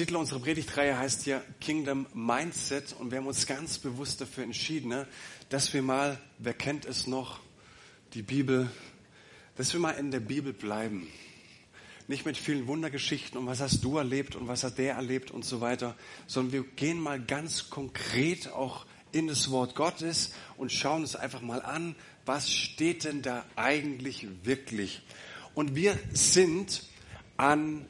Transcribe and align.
Titel 0.00 0.16
unserer 0.16 0.40
Predigtreihe 0.40 0.96
heißt 0.96 1.26
ja 1.26 1.42
Kingdom 1.60 2.06
Mindset 2.14 2.94
und 2.98 3.10
wir 3.10 3.18
haben 3.18 3.26
uns 3.26 3.46
ganz 3.46 3.76
bewusst 3.76 4.18
dafür 4.22 4.44
entschieden, 4.44 4.88
ne, 4.88 5.06
dass 5.50 5.74
wir 5.74 5.82
mal, 5.82 6.18
wer 6.38 6.54
kennt 6.54 6.86
es 6.86 7.06
noch, 7.06 7.38
die 8.14 8.22
Bibel, 8.22 8.70
dass 9.56 9.74
wir 9.74 9.80
mal 9.80 9.90
in 9.90 10.10
der 10.10 10.20
Bibel 10.20 10.54
bleiben. 10.54 11.06
Nicht 12.08 12.24
mit 12.24 12.38
vielen 12.38 12.66
Wundergeschichten 12.66 13.38
und 13.38 13.46
was 13.46 13.60
hast 13.60 13.84
du 13.84 13.98
erlebt 13.98 14.36
und 14.36 14.48
was 14.48 14.64
hat 14.64 14.78
der 14.78 14.94
erlebt 14.94 15.30
und 15.30 15.44
so 15.44 15.60
weiter, 15.60 15.94
sondern 16.26 16.52
wir 16.54 16.62
gehen 16.76 16.98
mal 16.98 17.20
ganz 17.20 17.68
konkret 17.68 18.50
auch 18.50 18.86
in 19.12 19.26
das 19.26 19.50
Wort 19.50 19.74
Gottes 19.74 20.32
und 20.56 20.72
schauen 20.72 21.02
uns 21.02 21.14
einfach 21.14 21.42
mal 21.42 21.60
an, 21.60 21.94
was 22.24 22.50
steht 22.50 23.04
denn 23.04 23.20
da 23.20 23.44
eigentlich 23.54 24.26
wirklich. 24.44 25.02
Und 25.52 25.74
wir 25.74 25.98
sind 26.14 26.84
an 27.36 27.84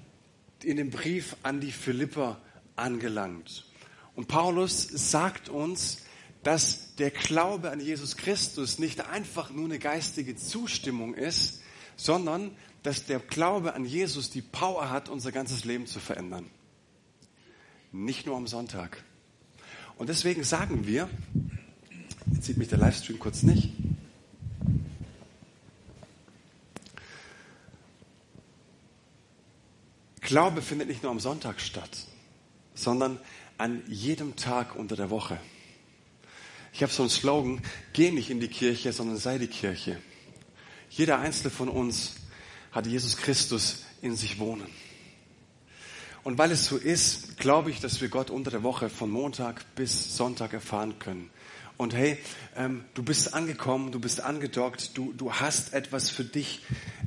in 0.64 0.76
dem 0.76 0.90
Brief 0.90 1.36
an 1.42 1.60
die 1.60 1.72
Philipper 1.72 2.40
angelangt. 2.76 3.66
Und 4.14 4.28
Paulus 4.28 4.82
sagt 4.82 5.48
uns, 5.48 6.02
dass 6.42 6.94
der 6.96 7.10
Glaube 7.10 7.70
an 7.70 7.80
Jesus 7.80 8.16
Christus 8.16 8.78
nicht 8.78 9.06
einfach 9.08 9.50
nur 9.50 9.66
eine 9.66 9.78
geistige 9.78 10.36
Zustimmung 10.36 11.14
ist, 11.14 11.60
sondern 11.96 12.50
dass 12.82 13.04
der 13.04 13.18
Glaube 13.18 13.74
an 13.74 13.84
Jesus 13.84 14.30
die 14.30 14.42
Power 14.42 14.90
hat, 14.90 15.08
unser 15.08 15.32
ganzes 15.32 15.64
Leben 15.64 15.86
zu 15.86 16.00
verändern. 16.00 16.46
Nicht 17.92 18.26
nur 18.26 18.36
am 18.36 18.46
Sonntag. 18.46 19.04
Und 19.96 20.08
deswegen 20.08 20.44
sagen 20.44 20.86
wir, 20.86 21.10
jetzt 22.32 22.46
sieht 22.46 22.56
mich 22.56 22.68
der 22.68 22.78
Livestream 22.78 23.18
kurz 23.18 23.42
nicht, 23.42 23.72
Glaube 30.30 30.62
findet 30.62 30.86
nicht 30.86 31.02
nur 31.02 31.10
am 31.10 31.18
Sonntag 31.18 31.60
statt, 31.60 31.90
sondern 32.72 33.18
an 33.58 33.82
jedem 33.88 34.36
Tag 34.36 34.76
unter 34.76 34.94
der 34.94 35.10
Woche. 35.10 35.40
Ich 36.72 36.84
habe 36.84 36.92
so 36.92 37.02
einen 37.02 37.10
Slogan, 37.10 37.60
geh 37.94 38.12
nicht 38.12 38.30
in 38.30 38.38
die 38.38 38.46
Kirche, 38.46 38.92
sondern 38.92 39.16
sei 39.16 39.38
die 39.38 39.48
Kirche. 39.48 40.00
Jeder 40.88 41.18
einzelne 41.18 41.50
von 41.50 41.68
uns 41.68 42.14
hat 42.70 42.86
Jesus 42.86 43.16
Christus 43.16 43.82
in 44.02 44.14
sich 44.14 44.38
wohnen. 44.38 44.68
Und 46.22 46.38
weil 46.38 46.52
es 46.52 46.66
so 46.66 46.76
ist, 46.76 47.36
glaube 47.38 47.72
ich, 47.72 47.80
dass 47.80 48.00
wir 48.00 48.08
Gott 48.08 48.30
unter 48.30 48.52
der 48.52 48.62
Woche 48.62 48.88
von 48.88 49.10
Montag 49.10 49.74
bis 49.74 50.16
Sonntag 50.16 50.52
erfahren 50.52 51.00
können. 51.00 51.28
Und 51.76 51.92
hey, 51.92 52.18
ähm, 52.56 52.84
du 52.94 53.02
bist 53.02 53.34
angekommen, 53.34 53.90
du 53.90 53.98
bist 53.98 54.20
angedockt, 54.20 54.96
du, 54.96 55.12
du 55.12 55.32
hast 55.32 55.72
etwas 55.72 56.08
für 56.08 56.24
dich 56.24 56.60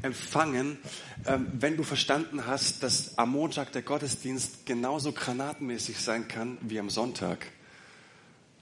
empfangen, 0.03 0.77
ähm, 1.25 1.47
wenn 1.53 1.77
du 1.77 1.83
verstanden 1.83 2.45
hast, 2.45 2.83
dass 2.83 3.17
am 3.17 3.31
Montag 3.31 3.71
der 3.71 3.81
Gottesdienst 3.81 4.65
genauso 4.65 5.13
granatenmäßig 5.13 5.97
sein 5.97 6.27
kann 6.27 6.57
wie 6.61 6.79
am 6.79 6.89
Sonntag. 6.89 7.47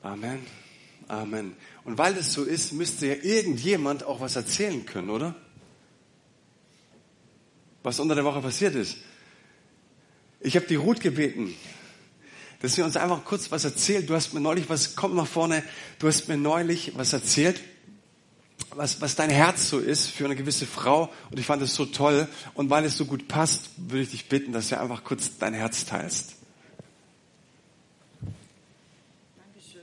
Amen. 0.03 0.39
Amen. 1.07 1.55
Und 1.83 1.97
weil 1.97 2.13
das 2.13 2.31
so 2.31 2.43
ist, 2.43 2.71
müsste 2.71 3.07
ja 3.07 3.15
irgendjemand 3.15 4.03
auch 4.03 4.21
was 4.21 4.35
erzählen 4.35 4.85
können, 4.85 5.09
oder? 5.09 5.35
Was 7.83 7.99
unter 7.99 8.15
der 8.15 8.23
Woche 8.23 8.41
passiert 8.41 8.75
ist. 8.75 8.97
Ich 10.39 10.55
habe 10.55 10.67
die 10.67 10.75
Ruth 10.75 11.01
gebeten, 11.01 11.53
dass 12.61 12.77
wir 12.77 12.85
uns 12.85 12.95
einfach 12.95 13.25
kurz 13.25 13.51
was 13.51 13.65
erzählt. 13.65 14.09
Du 14.09 14.13
hast 14.13 14.33
mir 14.33 14.39
neulich 14.39 14.69
was, 14.69 14.95
komm 14.95 15.15
nach 15.15 15.27
vorne, 15.27 15.63
du 15.99 16.07
hast 16.07 16.27
mir 16.27 16.37
neulich 16.37 16.93
was 16.95 17.13
erzählt, 17.13 17.59
was, 18.75 19.01
was 19.01 19.15
dein 19.15 19.29
Herz 19.29 19.69
so 19.69 19.79
ist 19.79 20.07
für 20.07 20.25
eine 20.25 20.35
gewisse 20.35 20.65
Frau 20.65 21.09
und 21.29 21.39
ich 21.39 21.45
fand 21.45 21.61
es 21.61 21.75
so 21.75 21.85
toll 21.85 22.27
und 22.53 22.69
weil 22.69 22.85
es 22.85 22.97
so 22.97 23.05
gut 23.05 23.27
passt, 23.27 23.69
würde 23.77 24.03
ich 24.03 24.11
dich 24.11 24.29
bitten, 24.29 24.51
dass 24.51 24.69
du 24.69 24.79
einfach 24.79 25.03
kurz 25.03 25.37
dein 25.37 25.53
Herz 25.53 25.85
teilst. 25.85 26.35
Dankeschön. 29.37 29.81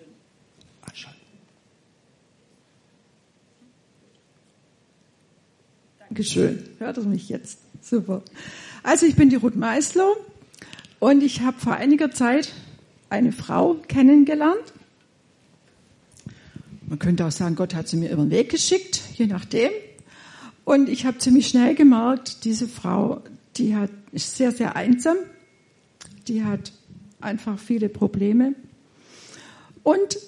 Anschalten. 0.82 1.20
Dankeschön. 5.98 6.68
Hört 6.78 6.98
es 6.98 7.04
mich 7.04 7.28
jetzt? 7.28 7.58
Super. 7.82 8.22
Also 8.82 9.06
ich 9.06 9.16
bin 9.16 9.28
die 9.28 9.36
Ruth 9.36 9.56
Meislow 9.56 10.16
und 10.98 11.22
ich 11.22 11.42
habe 11.42 11.58
vor 11.60 11.74
einiger 11.74 12.10
Zeit 12.10 12.52
eine 13.10 13.32
Frau 13.32 13.74
kennengelernt. 13.74 14.72
Man 16.88 16.98
könnte 16.98 17.26
auch 17.26 17.30
sagen, 17.30 17.54
Gott 17.54 17.74
hat 17.74 17.86
sie 17.86 17.96
mir 17.96 18.10
über 18.10 18.22
den 18.22 18.30
Weg 18.30 18.50
geschickt, 18.50 19.02
je 19.14 19.26
nachdem. 19.26 19.70
Und 20.64 20.88
ich 20.88 21.04
habe 21.04 21.18
ziemlich 21.18 21.48
schnell 21.48 21.74
gemerkt, 21.74 22.44
diese 22.44 22.66
Frau, 22.66 23.22
die 23.56 23.76
hat, 23.76 23.90
ist 24.12 24.36
sehr, 24.36 24.52
sehr 24.52 24.74
einsam. 24.74 25.16
Die 26.28 26.44
hat 26.44 26.72
einfach 27.20 27.58
viele 27.58 27.88
Probleme. 27.88 28.54
Und 29.82 30.18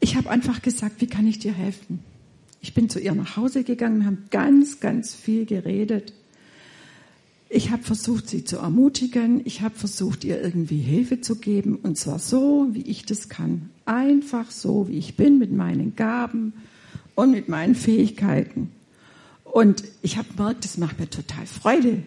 ich 0.00 0.16
habe 0.16 0.30
einfach 0.30 0.62
gesagt, 0.62 1.00
wie 1.00 1.06
kann 1.06 1.26
ich 1.26 1.38
dir 1.38 1.52
helfen? 1.52 2.02
Ich 2.60 2.74
bin 2.74 2.88
zu 2.88 2.98
ihr 2.98 3.14
nach 3.14 3.36
Hause 3.36 3.62
gegangen, 3.62 4.00
wir 4.00 4.06
haben 4.06 4.24
ganz, 4.30 4.80
ganz 4.80 5.14
viel 5.14 5.46
geredet. 5.46 6.12
Ich 7.56 7.70
habe 7.70 7.82
versucht, 7.82 8.28
sie 8.28 8.44
zu 8.44 8.58
ermutigen. 8.58 9.40
Ich 9.46 9.62
habe 9.62 9.74
versucht, 9.74 10.24
ihr 10.24 10.42
irgendwie 10.42 10.76
Hilfe 10.76 11.22
zu 11.22 11.36
geben. 11.36 11.76
Und 11.76 11.96
zwar 11.96 12.18
so, 12.18 12.68
wie 12.72 12.82
ich 12.82 13.06
das 13.06 13.30
kann. 13.30 13.70
Einfach 13.86 14.50
so, 14.50 14.88
wie 14.88 14.98
ich 14.98 15.16
bin, 15.16 15.38
mit 15.38 15.52
meinen 15.52 15.96
Gaben 15.96 16.52
und 17.14 17.30
mit 17.30 17.48
meinen 17.48 17.74
Fähigkeiten. 17.74 18.72
Und 19.42 19.84
ich 20.02 20.18
habe 20.18 20.28
gemerkt, 20.36 20.66
das 20.66 20.76
macht 20.76 21.00
mir 21.00 21.08
total 21.08 21.46
Freude. 21.46 22.02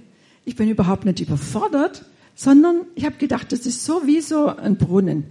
Ich 0.46 0.56
bin 0.56 0.70
überhaupt 0.70 1.06
nicht 1.06 1.20
überfordert, 1.20 2.06
sondern 2.36 2.81
ich 2.94 3.06
habe 3.06 3.16
gedacht, 3.18 3.52
das 3.52 3.66
ist 3.66 3.84
so 3.84 4.06
wie 4.06 4.22
so 4.22 4.56
ein 4.56 4.78
Brunnen. 4.78 5.24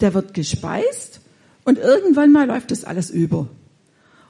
Der 0.00 0.14
wird 0.14 0.32
gespeist 0.32 1.20
und 1.66 1.76
irgendwann 1.76 2.32
mal 2.32 2.46
läuft 2.46 2.70
das 2.70 2.84
alles 2.84 3.10
über. 3.10 3.50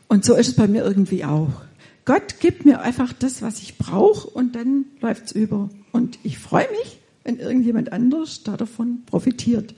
Und 0.09 0.25
so 0.25 0.35
ist 0.35 0.49
es 0.49 0.57
bei 0.57 0.67
mir 0.67 0.85
irgendwie 0.85 1.25
auch. 1.25 1.66
Gott 2.07 2.39
gibt 2.39 2.65
mir 2.65 2.81
einfach 2.81 3.13
das, 3.13 3.43
was 3.43 3.61
ich 3.61 3.79
brauche 3.79 4.29
und 4.29 4.55
dann 4.55 4.87
läuft's 5.01 5.33
über. 5.33 5.69
Und 5.91 6.19
ich 6.23 6.39
freue 6.39 6.71
mich, 6.71 7.01
wenn 7.25 7.39
irgendjemand 7.39 7.93
anders 7.93 8.45
davon 8.45 9.05
profitiert. 9.07 9.75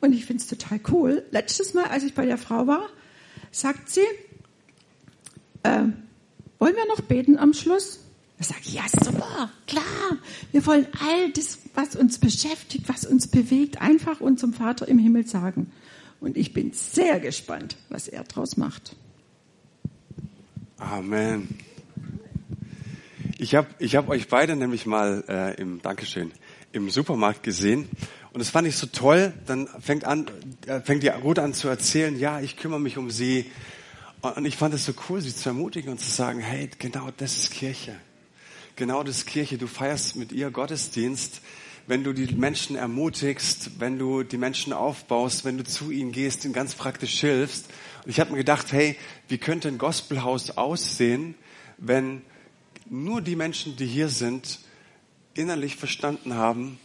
Und 0.00 0.12
ich 0.12 0.26
finde 0.26 0.42
es 0.42 0.48
total 0.48 0.80
cool. 0.90 1.22
Letztes 1.30 1.74
Mal, 1.74 1.84
als 1.84 2.02
ich 2.02 2.14
bei 2.14 2.26
der 2.26 2.38
Frau 2.38 2.66
war, 2.66 2.88
sagt 3.52 3.88
sie, 3.88 4.00
äh, 5.62 5.84
wollen 6.58 6.74
wir 6.74 6.86
noch 6.88 7.02
beten 7.02 7.38
am 7.38 7.54
Schluss? 7.54 8.00
Ich 8.40 8.48
sage, 8.48 8.60
ja, 8.64 8.82
super, 8.88 9.50
klar. 9.68 10.18
Wir 10.50 10.66
wollen 10.66 10.88
all 11.00 11.30
das, 11.32 11.58
was 11.74 11.94
uns 11.94 12.18
beschäftigt, 12.18 12.88
was 12.88 13.04
uns 13.04 13.28
bewegt, 13.28 13.80
einfach 13.80 14.20
unserem 14.20 14.52
Vater 14.52 14.88
im 14.88 14.98
Himmel 14.98 15.26
sagen. 15.26 15.70
Und 16.20 16.36
ich 16.36 16.52
bin 16.52 16.72
sehr 16.72 17.20
gespannt, 17.20 17.76
was 17.90 18.08
er 18.08 18.24
draus 18.24 18.56
macht. 18.56 18.96
Amen. 20.78 21.58
Ich 23.36 23.56
habe 23.56 23.66
ich 23.80 23.96
hab 23.96 24.08
euch 24.08 24.28
beide 24.28 24.54
nämlich 24.54 24.86
mal 24.86 25.24
äh, 25.28 25.60
im 25.60 25.82
Dankeschön 25.82 26.30
im 26.70 26.88
Supermarkt 26.88 27.42
gesehen 27.42 27.88
und 28.32 28.38
das 28.38 28.50
fand 28.50 28.68
ich 28.68 28.76
so 28.76 28.86
toll. 28.86 29.32
Dann 29.46 29.66
fängt 29.80 30.04
an, 30.04 30.26
äh, 30.68 30.80
fängt 30.80 31.02
die 31.02 31.08
Ruth 31.08 31.40
an 31.40 31.52
zu 31.52 31.66
erzählen, 31.66 32.16
ja, 32.16 32.38
ich 32.38 32.56
kümmere 32.56 32.78
mich 32.78 32.96
um 32.96 33.10
sie 33.10 33.50
und 34.22 34.44
ich 34.44 34.56
fand 34.56 34.72
es 34.72 34.84
so 34.84 34.92
cool, 35.08 35.20
sie 35.20 35.34
zu 35.34 35.48
ermutigen 35.48 35.90
und 35.90 35.98
zu 35.98 36.10
sagen, 36.10 36.38
hey, 36.38 36.70
genau 36.78 37.10
das 37.16 37.36
ist 37.38 37.50
Kirche, 37.50 37.96
genau 38.76 39.02
das 39.02 39.18
ist 39.18 39.26
Kirche. 39.26 39.58
Du 39.58 39.66
feierst 39.66 40.14
mit 40.14 40.30
ihr 40.30 40.52
Gottesdienst, 40.52 41.40
wenn 41.88 42.04
du 42.04 42.12
die 42.12 42.32
Menschen 42.36 42.76
ermutigst, 42.76 43.80
wenn 43.80 43.98
du 43.98 44.22
die 44.22 44.38
Menschen 44.38 44.72
aufbaust, 44.72 45.44
wenn 45.44 45.58
du 45.58 45.64
zu 45.64 45.90
ihnen 45.90 46.12
gehst, 46.12 46.44
ihnen 46.44 46.54
ganz 46.54 46.76
praktisch 46.76 47.18
hilfst. 47.18 47.66
Und 48.08 48.12
ich 48.12 48.20
habe 48.20 48.30
mir 48.30 48.38
gedacht, 48.38 48.72
hey, 48.72 48.96
wie 49.28 49.36
könnte 49.36 49.68
ein 49.68 49.76
Gospelhaus 49.76 50.52
aussehen, 50.52 51.34
wenn 51.76 52.22
nur 52.88 53.20
die 53.20 53.36
Menschen, 53.36 53.76
die 53.76 53.84
hier 53.84 54.08
sind, 54.08 54.60
innerlich 55.34 55.76
verstanden 55.76 56.32
haben, 56.32 56.80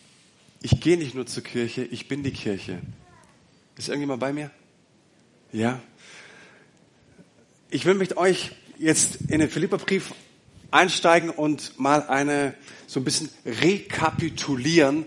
ich 0.61 0.81
gehe 0.81 0.97
nicht 0.97 1.15
nur 1.15 1.25
zur 1.25 1.41
Kirche, 1.41 1.85
ich 1.85 2.09
bin 2.09 2.23
die 2.23 2.33
Kirche. 2.33 2.81
Ist 3.77 3.87
irgendjemand 3.87 4.19
bei 4.19 4.33
mir? 4.33 4.51
Ja. 5.53 5.79
Ich 7.69 7.85
will 7.85 7.93
mit 7.93 8.17
euch 8.17 8.51
jetzt 8.77 9.21
in 9.29 9.39
den 9.39 9.49
Philipperbrief 9.49 10.13
einsteigen 10.71 11.29
und 11.29 11.79
mal 11.79 12.05
eine 12.05 12.53
so 12.85 12.99
ein 12.99 13.05
bisschen 13.05 13.29
rekapitulieren 13.45 15.05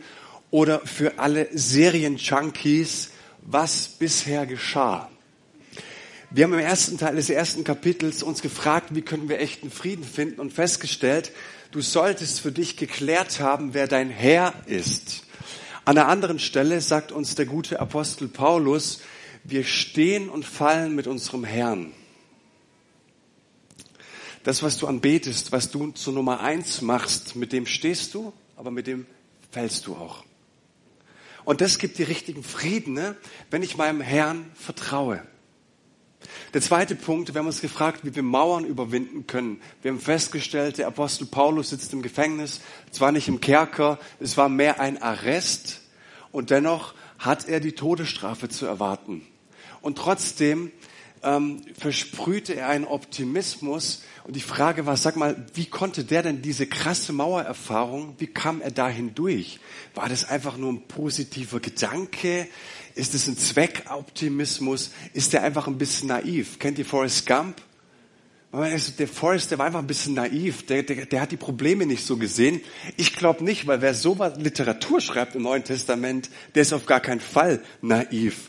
oder 0.50 0.80
für 0.80 1.18
alle 1.18 1.46
Serienjunkies, 1.52 3.10
was 3.42 3.86
bisher 3.86 4.46
geschah. 4.46 5.10
Wir 6.30 6.44
haben 6.44 6.54
im 6.54 6.58
ersten 6.58 6.98
Teil 6.98 7.14
des 7.14 7.30
ersten 7.30 7.62
Kapitels 7.62 8.22
uns 8.22 8.42
gefragt, 8.42 8.94
wie 8.94 9.02
können 9.02 9.28
wir 9.28 9.38
echten 9.38 9.70
Frieden 9.70 10.04
finden 10.04 10.40
und 10.40 10.52
festgestellt, 10.52 11.30
du 11.70 11.80
solltest 11.80 12.40
für 12.40 12.50
dich 12.50 12.76
geklärt 12.76 13.38
haben, 13.38 13.74
wer 13.74 13.86
dein 13.86 14.10
Herr 14.10 14.52
ist. 14.66 15.22
An 15.84 15.96
einer 15.96 16.08
anderen 16.08 16.40
Stelle 16.40 16.80
sagt 16.80 17.12
uns 17.12 17.36
der 17.36 17.46
gute 17.46 17.78
Apostel 17.78 18.26
Paulus, 18.26 19.00
wir 19.44 19.62
stehen 19.62 20.28
und 20.28 20.44
fallen 20.44 20.96
mit 20.96 21.06
unserem 21.06 21.44
Herrn. 21.44 21.92
Das, 24.42 24.64
was 24.64 24.78
du 24.78 24.88
anbetest, 24.88 25.52
was 25.52 25.70
du 25.70 25.92
zur 25.92 26.12
Nummer 26.12 26.40
eins 26.40 26.82
machst, 26.82 27.36
mit 27.36 27.52
dem 27.52 27.66
stehst 27.66 28.14
du, 28.14 28.32
aber 28.56 28.72
mit 28.72 28.88
dem 28.88 29.06
fällst 29.52 29.86
du 29.86 29.94
auch. 29.94 30.24
Und 31.44 31.60
das 31.60 31.78
gibt 31.78 31.98
die 31.98 32.02
richtigen 32.02 32.42
Frieden, 32.42 32.94
ne? 32.94 33.14
wenn 33.50 33.62
ich 33.62 33.76
meinem 33.76 34.00
Herrn 34.00 34.50
vertraue. 34.54 35.22
Der 36.54 36.60
zweite 36.60 36.94
Punkt, 36.94 37.32
wir 37.32 37.38
haben 37.38 37.46
uns 37.46 37.60
gefragt, 37.60 38.00
wie 38.04 38.14
wir 38.14 38.22
Mauern 38.22 38.64
überwinden 38.64 39.26
können. 39.26 39.60
Wir 39.82 39.90
haben 39.90 40.00
festgestellt, 40.00 40.78
der 40.78 40.86
Apostel 40.86 41.26
Paulus 41.26 41.70
sitzt 41.70 41.92
im 41.92 42.02
Gefängnis, 42.02 42.60
zwar 42.90 43.12
nicht 43.12 43.28
im 43.28 43.40
Kerker, 43.40 43.98
es 44.20 44.36
war 44.36 44.48
mehr 44.48 44.80
ein 44.80 45.00
Arrest 45.02 45.82
und 46.32 46.50
dennoch 46.50 46.94
hat 47.18 47.48
er 47.48 47.60
die 47.60 47.72
Todesstrafe 47.72 48.48
zu 48.48 48.66
erwarten. 48.66 49.26
Und 49.80 49.98
trotzdem 49.98 50.72
ähm, 51.22 51.62
versprühte 51.78 52.54
er 52.54 52.68
einen 52.68 52.84
Optimismus. 52.84 54.02
Und 54.24 54.36
die 54.36 54.40
Frage 54.40 54.86
war, 54.86 54.96
sag 54.96 55.16
mal, 55.16 55.46
wie 55.54 55.66
konnte 55.66 56.04
der 56.04 56.22
denn 56.22 56.42
diese 56.42 56.66
krasse 56.66 57.12
Mauererfahrung, 57.12 58.14
wie 58.18 58.26
kam 58.26 58.60
er 58.60 58.70
da 58.70 58.88
hindurch? 58.88 59.60
War 59.94 60.08
das 60.08 60.28
einfach 60.28 60.56
nur 60.56 60.72
ein 60.72 60.82
positiver 60.88 61.60
Gedanke? 61.60 62.48
Ist 62.96 63.14
es 63.14 63.28
ein 63.28 63.36
Zweckoptimismus? 63.36 64.90
Ist 65.12 65.34
der 65.34 65.42
einfach 65.42 65.66
ein 65.66 65.76
bisschen 65.76 66.08
naiv? 66.08 66.58
Kennt 66.58 66.78
ihr 66.78 66.86
Forrest 66.86 67.26
Gump? 67.26 67.60
Der 68.52 69.06
Forrest, 69.06 69.50
der 69.50 69.58
war 69.58 69.66
einfach 69.66 69.80
ein 69.80 69.86
bisschen 69.86 70.14
naiv. 70.14 70.64
Der, 70.64 70.82
der, 70.82 71.04
der 71.04 71.20
hat 71.20 71.30
die 71.30 71.36
Probleme 71.36 71.84
nicht 71.84 72.06
so 72.06 72.16
gesehen. 72.16 72.62
Ich 72.96 73.14
glaube 73.14 73.44
nicht, 73.44 73.66
weil 73.66 73.82
wer 73.82 73.92
so 73.92 74.18
was 74.18 74.38
Literatur 74.38 75.02
schreibt 75.02 75.34
im 75.34 75.42
Neuen 75.42 75.62
Testament, 75.62 76.30
der 76.54 76.62
ist 76.62 76.72
auf 76.72 76.86
gar 76.86 77.00
keinen 77.00 77.20
Fall 77.20 77.62
naiv. 77.82 78.48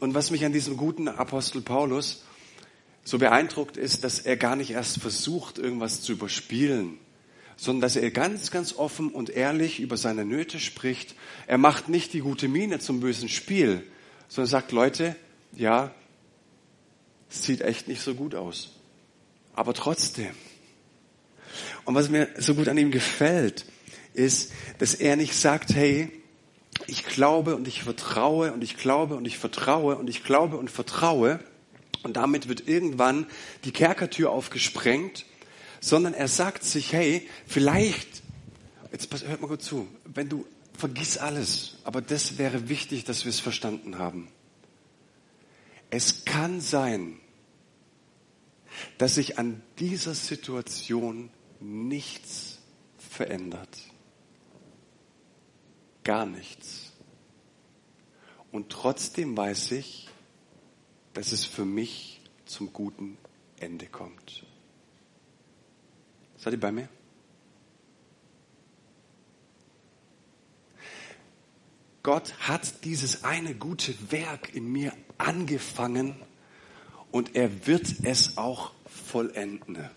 Und 0.00 0.14
was 0.14 0.30
mich 0.30 0.46
an 0.46 0.54
diesem 0.54 0.78
guten 0.78 1.06
Apostel 1.08 1.60
Paulus 1.60 2.24
so 3.04 3.18
beeindruckt 3.18 3.76
ist, 3.76 4.04
dass 4.04 4.20
er 4.20 4.38
gar 4.38 4.56
nicht 4.56 4.70
erst 4.70 5.02
versucht, 5.02 5.58
irgendwas 5.58 6.00
zu 6.00 6.12
überspielen, 6.12 6.98
sondern 7.62 7.82
dass 7.82 7.94
er 7.94 8.10
ganz, 8.10 8.50
ganz 8.50 8.74
offen 8.74 9.10
und 9.10 9.30
ehrlich 9.30 9.78
über 9.78 9.96
seine 9.96 10.24
Nöte 10.24 10.58
spricht. 10.58 11.14
Er 11.46 11.58
macht 11.58 11.88
nicht 11.88 12.12
die 12.12 12.18
gute 12.18 12.48
Miene 12.48 12.80
zum 12.80 12.98
bösen 12.98 13.28
Spiel, 13.28 13.86
sondern 14.26 14.50
sagt, 14.50 14.72
Leute, 14.72 15.14
ja, 15.54 15.94
es 17.30 17.44
sieht 17.44 17.60
echt 17.60 17.86
nicht 17.86 18.02
so 18.02 18.16
gut 18.16 18.34
aus. 18.34 18.72
Aber 19.54 19.74
trotzdem. 19.74 20.34
Und 21.84 21.94
was 21.94 22.08
mir 22.08 22.30
so 22.36 22.56
gut 22.56 22.66
an 22.66 22.78
ihm 22.78 22.90
gefällt, 22.90 23.64
ist, 24.12 24.50
dass 24.78 24.96
er 24.96 25.14
nicht 25.14 25.36
sagt, 25.36 25.72
hey, 25.72 26.10
ich 26.88 27.04
glaube 27.04 27.54
und 27.54 27.68
ich 27.68 27.84
vertraue 27.84 28.52
und 28.52 28.64
ich 28.64 28.76
glaube 28.76 29.14
und 29.14 29.24
ich 29.24 29.38
vertraue 29.38 29.94
und 29.94 30.10
ich 30.10 30.24
glaube 30.24 30.56
und 30.56 30.68
vertraue. 30.68 31.38
Und 32.02 32.16
damit 32.16 32.48
wird 32.48 32.66
irgendwann 32.66 33.28
die 33.62 33.70
Kerkertür 33.70 34.32
aufgesprengt, 34.32 35.26
sondern 35.82 36.14
er 36.14 36.28
sagt 36.28 36.62
sich, 36.62 36.92
hey, 36.92 37.28
vielleicht, 37.44 38.22
jetzt 38.92 39.12
hört 39.26 39.40
mal 39.40 39.48
gut 39.48 39.62
zu, 39.62 39.88
wenn 40.04 40.28
du, 40.28 40.46
vergiss 40.78 41.18
alles, 41.18 41.78
aber 41.84 42.00
das 42.00 42.38
wäre 42.38 42.68
wichtig, 42.68 43.04
dass 43.04 43.24
wir 43.24 43.30
es 43.30 43.40
verstanden 43.40 43.98
haben. 43.98 44.28
Es 45.90 46.24
kann 46.24 46.60
sein, 46.60 47.18
dass 48.96 49.16
sich 49.16 49.38
an 49.38 49.60
dieser 49.80 50.14
Situation 50.14 51.30
nichts 51.60 52.58
verändert. 52.96 53.76
Gar 56.04 56.26
nichts. 56.26 56.92
Und 58.52 58.70
trotzdem 58.70 59.36
weiß 59.36 59.72
ich, 59.72 60.08
dass 61.12 61.32
es 61.32 61.44
für 61.44 61.64
mich 61.64 62.20
zum 62.46 62.72
guten 62.72 63.18
Ende 63.58 63.86
kommt. 63.86 64.44
Seid 66.42 66.54
ihr 66.54 66.60
bei 66.60 66.72
mir? 66.72 66.88
Gott 72.02 72.34
hat 72.40 72.84
dieses 72.84 73.22
eine 73.22 73.54
gute 73.54 73.94
Werk 74.10 74.52
in 74.52 74.72
mir 74.72 74.92
angefangen 75.18 76.16
und 77.12 77.36
er 77.36 77.68
wird 77.68 77.94
es 78.02 78.38
auch 78.38 78.72
vollenden. 78.86 79.88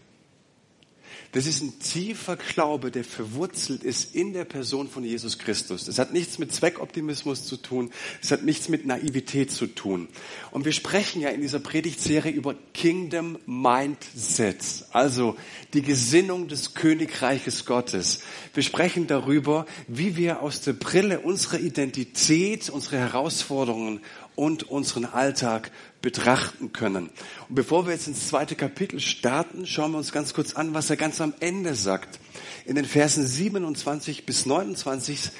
Das 1.36 1.48
ist 1.48 1.62
ein 1.62 1.78
tiefer 1.80 2.38
Glaube, 2.38 2.92
der 2.92 3.04
verwurzelt 3.04 3.84
ist 3.84 4.16
in 4.16 4.32
der 4.32 4.46
Person 4.46 4.88
von 4.88 5.04
Jesus 5.04 5.38
Christus. 5.38 5.84
Das 5.84 6.00
hat 6.00 6.14
nichts 6.14 6.40
mit 6.40 6.54
Zweckoptimismus 6.54 7.44
zu 7.44 7.58
tun. 7.58 7.92
Das 8.22 8.32
hat 8.32 8.44
nichts 8.44 8.70
mit 8.70 8.86
Naivität 8.86 9.52
zu 9.52 9.68
tun. 9.68 10.08
Und 10.52 10.64
wir 10.64 10.72
sprechen 10.72 11.22
ja 11.22 11.28
in 11.28 11.42
dieser 11.42 11.60
Predigtserie 11.60 12.32
über 12.32 12.56
Kingdom 12.74 13.38
Mindset, 13.46 14.86
also 14.92 15.36
die 15.74 15.82
Gesinnung 15.82 16.48
des 16.48 16.74
Königreiches 16.74 17.66
Gottes. 17.66 18.22
Wir 18.54 18.64
sprechen 18.64 19.06
darüber, 19.06 19.66
wie 19.90 20.16
wir 20.16 20.42
aus 20.42 20.62
der 20.62 20.72
Brille 20.72 21.20
unserer 21.20 21.60
Identität, 21.60 22.70
unsere 22.70 22.98
Herausforderungen 22.98 24.00
und 24.36 24.64
unseren 24.64 25.06
Alltag 25.06 25.72
betrachten 26.02 26.72
können. 26.74 27.10
Und 27.50 27.56
bevor 27.56 27.86
wir 27.86 27.94
jetzt 27.94 28.08
ins 28.08 28.28
zweite 28.28 28.56
Kapitel 28.56 29.00
starten, 29.00 29.66
schauen 29.66 29.92
wir 29.92 29.98
uns 29.98 30.12
ganz 30.12 30.34
kurz 30.34 30.54
an, 30.54 30.74
was 30.74 30.90
er 30.90 30.98
ganz 30.98 31.22
am 31.22 31.34
Ende 31.40 31.76
sagt. 31.76 32.20
In 32.66 32.76
den 32.76 32.86
Versen 32.86 33.26
27 33.26 34.26
bis 34.26 34.46
29, 34.46 35.32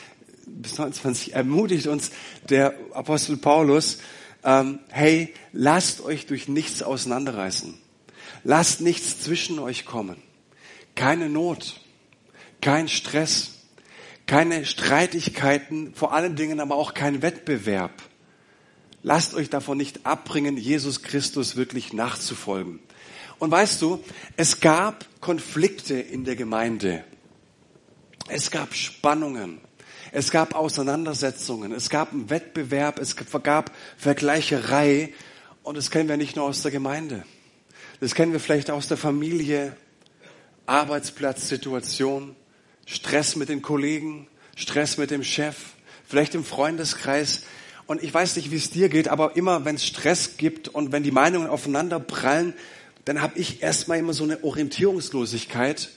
bis 0.46 0.78
29 0.78 1.34
ermutigt 1.34 1.88
uns 1.88 2.12
der 2.50 2.76
Apostel 2.94 3.38
Paulus, 3.38 4.00
ähm, 4.44 4.80
hey, 4.90 5.34
lasst 5.52 6.02
euch 6.02 6.28
durch 6.28 6.48
nichts 6.48 6.84
auseinanderreißen. 6.84 7.74
Lasst 8.44 8.82
nichts 8.82 9.22
zwischen 9.22 9.60
euch 9.60 9.86
kommen. 9.86 10.18
Keine 10.94 11.30
Not, 11.30 11.82
kein 12.62 12.88
Stress, 12.88 13.52
keine 14.28 14.66
Streitigkeiten, 14.66 15.94
vor 15.94 16.14
allen 16.14 16.36
Dingen 16.36 16.60
aber 16.60 16.76
auch 16.76 16.94
kein 16.94 17.22
Wettbewerb 17.22 17.92
Lasst 19.08 19.36
euch 19.36 19.52
davon 19.52 19.78
nicht 19.78 20.08
abbringen, 20.08 20.58
Jesus 20.58 21.04
Christus 21.04 21.56
wirklich 21.56 21.94
nachzufolgen. 21.94 22.80
Und 23.38 23.52
weißt 23.52 23.80
du, 23.84 24.04
es 24.36 24.62
gab 24.62 25.06
Konflikte 25.22 25.94
in 25.94 26.26
der 26.26 26.36
Gemeinde. 26.36 27.04
Es 28.30 28.50
gab 28.50 28.74
Spannungen. 28.74 29.62
Es 30.12 30.32
gab 30.32 30.56
Auseinandersetzungen. 30.56 31.72
Es 31.72 31.92
gab 31.92 32.14
einen 32.14 32.32
Wettbewerb. 32.32 32.98
Es 32.98 33.16
gab 33.16 33.72
Vergleicherei. 33.96 35.14
Und 35.62 35.78
das 35.78 35.92
kennen 35.92 36.10
wir 36.10 36.18
nicht 36.18 36.36
nur 36.36 36.46
aus 36.46 36.64
der 36.64 36.72
Gemeinde. 36.72 37.26
Das 38.00 38.16
kennen 38.16 38.34
wir 38.34 38.40
vielleicht 38.40 38.72
aus 38.72 38.88
der 38.88 38.98
Familie, 38.98 39.78
Arbeitsplatzsituation, 40.66 42.36
Stress 42.88 43.36
mit 43.36 43.50
den 43.50 43.62
Kollegen, 43.62 44.28
Stress 44.56 44.98
mit 44.98 45.12
dem 45.12 45.24
Chef, 45.24 45.58
vielleicht 46.08 46.34
im 46.34 46.44
Freundeskreis. 46.44 47.44
Und 47.88 48.02
ich 48.02 48.14
weiß 48.14 48.36
nicht, 48.36 48.52
wie 48.52 48.56
es 48.56 48.72
dir 48.72 48.90
geht, 48.90 49.08
aber 49.08 49.36
immer 49.36 49.64
wenn 49.66 49.76
es 49.76 49.86
Stress 49.86 50.38
gibt 50.38 50.68
und 50.68 50.92
wenn 50.92 51.04
die 51.04 51.12
Meinungen 51.12 51.48
aufeinander 51.48 52.00
prallen, 52.00 52.54
dann 53.06 53.22
habe 53.22 53.38
ich 53.38 53.62
erstmal 53.62 54.00
immer 54.00 54.14
so 54.14 54.24
eine 54.24 54.44
Orientierungslosigkeit 54.44 55.90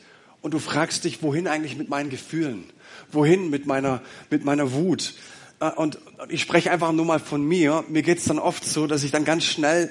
und 0.43 0.53
du 0.53 0.59
fragst 0.59 1.05
dich, 1.05 1.23
wohin 1.23 1.49
eigentlich 1.49 1.77
mit 1.77 1.89
meinen 1.89 2.11
Gefühlen? 2.11 2.65
Wohin 3.11 3.49
mit 3.49 3.67
meiner, 3.67 4.03
mit 4.31 4.45
meiner 4.45 4.73
Wut? 4.73 5.15
Äh, 5.61 5.71
und 5.71 5.99
ich 6.29 6.43
spreche 6.43 6.71
einfach 6.71 6.93
nur 6.93 7.07
mal 7.07 7.21
von 7.21 7.43
mir. 7.43 7.85
Mir 7.89 8.03
geht 8.03 8.19
es 8.19 8.25
dann 8.25 8.39
oft 8.39 8.65
so, 8.65 8.87
dass 8.87 9.03
ich 9.03 9.11
dann 9.11 9.25
ganz 9.25 9.45
schnell 9.45 9.91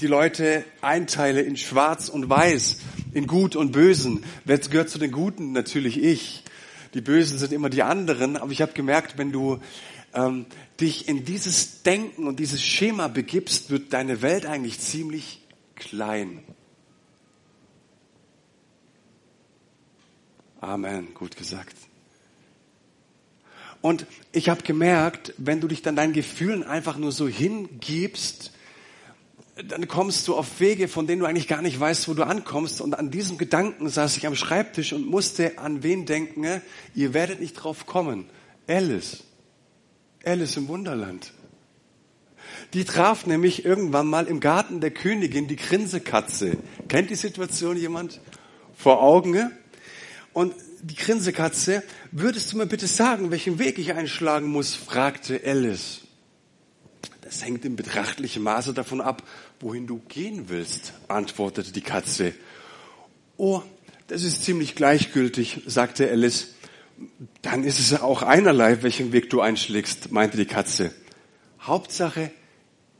die 0.00 0.06
Leute 0.06 0.64
einteile 0.80 1.42
in 1.42 1.56
Schwarz 1.56 2.08
und 2.08 2.28
Weiß, 2.28 2.78
in 3.12 3.26
Gut 3.26 3.56
und 3.56 3.72
Bösen. 3.72 4.24
Wer 4.44 4.58
gehört 4.58 4.90
zu 4.90 4.98
den 4.98 5.12
Guten? 5.12 5.52
Natürlich 5.52 6.02
ich. 6.02 6.42
Die 6.94 7.00
Bösen 7.00 7.38
sind 7.38 7.52
immer 7.52 7.70
die 7.70 7.82
anderen. 7.82 8.36
Aber 8.36 8.52
ich 8.52 8.62
habe 8.62 8.72
gemerkt, 8.72 9.18
wenn 9.18 9.32
du 9.32 9.60
ähm, 10.16 10.46
dich 10.80 11.08
in 11.08 11.24
dieses 11.24 11.82
Denken 11.82 12.26
und 12.26 12.40
dieses 12.40 12.62
Schema 12.62 13.06
begibst, 13.08 13.70
wird 13.70 13.92
deine 13.92 14.22
Welt 14.22 14.46
eigentlich 14.46 14.80
ziemlich 14.80 15.40
klein. 15.76 16.42
Amen, 20.60 21.14
gut 21.14 21.36
gesagt. 21.36 21.76
Und 23.82 24.06
ich 24.32 24.48
habe 24.48 24.62
gemerkt, 24.62 25.34
wenn 25.36 25.60
du 25.60 25.68
dich 25.68 25.82
dann 25.82 25.94
deinen 25.94 26.14
Gefühlen 26.14 26.64
einfach 26.64 26.96
nur 26.96 27.12
so 27.12 27.28
hingibst, 27.28 28.52
dann 29.68 29.86
kommst 29.86 30.26
du 30.28 30.34
auf 30.34 30.60
Wege, 30.60 30.88
von 30.88 31.06
denen 31.06 31.20
du 31.20 31.26
eigentlich 31.26 31.46
gar 31.46 31.62
nicht 31.62 31.78
weißt, 31.78 32.08
wo 32.08 32.14
du 32.14 32.24
ankommst. 32.24 32.80
Und 32.80 32.98
an 32.98 33.10
diesem 33.10 33.38
Gedanken 33.38 33.88
saß 33.88 34.16
ich 34.16 34.26
am 34.26 34.34
Schreibtisch 34.34 34.92
und 34.92 35.06
musste 35.06 35.58
an 35.58 35.82
wen 35.82 36.04
denken, 36.04 36.62
ihr 36.94 37.14
werdet 37.14 37.40
nicht 37.40 37.54
drauf 37.54 37.86
kommen. 37.86 38.28
Alice. 38.66 39.25
Alice 40.26 40.56
im 40.56 40.66
Wunderland. 40.66 41.32
Die 42.74 42.84
traf 42.84 43.26
nämlich 43.26 43.64
irgendwann 43.64 44.08
mal 44.08 44.26
im 44.26 44.40
Garten 44.40 44.80
der 44.80 44.90
Königin 44.90 45.46
die 45.46 45.56
Grinsekatze. 45.56 46.56
Kennt 46.88 47.10
die 47.10 47.14
Situation 47.14 47.76
jemand 47.76 48.20
vor 48.76 49.02
Augen? 49.02 49.52
Und 50.32 50.52
die 50.82 50.96
Grinsekatze, 50.96 51.84
würdest 52.10 52.52
du 52.52 52.58
mir 52.58 52.66
bitte 52.66 52.88
sagen, 52.88 53.30
welchen 53.30 53.60
Weg 53.60 53.78
ich 53.78 53.94
einschlagen 53.94 54.48
muss? 54.48 54.74
fragte 54.74 55.40
Alice. 55.44 56.00
Das 57.20 57.44
hängt 57.44 57.64
in 57.64 57.76
betrachtlichem 57.76 58.42
Maße 58.42 58.74
davon 58.74 59.00
ab, 59.00 59.22
wohin 59.60 59.86
du 59.86 60.00
gehen 60.08 60.48
willst, 60.48 60.92
antwortete 61.06 61.72
die 61.72 61.80
Katze. 61.82 62.34
Oh, 63.36 63.62
das 64.08 64.24
ist 64.24 64.44
ziemlich 64.44 64.74
gleichgültig, 64.74 65.62
sagte 65.66 66.10
Alice. 66.10 66.55
Dann 67.42 67.64
ist 67.64 67.78
es 67.78 68.00
auch 68.00 68.22
einerlei, 68.22 68.82
welchen 68.82 69.12
Weg 69.12 69.30
du 69.30 69.40
einschlägst, 69.40 70.10
meinte 70.12 70.36
die 70.36 70.46
Katze. 70.46 70.92
Hauptsache, 71.60 72.30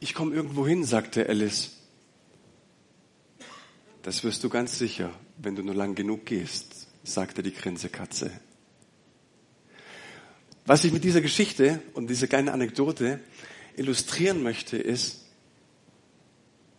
ich 0.00 0.14
komme 0.14 0.34
irgendwo 0.34 0.66
hin, 0.66 0.84
sagte 0.84 1.28
Alice. 1.28 1.72
Das 4.02 4.22
wirst 4.22 4.44
du 4.44 4.48
ganz 4.48 4.78
sicher, 4.78 5.10
wenn 5.38 5.56
du 5.56 5.62
nur 5.62 5.74
lang 5.74 5.94
genug 5.94 6.26
gehst, 6.26 6.86
sagte 7.02 7.42
die 7.42 7.52
Grinsekatze. 7.52 8.30
Was 10.64 10.84
ich 10.84 10.92
mit 10.92 11.04
dieser 11.04 11.20
Geschichte 11.20 11.80
und 11.94 12.08
dieser 12.08 12.26
kleinen 12.26 12.48
Anekdote 12.48 13.20
illustrieren 13.76 14.42
möchte, 14.42 14.76
ist, 14.76 15.24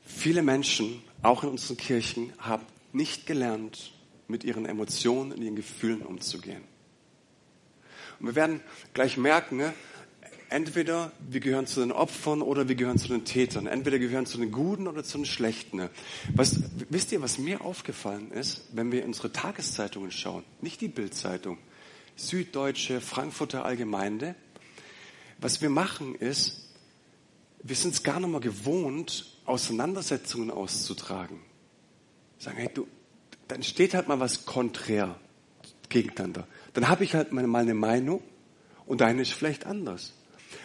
viele 0.06 0.42
Menschen, 0.42 1.02
auch 1.22 1.44
in 1.44 1.50
unseren 1.50 1.78
Kirchen, 1.78 2.34
haben 2.38 2.66
nicht 2.92 3.26
gelernt, 3.26 3.92
mit 4.28 4.44
ihren 4.44 4.66
Emotionen 4.66 5.32
und 5.32 5.42
ihren 5.42 5.56
Gefühlen 5.56 6.02
umzugehen. 6.02 6.64
Und 8.20 8.28
wir 8.28 8.36
werden 8.36 8.62
gleich 8.94 9.18
merken, 9.18 9.58
ne, 9.58 9.74
entweder 10.50 11.12
wir 11.30 11.40
gehören 11.40 11.68
zu 11.68 11.82
den 11.82 11.92
Opfern 11.92 12.42
oder 12.42 12.68
wir 12.68 12.76
gehören 12.76 12.98
zu 12.98 13.10
den 13.10 13.26
Tätern. 13.26 13.68
Entweder 13.68 14.00
gehören 14.00 14.26
zu 14.26 14.38
den 14.38 14.52
Guten 14.52 14.88
oder 14.88 15.04
zu 15.04 15.18
den 15.18 15.26
Schlechten. 15.26 15.78
Ne. 15.78 15.90
Was, 16.34 16.60
wisst 16.90 17.12
ihr, 17.12 17.22
was 17.22 17.38
mir 17.38 17.62
aufgefallen 17.62 18.32
ist, 18.32 18.66
wenn 18.74 18.92
wir 18.92 19.06
unsere 19.06 19.32
Tageszeitungen 19.32 20.12
schauen? 20.12 20.44
Nicht 20.62 20.82
die 20.82 20.88
Bildzeitung, 20.88 21.58
Süddeutsche, 22.16 23.02
Frankfurter 23.02 23.66
Allgemeinde. 23.66 24.36
Was 25.40 25.62
wir 25.62 25.70
machen 25.70 26.16
ist, 26.16 26.68
wir 27.62 27.76
sind 27.76 27.94
es 27.94 28.04
gar 28.04 28.20
nicht 28.20 28.30
mehr 28.30 28.40
gewohnt, 28.40 29.38
Auseinandersetzungen 29.46 30.52
auszutragen. 30.52 31.42
Sagen, 32.40 32.58
hey, 32.58 32.70
du, 32.74 32.88
dann 33.48 33.64
steht 33.64 33.94
halt 33.94 34.08
mal 34.08 34.20
was 34.20 34.46
konträr 34.46 35.20
gegeneinander. 35.90 36.48
Dann 36.78 36.90
habe 36.90 37.04
ich 37.04 37.16
halt 37.16 37.32
mal 37.32 37.44
eine 37.44 37.74
Meinung 37.74 38.22
und 38.86 39.02
deine 39.02 39.24
ist 39.24 39.34
vielleicht 39.34 39.66
anders. 39.66 40.14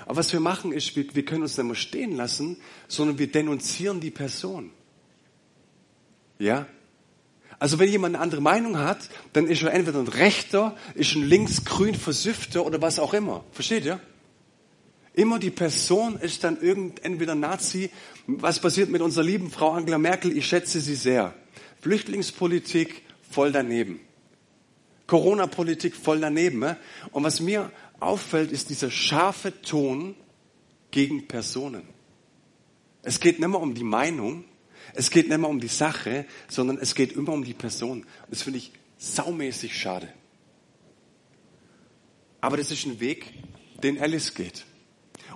Aber 0.04 0.16
was 0.16 0.30
wir 0.30 0.40
machen 0.40 0.70
ist, 0.70 0.94
wir, 0.94 1.06
wir 1.14 1.24
können 1.24 1.40
uns 1.40 1.56
nicht 1.56 1.66
mehr 1.66 1.74
stehen 1.74 2.14
lassen, 2.14 2.58
sondern 2.86 3.18
wir 3.18 3.32
denunzieren 3.32 3.98
die 3.98 4.10
Person. 4.10 4.72
Ja? 6.38 6.66
Also 7.58 7.78
wenn 7.78 7.88
jemand 7.88 8.14
eine 8.14 8.22
andere 8.22 8.42
Meinung 8.42 8.76
hat, 8.76 9.08
dann 9.32 9.46
ist 9.46 9.62
er 9.62 9.72
entweder 9.72 10.00
ein 10.00 10.08
Rechter, 10.08 10.76
ist 10.96 11.14
ein 11.14 11.22
linksgrün 11.22 11.94
Versüfter 11.94 12.66
oder 12.66 12.82
was 12.82 12.98
auch 12.98 13.14
immer. 13.14 13.42
Versteht 13.52 13.86
ihr? 13.86 13.98
Immer 15.14 15.38
die 15.38 15.50
Person 15.50 16.18
ist 16.20 16.44
dann 16.44 16.60
irgend, 16.60 17.02
entweder 17.06 17.34
Nazi. 17.34 17.88
Was 18.26 18.60
passiert 18.60 18.90
mit 18.90 19.00
unserer 19.00 19.24
lieben 19.24 19.50
Frau 19.50 19.70
Angela 19.70 19.96
Merkel? 19.96 20.36
Ich 20.36 20.46
schätze 20.46 20.78
sie 20.78 20.94
sehr. 20.94 21.32
Flüchtlingspolitik 21.80 23.00
voll 23.30 23.50
daneben. 23.50 23.98
Corona-Politik 25.12 25.94
voll 25.94 26.20
daneben. 26.20 26.60
Ne? 26.60 26.78
Und 27.10 27.22
was 27.22 27.38
mir 27.38 27.70
auffällt, 28.00 28.50
ist 28.50 28.70
dieser 28.70 28.90
scharfe 28.90 29.60
Ton 29.60 30.14
gegen 30.90 31.28
Personen. 31.28 31.82
Es 33.02 33.20
geht 33.20 33.38
nicht 33.38 33.48
mehr 33.48 33.60
um 33.60 33.74
die 33.74 33.84
Meinung, 33.84 34.46
es 34.94 35.10
geht 35.10 35.28
nicht 35.28 35.36
mehr 35.36 35.50
um 35.50 35.60
die 35.60 35.68
Sache, 35.68 36.24
sondern 36.48 36.78
es 36.78 36.94
geht 36.94 37.12
immer 37.12 37.34
um 37.34 37.44
die 37.44 37.52
Person. 37.52 38.06
Das 38.30 38.40
finde 38.40 38.60
ich 38.60 38.72
saumäßig 38.96 39.78
schade. 39.78 40.08
Aber 42.40 42.56
das 42.56 42.70
ist 42.70 42.86
ein 42.86 42.98
Weg, 42.98 43.34
den 43.82 44.00
Alice 44.00 44.32
geht. 44.32 44.64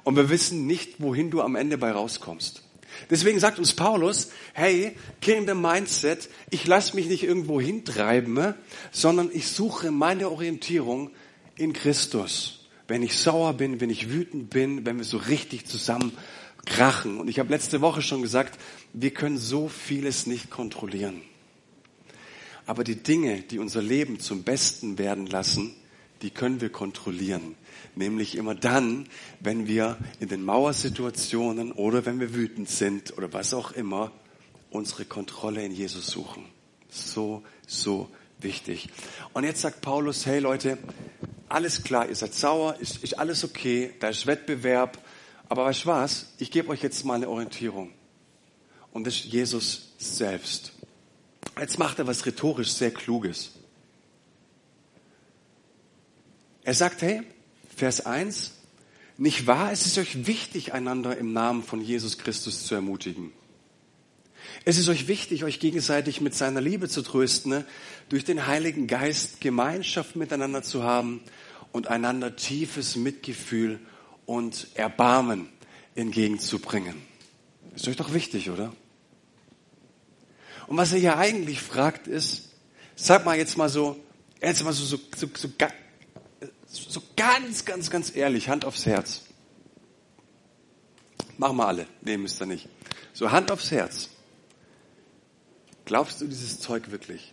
Und 0.04 0.16
wir 0.16 0.30
wissen 0.30 0.66
nicht, 0.66 1.02
wohin 1.02 1.30
du 1.30 1.42
am 1.42 1.54
Ende 1.54 1.76
bei 1.76 1.90
rauskommst. 1.90 2.65
Deswegen 3.10 3.38
sagt 3.38 3.58
uns 3.58 3.74
Paulus, 3.74 4.30
hey, 4.52 4.96
Kingdom 5.20 5.60
Mindset, 5.60 6.28
ich 6.50 6.66
lasse 6.66 6.96
mich 6.96 7.06
nicht 7.06 7.22
irgendwo 7.22 7.60
hintreiben, 7.60 8.54
sondern 8.90 9.30
ich 9.32 9.48
suche 9.48 9.90
meine 9.90 10.30
Orientierung 10.30 11.10
in 11.56 11.72
Christus. 11.72 12.66
Wenn 12.88 13.02
ich 13.02 13.16
sauer 13.16 13.54
bin, 13.54 13.80
wenn 13.80 13.90
ich 13.90 14.10
wütend 14.10 14.50
bin, 14.50 14.86
wenn 14.86 14.98
wir 14.98 15.04
so 15.04 15.16
richtig 15.16 15.66
zusammen 15.66 16.12
krachen. 16.66 17.18
Und 17.18 17.28
ich 17.28 17.38
habe 17.38 17.50
letzte 17.50 17.80
Woche 17.80 18.02
schon 18.02 18.22
gesagt, 18.22 18.58
wir 18.92 19.10
können 19.10 19.38
so 19.38 19.68
vieles 19.68 20.26
nicht 20.26 20.50
kontrollieren. 20.50 21.22
Aber 22.66 22.84
die 22.84 22.96
Dinge, 22.96 23.42
die 23.42 23.58
unser 23.58 23.80
Leben 23.80 24.20
zum 24.20 24.42
Besten 24.42 24.98
werden 24.98 25.26
lassen, 25.26 25.74
die 26.22 26.30
können 26.30 26.60
wir 26.60 26.70
kontrollieren. 26.70 27.54
Nämlich 27.96 28.36
immer 28.36 28.54
dann, 28.54 29.08
wenn 29.40 29.66
wir 29.66 29.96
in 30.20 30.28
den 30.28 30.44
Mauersituationen 30.44 31.72
oder 31.72 32.04
wenn 32.04 32.20
wir 32.20 32.34
wütend 32.34 32.68
sind 32.68 33.16
oder 33.16 33.32
was 33.32 33.54
auch 33.54 33.72
immer, 33.72 34.12
unsere 34.70 35.06
Kontrolle 35.06 35.64
in 35.64 35.72
Jesus 35.72 36.06
suchen. 36.06 36.44
So, 36.90 37.42
so 37.66 38.10
wichtig. 38.38 38.90
Und 39.32 39.44
jetzt 39.44 39.62
sagt 39.62 39.80
Paulus, 39.80 40.26
hey 40.26 40.40
Leute, 40.40 40.76
alles 41.48 41.84
klar, 41.84 42.06
ihr 42.06 42.14
seid 42.14 42.34
sauer, 42.34 42.76
ist, 42.80 43.02
ist 43.02 43.18
alles 43.18 43.44
okay, 43.44 43.94
da 43.98 44.08
ist 44.08 44.26
Wettbewerb, 44.26 44.98
aber 45.48 45.64
weißt 45.64 45.84
du 45.84 45.88
was? 45.88 46.34
Ich 46.38 46.50
gebe 46.50 46.68
euch 46.68 46.82
jetzt 46.82 47.04
mal 47.04 47.14
eine 47.14 47.30
Orientierung. 47.30 47.92
Und 48.92 49.06
das 49.06 49.14
ist 49.14 49.24
Jesus 49.24 49.94
selbst. 49.96 50.72
Jetzt 51.58 51.78
macht 51.78 51.98
er 51.98 52.06
was 52.06 52.26
rhetorisch 52.26 52.72
sehr 52.72 52.90
Kluges. 52.90 53.52
Er 56.62 56.74
sagt, 56.74 57.00
hey, 57.00 57.22
Vers 57.76 58.06
1, 58.06 58.52
nicht 59.18 59.46
wahr? 59.46 59.70
Es 59.70 59.84
ist 59.84 59.98
euch 59.98 60.26
wichtig, 60.26 60.72
einander 60.72 61.18
im 61.18 61.34
Namen 61.34 61.62
von 61.62 61.82
Jesus 61.82 62.16
Christus 62.16 62.64
zu 62.64 62.74
ermutigen. 62.74 63.32
Es 64.64 64.78
ist 64.78 64.88
euch 64.88 65.08
wichtig, 65.08 65.44
euch 65.44 65.60
gegenseitig 65.60 66.22
mit 66.22 66.34
seiner 66.34 66.62
Liebe 66.62 66.88
zu 66.88 67.02
trösten, 67.02 67.50
ne? 67.50 67.64
durch 68.08 68.24
den 68.24 68.46
Heiligen 68.46 68.86
Geist 68.86 69.42
Gemeinschaft 69.42 70.16
miteinander 70.16 70.62
zu 70.62 70.84
haben 70.84 71.20
und 71.70 71.88
einander 71.88 72.34
tiefes 72.34 72.96
Mitgefühl 72.96 73.78
und 74.24 74.68
Erbarmen 74.72 75.50
entgegenzubringen. 75.94 76.94
Ist 77.74 77.88
euch 77.88 77.96
doch 77.96 78.14
wichtig, 78.14 78.48
oder? 78.48 78.72
Und 80.66 80.78
was 80.78 80.94
er 80.94 80.98
ja 80.98 81.18
eigentlich 81.18 81.60
fragt 81.60 82.08
ist, 82.08 82.52
sag 82.94 83.26
mal 83.26 83.36
jetzt 83.36 83.58
mal 83.58 83.68
so, 83.68 84.02
jetzt 84.40 84.64
mal 84.64 84.72
so, 84.72 84.82
so, 84.86 84.98
so, 85.14 85.28
so, 85.36 85.48
so 86.76 87.02
ganz, 87.16 87.64
ganz, 87.64 87.90
ganz 87.90 88.14
ehrlich, 88.14 88.48
Hand 88.48 88.64
aufs 88.64 88.86
Herz. 88.86 89.22
Machen 91.38 91.56
wir 91.56 91.66
alle. 91.66 91.86
Nee, 92.02 92.16
müsst 92.16 92.40
ihr 92.40 92.46
nicht. 92.46 92.68
So 93.12 93.30
Hand 93.30 93.50
aufs 93.50 93.70
Herz. 93.70 94.10
Glaubst 95.84 96.20
du 96.20 96.26
dieses 96.26 96.60
Zeug 96.60 96.90
wirklich? 96.90 97.32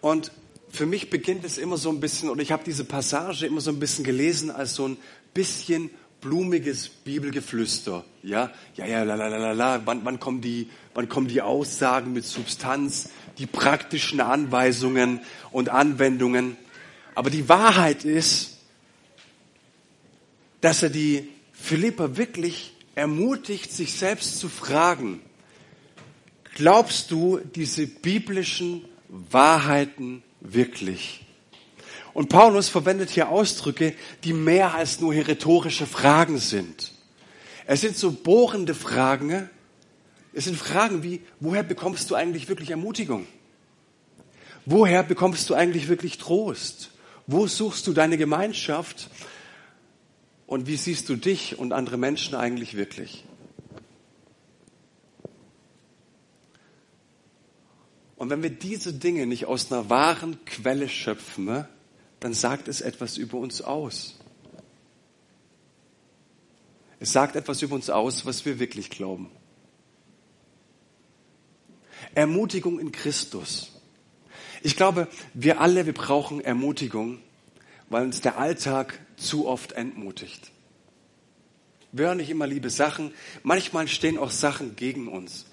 Und 0.00 0.30
für 0.70 0.86
mich 0.86 1.10
beginnt 1.10 1.44
es 1.44 1.58
immer 1.58 1.76
so 1.76 1.90
ein 1.90 2.00
bisschen, 2.00 2.28
und 2.28 2.40
ich 2.40 2.52
habe 2.52 2.62
diese 2.64 2.84
Passage 2.84 3.46
immer 3.46 3.60
so 3.60 3.70
ein 3.70 3.80
bisschen 3.80 4.04
gelesen 4.04 4.50
als 4.50 4.74
so 4.74 4.86
ein 4.86 4.96
bisschen 5.34 5.90
blumiges 6.20 6.88
Bibelgeflüster. 6.88 8.04
Ja, 8.22 8.52
ja, 8.74 8.86
ja, 8.86 9.02
la, 9.04 9.14
la, 9.14 9.28
la, 9.28 9.52
la, 9.52 9.82
wann, 9.84 10.04
wann, 10.04 10.20
kommen 10.20 10.40
die, 10.40 10.68
wann 10.94 11.08
kommen 11.08 11.28
die 11.28 11.42
Aussagen 11.42 12.12
mit 12.12 12.24
Substanz, 12.24 13.10
die 13.38 13.46
praktischen 13.46 14.20
Anweisungen 14.20 15.20
und 15.50 15.68
Anwendungen. 15.68 16.56
Aber 17.18 17.30
die 17.30 17.48
Wahrheit 17.48 18.04
ist, 18.04 18.58
dass 20.60 20.84
er 20.84 20.88
die 20.88 21.28
Philippa 21.52 22.16
wirklich 22.16 22.76
ermutigt, 22.94 23.72
sich 23.72 23.94
selbst 23.94 24.38
zu 24.38 24.48
fragen, 24.48 25.20
glaubst 26.54 27.10
du 27.10 27.40
diese 27.56 27.88
biblischen 27.88 28.84
Wahrheiten 29.08 30.22
wirklich. 30.38 31.26
Und 32.14 32.28
Paulus 32.28 32.68
verwendet 32.68 33.10
hier 33.10 33.30
Ausdrücke, 33.30 33.96
die 34.22 34.32
mehr 34.32 34.76
als 34.76 35.00
nur 35.00 35.12
rhetorische 35.12 35.88
Fragen 35.88 36.38
sind. 36.38 36.92
Es 37.66 37.80
sind 37.80 37.96
so 37.96 38.12
bohrende 38.12 38.76
Fragen. 38.76 39.50
Es 40.32 40.44
sind 40.44 40.56
Fragen 40.56 41.02
wie, 41.02 41.22
woher 41.40 41.64
bekommst 41.64 42.12
du 42.12 42.14
eigentlich 42.14 42.48
wirklich 42.48 42.70
Ermutigung? 42.70 43.26
Woher 44.66 45.02
bekommst 45.02 45.50
du 45.50 45.54
eigentlich 45.54 45.88
wirklich 45.88 46.18
Trost? 46.18 46.92
Wo 47.30 47.46
suchst 47.46 47.86
du 47.86 47.92
deine 47.92 48.16
Gemeinschaft? 48.16 49.10
Und 50.46 50.66
wie 50.66 50.78
siehst 50.78 51.10
du 51.10 51.16
dich 51.16 51.58
und 51.58 51.74
andere 51.74 51.98
Menschen 51.98 52.34
eigentlich 52.34 52.74
wirklich? 52.74 53.22
Und 58.16 58.30
wenn 58.30 58.42
wir 58.42 58.48
diese 58.48 58.94
Dinge 58.94 59.26
nicht 59.26 59.44
aus 59.44 59.70
einer 59.70 59.90
wahren 59.90 60.42
Quelle 60.46 60.88
schöpfen, 60.88 61.44
ne, 61.44 61.68
dann 62.18 62.32
sagt 62.32 62.66
es 62.66 62.80
etwas 62.80 63.18
über 63.18 63.36
uns 63.36 63.60
aus. 63.60 64.18
Es 66.98 67.12
sagt 67.12 67.36
etwas 67.36 67.60
über 67.60 67.74
uns 67.74 67.90
aus, 67.90 68.24
was 68.24 68.46
wir 68.46 68.58
wirklich 68.58 68.88
glauben. 68.88 69.30
Ermutigung 72.14 72.80
in 72.80 72.90
Christus. 72.90 73.77
Ich 74.68 74.76
glaube, 74.76 75.08
wir 75.34 75.60
alle, 75.60 75.86
wir 75.86 75.94
brauchen 75.94 76.40
Ermutigung, 76.40 77.18
weil 77.88 78.04
uns 78.04 78.20
der 78.20 78.38
Alltag 78.38 79.00
zu 79.16 79.48
oft 79.48 79.72
entmutigt. 79.72 80.52
Wir 81.90 82.06
hören 82.06 82.18
nicht 82.18 82.30
immer 82.30 82.46
liebe 82.46 82.70
Sachen. 82.70 83.12
Manchmal 83.42 83.88
stehen 83.88 84.18
auch 84.18 84.30
Sachen 84.30 84.76
gegen 84.76 85.08
uns 85.08 85.46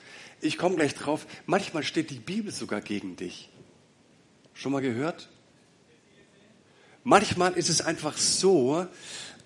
ich 0.46 0.58
komme 0.58 0.76
gleich 0.76 0.96
drauf, 0.96 1.26
manchmal 1.46 1.84
steht 1.84 2.10
die 2.10 2.20
Bibel 2.20 2.52
sogar 2.52 2.82
gegen 2.82 3.16
dich. 3.16 3.50
Schon 4.54 4.72
mal 4.72 4.82
gehört? 4.82 5.30
Manchmal 7.04 7.54
ist 7.54 7.70
es 7.70 7.82
einfach 7.82 8.18
so, 8.18 8.88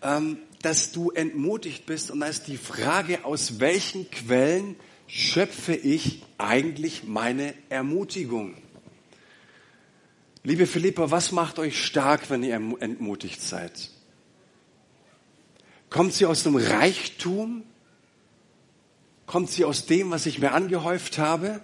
ähm, 0.01 0.37
dass 0.61 0.91
du 0.91 1.11
entmutigt 1.11 1.85
bist 1.85 2.11
und 2.11 2.19
da 2.19 2.27
ist 2.27 2.47
die 2.47 2.57
Frage, 2.57 3.25
aus 3.25 3.59
welchen 3.59 4.09
Quellen 4.11 4.75
schöpfe 5.07 5.73
ich 5.73 6.23
eigentlich 6.37 7.03
meine 7.05 7.53
Ermutigung? 7.69 8.55
Liebe 10.43 10.65
Philippa, 10.67 11.11
was 11.11 11.31
macht 11.31 11.59
euch 11.59 11.83
stark, 11.83 12.29
wenn 12.29 12.43
ihr 12.43 12.55
entmutigt 12.79 13.41
seid? 13.41 13.89
Kommt 15.89 16.13
sie 16.13 16.25
aus 16.25 16.43
dem 16.43 16.55
Reichtum? 16.55 17.63
Kommt 19.25 19.51
sie 19.51 19.65
aus 19.65 19.85
dem, 19.85 20.11
was 20.11 20.25
ich 20.25 20.39
mir 20.39 20.53
angehäuft 20.53 21.17
habe? 21.17 21.61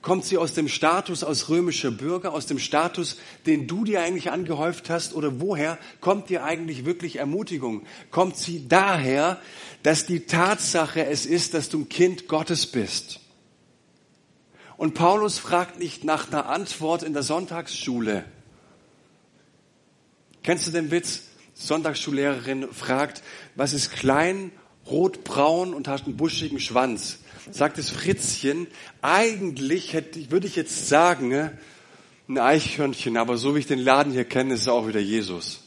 Kommt 0.00 0.24
sie 0.24 0.36
aus 0.36 0.52
dem 0.54 0.66
Status 0.66 1.22
als 1.22 1.48
römischer 1.48 1.92
Bürger, 1.92 2.32
aus 2.32 2.46
dem 2.46 2.58
Status, 2.58 3.18
den 3.46 3.68
du 3.68 3.84
dir 3.84 4.00
eigentlich 4.00 4.32
angehäuft 4.32 4.90
hast? 4.90 5.14
Oder 5.14 5.40
woher 5.40 5.78
kommt 6.00 6.28
dir 6.28 6.42
eigentlich 6.42 6.84
wirklich 6.84 7.16
Ermutigung? 7.16 7.86
Kommt 8.10 8.36
sie 8.36 8.66
daher, 8.66 9.40
dass 9.84 10.06
die 10.06 10.26
Tatsache 10.26 11.06
es 11.06 11.24
ist, 11.24 11.54
dass 11.54 11.68
du 11.68 11.80
ein 11.80 11.88
Kind 11.88 12.26
Gottes 12.26 12.66
bist? 12.66 13.21
Und 14.82 14.94
Paulus 14.94 15.38
fragt 15.38 15.78
nicht 15.78 16.02
nach 16.02 16.26
einer 16.26 16.46
Antwort 16.46 17.04
in 17.04 17.12
der 17.12 17.22
Sonntagsschule. 17.22 18.24
Kennst 20.42 20.66
du 20.66 20.72
den 20.72 20.90
Witz? 20.90 21.22
Sonntagsschullehrerin 21.54 22.66
fragt, 22.72 23.22
was 23.54 23.74
ist 23.74 23.92
klein, 23.92 24.50
rotbraun 24.90 25.72
und 25.72 25.86
hat 25.86 26.06
einen 26.06 26.16
buschigen 26.16 26.58
Schwanz? 26.58 27.20
sagt 27.52 27.78
das 27.78 27.90
Fritzchen, 27.90 28.66
eigentlich 29.02 29.92
hätte, 29.92 30.32
würde 30.32 30.48
ich 30.48 30.56
jetzt 30.56 30.88
sagen, 30.88 31.28
ne, 31.28 31.56
ein 32.28 32.38
Eichhörnchen, 32.38 33.16
aber 33.16 33.36
so 33.36 33.54
wie 33.54 33.60
ich 33.60 33.68
den 33.68 33.78
Laden 33.78 34.12
hier 34.12 34.24
kenne, 34.24 34.54
ist 34.54 34.62
es 34.62 34.68
auch 34.68 34.88
wieder 34.88 34.98
Jesus. 34.98 35.60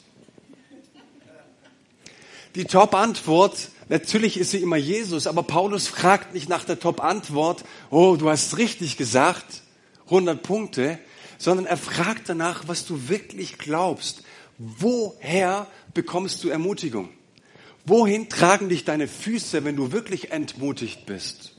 Die 2.55 2.65
Top-Antwort, 2.65 3.69
natürlich 3.89 4.37
ist 4.37 4.51
sie 4.51 4.61
immer 4.61 4.77
Jesus, 4.77 5.27
aber 5.27 5.43
Paulus 5.43 5.87
fragt 5.87 6.33
nicht 6.33 6.49
nach 6.49 6.63
der 6.63 6.79
Top-Antwort, 6.79 7.63
oh, 7.89 8.15
du 8.17 8.29
hast 8.29 8.57
richtig 8.57 8.97
gesagt, 8.97 9.63
100 10.05 10.41
Punkte, 10.41 10.99
sondern 11.37 11.65
er 11.65 11.77
fragt 11.77 12.29
danach, 12.29 12.67
was 12.67 12.85
du 12.85 13.09
wirklich 13.09 13.57
glaubst. 13.57 14.23
Woher 14.57 15.67
bekommst 15.93 16.43
du 16.43 16.49
Ermutigung? 16.49 17.09
Wohin 17.85 18.29
tragen 18.29 18.69
dich 18.69 18.85
deine 18.85 19.07
Füße, 19.07 19.63
wenn 19.63 19.75
du 19.75 19.91
wirklich 19.91 20.31
entmutigt 20.31 21.05
bist? 21.05 21.53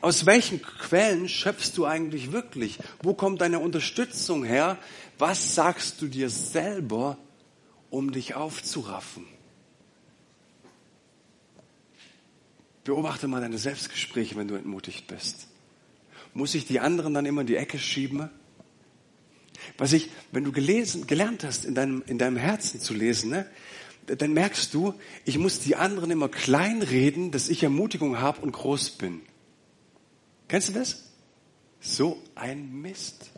Aus 0.00 0.26
welchen 0.26 0.60
Quellen 0.60 1.28
schöpfst 1.28 1.72
du 1.76 1.86
eigentlich 1.86 2.32
wirklich? 2.32 2.78
Wo 3.02 3.14
kommt 3.14 3.40
deine 3.40 3.58
Unterstützung 3.58 4.44
her? 4.44 4.78
Was 5.18 5.54
sagst 5.54 6.02
du 6.02 6.08
dir 6.08 6.28
selber, 6.28 7.18
um 7.90 8.12
dich 8.12 8.34
aufzuraffen? 8.34 9.26
Beobachte 12.84 13.28
mal 13.28 13.40
deine 13.40 13.58
Selbstgespräche, 13.58 14.36
wenn 14.36 14.48
du 14.48 14.54
entmutigt 14.54 15.06
bist. 15.06 15.48
Muss 16.34 16.54
ich 16.54 16.66
die 16.66 16.80
anderen 16.80 17.14
dann 17.14 17.26
immer 17.26 17.40
in 17.40 17.46
die 17.46 17.56
Ecke 17.56 17.78
schieben? 17.78 18.28
Was 19.78 19.92
ich, 19.92 20.10
wenn 20.32 20.44
du 20.44 20.52
gelesen, 20.52 21.06
gelernt 21.06 21.44
hast, 21.44 21.64
in 21.64 21.74
deinem, 21.74 22.02
in 22.06 22.18
deinem 22.18 22.36
Herzen 22.36 22.80
zu 22.80 22.92
lesen, 22.92 23.30
ne, 23.30 23.46
dann 24.06 24.32
merkst 24.32 24.74
du, 24.74 24.94
ich 25.24 25.38
muss 25.38 25.60
die 25.60 25.76
anderen 25.76 26.10
immer 26.10 26.28
kleinreden, 26.28 27.30
dass 27.30 27.48
ich 27.48 27.62
Ermutigung 27.62 28.20
habe 28.20 28.42
und 28.42 28.52
groß 28.52 28.90
bin. 28.90 29.22
Kennst 30.48 30.68
du 30.68 30.72
das? 30.72 31.04
So 31.80 32.22
ein 32.34 32.80
Mist. 32.82 33.30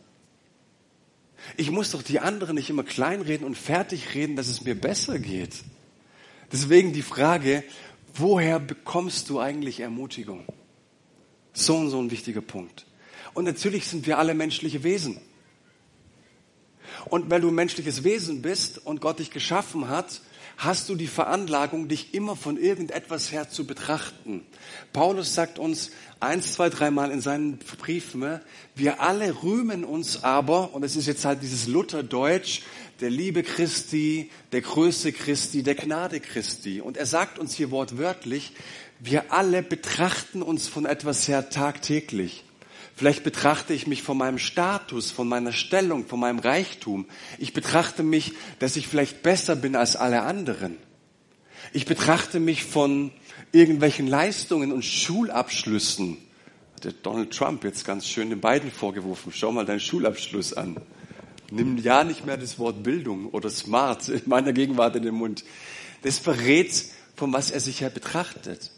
Ich 1.57 1.71
muss 1.71 1.93
doch 1.93 2.03
die 2.03 2.19
anderen 2.19 2.57
nicht 2.57 2.71
immer 2.71 2.83
kleinreden 2.83 3.47
und 3.47 3.57
fertig 3.57 4.15
reden, 4.15 4.35
dass 4.35 4.49
es 4.49 4.63
mir 4.63 4.75
besser 4.75 5.19
geht. 5.19 5.55
Deswegen 6.51 6.93
die 6.93 7.03
Frage, 7.03 7.65
woher 8.19 8.59
bekommst 8.59 9.31
du 9.31 9.41
eigentlich 9.41 9.81
Ermutigung? 9.81 10.45
So 11.53 11.77
und 11.77 11.91
so 11.91 11.99
ein 12.01 12.11
wichtiger 12.11 12.43
Punkt. 12.43 12.87
Und 13.35 13.45
natürlich 13.45 13.87
sind 13.87 14.07
wir 14.07 14.19
alle 14.19 14.35
menschliche 14.35 14.83
Wesen. 14.83 15.21
Und 17.07 17.31
weil 17.31 17.41
du 17.41 17.49
ein 17.49 17.55
menschliches 17.55 18.05
Wesen 18.05 18.43
bist 18.43 18.85
und 18.85 19.01
Gott 19.01 19.19
dich 19.19 19.31
geschaffen 19.31 19.89
hat, 19.89 20.21
hast 20.57 20.89
du 20.89 20.95
die 20.95 21.07
Veranlagung, 21.07 21.89
dich 21.89 22.15
immer 22.15 22.35
von 22.35 22.57
irgendetwas 22.57 23.31
her 23.31 23.51
zu 23.51 23.67
betrachten. 23.67 24.43
Paulus 24.93 25.35
sagt 25.35 25.59
uns 25.59 25.91
eins, 26.19 26.55
zwei, 26.55 26.71
dreimal 26.71 27.11
in 27.11 27.21
seinen 27.21 27.59
Briefen, 27.59 28.41
wir 28.75 29.01
alle 29.01 29.43
rühmen 29.43 29.85
uns 29.85 30.25
aber, 30.25 30.75
und 30.75 30.83
es 30.83 30.97
ist 30.97 31.07
jetzt 31.07 31.25
halt 31.25 31.43
dieses 31.43 31.67
Lutherdeutsch, 31.67 32.63
der 33.01 33.11
Liebe 33.11 33.43
Christi, 33.43 34.31
der 34.53 34.63
Größe 34.63 35.13
Christi, 35.13 35.63
der 35.63 35.75
Gnade 35.75 36.21
Christi. 36.21 36.81
Und 36.81 36.97
er 36.97 37.07
sagt 37.07 37.39
uns 37.39 37.55
hier 37.55 37.71
wortwörtlich, 37.71 38.53
wir 39.01 39.33
alle 39.33 39.63
betrachten 39.63 40.43
uns 40.43 40.69
von 40.69 40.87
etwas 40.87 41.29
her 41.29 41.51
tagtäglich. 41.51 42.45
Vielleicht 42.95 43.25
betrachte 43.25 43.75
ich 43.75 43.87
mich 43.87 44.03
von 44.03 44.17
meinem 44.17 44.39
Status, 44.39 45.11
von 45.11 45.29
meiner 45.29 45.53
Stellung, 45.53 46.07
von 46.07 46.19
meinem 46.19 46.39
Reichtum. 46.39 47.07
Ich 47.39 47.53
betrachte 47.53 48.03
mich, 48.03 48.33
dass 48.59 48.77
ich 48.77 48.89
vielleicht 48.89 49.23
besser 49.23 49.55
bin 49.55 49.77
als 49.77 49.97
alle 49.97 50.23
anderen. 50.23 50.79
Ich 51.75 51.85
betrachte 51.85 52.41
mich 52.41 52.65
von 52.65 53.13
irgendwelchen 53.53 54.07
Leistungen 54.07 54.73
und 54.73 54.83
Schulabschlüssen. 54.83 56.17
Hat 56.75 56.85
der 56.85 56.93
Donald 56.93 57.37
Trump 57.37 57.65
jetzt 57.65 57.85
ganz 57.85 58.07
schön 58.09 58.31
den 58.31 58.41
beiden 58.41 58.71
vorgeworfen. 58.71 59.31
Schau 59.35 59.53
mal 59.53 59.67
deinen 59.67 59.81
Schulabschluss 59.81 60.55
an. 60.55 60.81
Nimm 61.51 61.79
ja 61.79 62.05
nicht 62.05 62.27
mehr 62.27 62.37
das 62.37 62.59
Wort 62.59 62.83
Bildung 62.83 63.27
oder 63.31 63.51
smart 63.51 64.09
in 64.09 64.23
meiner 64.27 64.53
Gegenwart 64.53 64.97
in 64.97 65.03
den 65.03 65.15
Mund. 65.15 65.45
Das 66.03 66.19
verrät, 66.19 66.87
von 67.15 67.33
was 67.33 67.51
er 67.51 67.61
sich 67.61 67.81
her 67.81 67.91
betrachtet. 67.91 68.73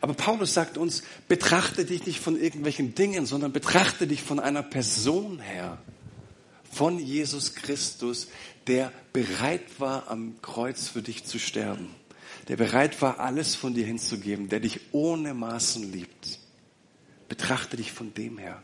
Aber 0.00 0.14
Paulus 0.14 0.54
sagt 0.54 0.78
uns, 0.78 1.02
betrachte 1.28 1.84
dich 1.84 2.06
nicht 2.06 2.20
von 2.20 2.40
irgendwelchen 2.40 2.94
Dingen, 2.94 3.26
sondern 3.26 3.52
betrachte 3.52 4.06
dich 4.06 4.22
von 4.22 4.40
einer 4.40 4.62
Person 4.62 5.38
her. 5.38 5.78
Von 6.70 6.98
Jesus 6.98 7.54
Christus, 7.54 8.28
der 8.66 8.90
bereit 9.12 9.78
war, 9.78 10.10
am 10.10 10.40
Kreuz 10.42 10.88
für 10.88 11.02
dich 11.02 11.24
zu 11.24 11.38
sterben. 11.38 11.94
Der 12.48 12.56
bereit 12.56 13.00
war, 13.00 13.20
alles 13.20 13.54
von 13.54 13.74
dir 13.74 13.86
hinzugeben, 13.86 14.48
der 14.48 14.60
dich 14.60 14.80
ohne 14.92 15.34
Maßen 15.34 15.90
liebt. 15.92 16.40
Betrachte 17.28 17.76
dich 17.76 17.92
von 17.92 18.12
dem 18.14 18.38
her. 18.38 18.62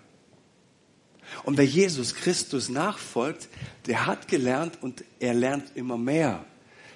Und 1.45 1.59
wer 1.59 1.64
Jesus 1.64 2.14
Christus 2.14 2.69
nachfolgt, 2.69 3.49
der 3.87 4.07
hat 4.07 4.29
gelernt 4.29 4.83
und 4.83 5.05
er 5.21 5.35
lernt 5.35 5.73
immer 5.75 5.97
mehr, 5.97 6.45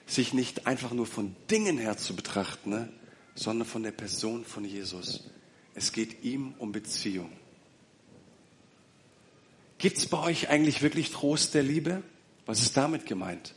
sich 0.06 0.34
nicht 0.34 0.66
einfach 0.66 0.92
nur 0.92 1.06
von 1.06 1.34
Dingen 1.50 1.78
her 1.78 1.96
zu 1.96 2.14
betrachten, 2.14 2.70
ne? 2.70 2.88
sondern 3.34 3.66
von 3.66 3.82
der 3.82 3.92
Person 3.92 4.44
von 4.44 4.64
Jesus. 4.64 5.24
Es 5.74 5.92
geht 5.92 6.22
ihm 6.22 6.54
um 6.58 6.72
Beziehung. 6.72 7.32
Gibt 9.78 9.98
es 9.98 10.06
bei 10.06 10.18
euch 10.18 10.48
eigentlich 10.48 10.82
wirklich 10.82 11.10
Trost 11.10 11.54
der 11.54 11.62
Liebe? 11.62 12.02
Was 12.46 12.60
ist 12.60 12.76
damit 12.76 13.06
gemeint? 13.06 13.54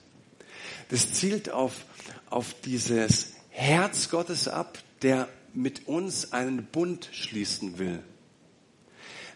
Das 0.90 1.13
zielt 1.13 1.50
auf, 1.50 1.86
auf 2.30 2.56
dieses 2.66 3.34
Herz 3.50 4.10
Gottes 4.10 4.48
ab, 4.48 4.78
der 5.02 5.30
mit 5.54 5.88
uns 5.88 6.34
einen 6.34 6.66
Bund 6.66 7.10
schließen 7.12 7.78
will. 7.78 8.04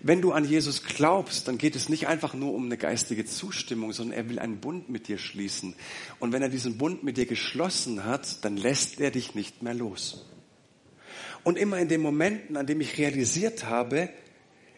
Wenn 0.04 0.22
du 0.22 0.32
an 0.32 0.46
Jesus 0.46 0.84
glaubst, 0.84 1.48
dann 1.48 1.60
geht 1.60 1.76
es 1.76 1.88
nicht 1.88 2.08
einfach 2.08 2.34
nur 2.34 2.54
um 2.54 2.66
eine 2.66 2.78
geistige 2.78 3.24
Zustimmung, 3.26 3.94
sondern 3.94 4.18
er 4.18 4.30
will 4.30 4.40
einen 4.40 4.60
Bund 4.60 4.90
mit 4.90 5.08
dir 5.08 5.20
schließen. 5.20 5.76
Und 6.20 6.32
wenn 6.32 6.42
er 6.42 6.50
diesen 6.50 6.78
Bund 6.78 7.04
mit 7.04 7.18
dir 7.18 7.28
geschlossen 7.28 8.04
hat, 8.04 8.44
dann 8.44 8.58
lässt 8.58 9.00
er 9.00 9.12
dich 9.12 9.36
nicht 9.36 9.62
mehr 9.62 9.76
los. 9.76 10.26
Und 11.44 11.58
immer 11.58 11.78
in 11.78 11.88
den 11.88 12.02
Momenten, 12.02 12.58
an 12.58 12.66
dem 12.66 12.82
ich 12.82 12.98
realisiert 12.98 13.66
habe, 13.66 14.10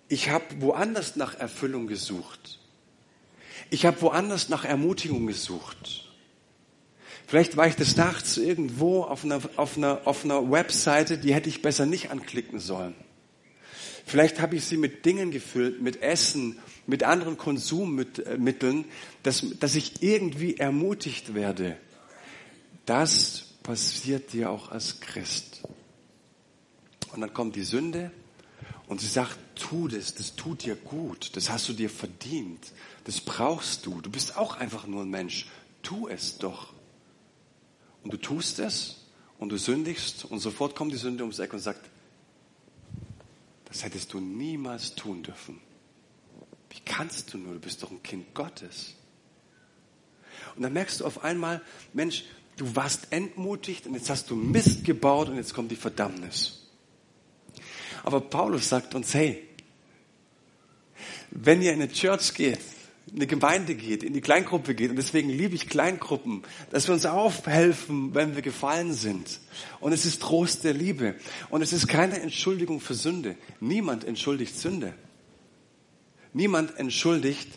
ich 0.10 0.30
habe 0.30 0.46
woanders 0.60 1.16
nach 1.16 1.40
Erfüllung 1.40 1.88
gesucht. 1.88 2.60
Ich 3.70 3.86
habe 3.86 4.02
woanders 4.02 4.50
nach 4.50 4.66
Ermutigung 4.66 5.26
gesucht. 5.26 6.12
Vielleicht 7.28 7.56
war 7.56 7.68
ich 7.68 7.76
des 7.76 7.96
Nachts 7.96 8.38
irgendwo 8.38 9.04
auf 9.04 9.24
einer, 9.24 9.40
auf, 9.56 9.78
einer, 9.78 10.02
auf 10.06 10.26
einer 10.26 10.52
Webseite, 10.52 11.18
die 11.18 11.34
hätte 11.34 11.48
ich 11.48 11.62
besser 11.62 11.86
nicht 11.86 12.12
anklicken 12.12 12.60
sollen. 12.60 12.94
Vielleicht 14.06 14.42
habe 14.42 14.56
ich 14.56 14.66
sie 14.66 14.78
mit 14.78 15.06
Dingen 15.06 15.32
gefüllt, 15.32 15.82
mit 15.82 16.02
Essen, 16.02 16.60
mit 16.88 17.04
anderen 17.04 17.38
Konsummitteln, 17.38 18.86
dass, 19.24 19.46
dass 19.60 19.76
ich 19.76 20.04
irgendwie 20.04 20.58
ermutigt 20.58 21.34
werde. 21.34 21.78
Das 22.86 23.54
passiert 23.64 24.34
dir 24.34 24.52
auch 24.52 24.70
als 24.70 25.00
Christ. 25.00 25.64
Und 27.14 27.22
dann 27.22 27.34
kommt 27.34 27.56
die 27.56 27.64
Sünde 27.64 28.12
und 28.88 29.00
sie 29.00 29.08
sagt, 29.08 29.38
tu 29.56 29.88
das, 29.88 30.16
das 30.16 30.36
tut 30.36 30.66
dir 30.66 30.76
gut, 30.76 31.36
das 31.36 31.50
hast 31.50 31.70
du 31.70 31.74
dir 31.74 31.90
verdient, 31.90 32.74
das 33.06 33.22
brauchst 33.22 33.86
du. 33.86 34.02
Du 34.02 34.10
bist 34.10 34.38
auch 34.38 34.58
einfach 34.58 34.88
nur 34.88 35.04
ein 35.04 35.10
Mensch. 35.10 35.48
Tu 35.82 36.08
es 36.08 36.38
doch. 36.38 36.74
Und 38.04 38.14
du 38.14 38.18
tust 38.18 38.60
es 38.60 39.06
und 39.40 39.50
du 39.50 39.58
sündigst 39.58 40.26
und 40.26 40.40
sofort 40.40 40.76
kommt 40.76 40.92
die 40.92 40.98
Sünde 40.98 41.24
ums 41.24 41.40
Eck 41.40 41.54
und 41.54 41.60
sagt, 41.60 41.90
das 43.74 43.84
hättest 43.84 44.14
du 44.14 44.20
niemals 44.20 44.94
tun 44.94 45.24
dürfen. 45.24 45.60
Wie 46.70 46.80
kannst 46.86 47.34
du 47.34 47.40
nur? 47.40 47.56
Du 47.56 47.60
bist 47.60 47.82
doch 47.82 47.90
ein 47.90 48.04
Kind 48.04 48.36
Gottes. 48.36 48.94
Und 50.56 50.62
dann 50.62 50.74
merkst 50.74 51.00
du 51.00 51.06
auf 51.06 51.24
einmal, 51.24 51.60
Mensch, 51.92 52.24
du 52.56 52.76
warst 52.76 53.08
entmutigt 53.10 53.88
und 53.88 53.96
jetzt 53.96 54.12
hast 54.12 54.30
du 54.30 54.36
Mist 54.36 54.86
gebaut 54.86 55.30
und 55.30 55.38
jetzt 55.38 55.56
kommt 55.56 55.72
die 55.72 55.76
Verdammnis. 55.76 56.68
Aber 58.04 58.22
Paulus 58.22 58.70
sagt 58.70 58.94
uns, 58.94 59.12
hey, 59.16 59.44
wenn 61.32 61.64
ihr 61.64 61.74
in 61.74 61.82
eine 61.82 61.92
Church 61.92 62.36
geht, 62.36 62.60
in 63.08 63.16
eine 63.18 63.28
Gemeinde 63.28 63.76
geht, 63.76 64.02
in 64.04 64.14
die 64.14 64.22
Kleingruppe 64.22 64.76
geht, 64.76 64.90
und 64.90 64.96
deswegen 64.96 65.30
liebe 65.30 65.56
ich 65.56 65.68
Kleingruppen, 65.68 66.44
dass 66.72 66.88
wir 66.88 66.94
uns 66.94 67.06
aufhelfen, 67.06 68.16
wenn 68.16 68.36
wir 68.36 68.42
gefallen 68.42 68.94
sind. 68.94 69.40
Und 69.80 69.92
es 69.92 70.06
ist 70.06 70.22
Trost 70.22 70.64
der 70.64 70.74
Liebe. 70.74 71.16
Und 71.50 71.62
es 71.62 71.74
ist 71.74 71.88
keine 71.88 72.22
Entschuldigung 72.22 72.80
für 72.80 72.94
Sünde. 72.94 73.36
Niemand 73.60 74.06
entschuldigt 74.06 74.58
Sünde. 74.58 74.94
Niemand 76.32 76.78
entschuldigt 76.78 77.50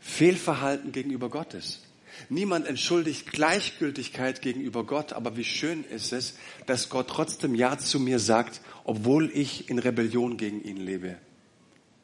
Fehlverhalten 0.00 0.92
gegenüber 0.92 1.28
Gottes. 1.28 1.82
Niemand 2.28 2.66
entschuldigt 2.66 3.32
Gleichgültigkeit 3.32 4.42
gegenüber 4.42 4.84
Gott, 4.84 5.12
aber 5.12 5.36
wie 5.36 5.44
schön 5.44 5.84
ist 5.84 6.12
es, 6.12 6.34
dass 6.66 6.88
Gott 6.88 7.08
trotzdem 7.08 7.54
Ja 7.54 7.78
zu 7.78 7.98
mir 7.98 8.18
sagt, 8.18 8.60
obwohl 8.84 9.30
ich 9.34 9.68
in 9.68 9.78
Rebellion 9.78 10.36
gegen 10.36 10.62
ihn 10.62 10.76
lebe. 10.76 11.16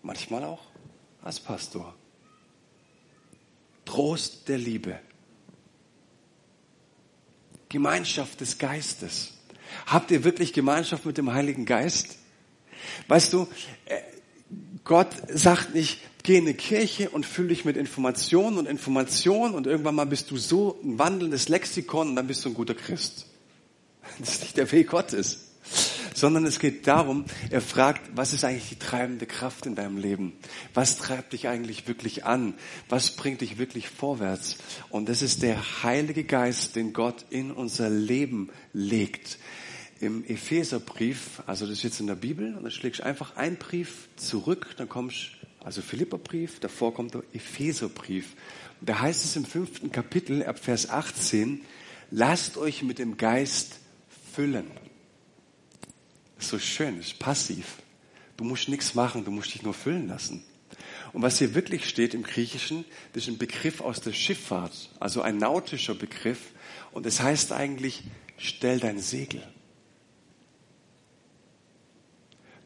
Manchmal 0.03 0.45
auch 0.45 0.63
als 1.23 1.41
Pastor. 1.41 1.95
Trost 3.89 4.49
der 4.49 4.59
Liebe. 4.59 5.01
Gemeinschaft 7.71 8.43
des 8.43 8.59
Geistes. 8.59 9.33
Habt 9.87 10.11
ihr 10.11 10.25
wirklich 10.25 10.53
Gemeinschaft 10.53 11.07
mit 11.07 11.17
dem 11.17 11.33
Heiligen 11.33 11.65
Geist? 11.65 12.19
Weißt 13.09 13.33
du, 13.33 13.49
äh, 13.87 14.01
Gott 14.85 15.09
sagt 15.33 15.75
nicht, 15.75 16.01
geh 16.23 16.37
in 16.37 16.45
eine 16.45 16.53
Kirche 16.53 17.09
und 17.09 17.25
fülle 17.25 17.49
dich 17.49 17.65
mit 17.65 17.79
Informationen 17.79 18.59
und 18.59 18.67
Informationen 18.67 19.55
und 19.55 19.67
irgendwann 19.67 19.95
mal 19.95 20.05
bist 20.05 20.31
du 20.31 20.37
so 20.37 20.79
ein 20.85 20.99
wandelndes 20.99 21.49
Lexikon 21.49 22.11
und 22.11 22.17
dann 22.17 22.27
bist 22.27 22.45
du 22.45 22.51
ein 22.51 22.55
guter 22.55 22.75
Christ. 22.75 23.25
Das 24.19 24.35
ist 24.35 24.43
nicht 24.43 24.57
der 24.59 24.71
Weg 24.71 24.89
Gottes. 24.89 25.48
Sondern 26.19 26.47
es 26.47 26.59
geht 26.59 26.89
darum, 26.89 27.27
er 27.49 27.61
fragt, 27.61 28.11
was 28.17 28.33
ist 28.33 28.43
eigentlich 28.43 28.71
die 28.71 28.79
treibende 28.79 29.25
Kraft 29.25 29.67
in 29.67 29.77
deinem 29.77 29.99
Leben? 29.99 30.33
Was 30.75 30.99
treibt 30.99 31.33
dich 31.33 31.47
eigentlich 31.47 31.87
wirklich 31.87 32.25
an? 32.25 32.55
Was 32.89 33.13
bringt 33.13 33.41
dich 33.41 33.57
wirklich 33.57 33.89
vorwärts? 33.89 34.57
Und 34.91 35.09
das 35.09 35.23
ist 35.23 35.43
der 35.43 35.85
Heilige 35.85 36.25
Geist, 36.25 36.75
den 36.75 36.93
Gott 36.93 37.25
in 37.31 37.53
unser 37.53 37.89
Leben 37.89 38.51
legt. 38.73 39.39
Im 40.01 40.25
Epheserbrief, 40.25 41.41
also 41.47 41.67
das 41.67 41.75
ist 41.75 41.83
jetzt 41.85 42.01
in 42.01 42.09
der 42.09 42.17
Bibel, 42.17 42.57
und 42.57 42.65
dann 42.65 42.73
schlägst 42.73 42.99
du 42.99 43.05
einfach 43.05 43.37
einen 43.37 43.57
Brief 43.57 44.09
zurück, 44.17 44.75
dann 44.77 44.89
kommst 44.89 45.37
also 45.61 45.83
Philipperbrief, 45.83 46.59
davor 46.59 46.95
kommt 46.95 47.15
der 47.15 47.23
Epheserbrief. 47.33 48.35
Da 48.81 49.01
heißt 49.01 49.25
es 49.25 49.37
im 49.37 49.45
fünften 49.45 49.93
Kapitel, 49.93 50.43
ab 50.43 50.59
Vers 50.59 50.91
18, 50.91 51.61
lasst 52.11 52.57
euch 52.57 52.83
mit 52.83 52.99
dem 52.99 53.19
Geist 53.19 53.79
füllen. 54.33 54.67
Ist 56.39 56.49
so 56.49 56.59
schön, 56.59 56.99
ist 57.01 57.19
passiv. 57.19 57.77
Du 58.37 58.45
musst 58.45 58.69
nichts 58.69 58.95
machen, 58.95 59.25
du 59.25 59.31
musst 59.31 59.53
dich 59.53 59.63
nur 59.63 59.75
füllen 59.75 60.09
lassen. 60.09 60.45
Und 61.13 61.23
was 61.23 61.39
hier 61.39 61.55
wirklich 61.55 61.89
steht 61.89 62.15
im 62.15 62.23
Griechischen, 62.23 62.85
das 63.13 63.25
ist 63.25 63.29
ein 63.29 63.39
Begriff 63.39 63.81
aus 63.81 64.01
der 64.01 64.13
Schifffahrt, 64.13 64.91
also 65.01 65.23
ein 65.23 65.39
nautischer 65.39 65.95
Begriff. 65.95 66.53
Und 66.93 67.07
es 67.07 67.17
das 67.17 67.25
heißt 67.25 67.53
eigentlich, 67.53 68.05
stell 68.37 68.79
dein 68.79 69.01
Segel. 69.01 69.43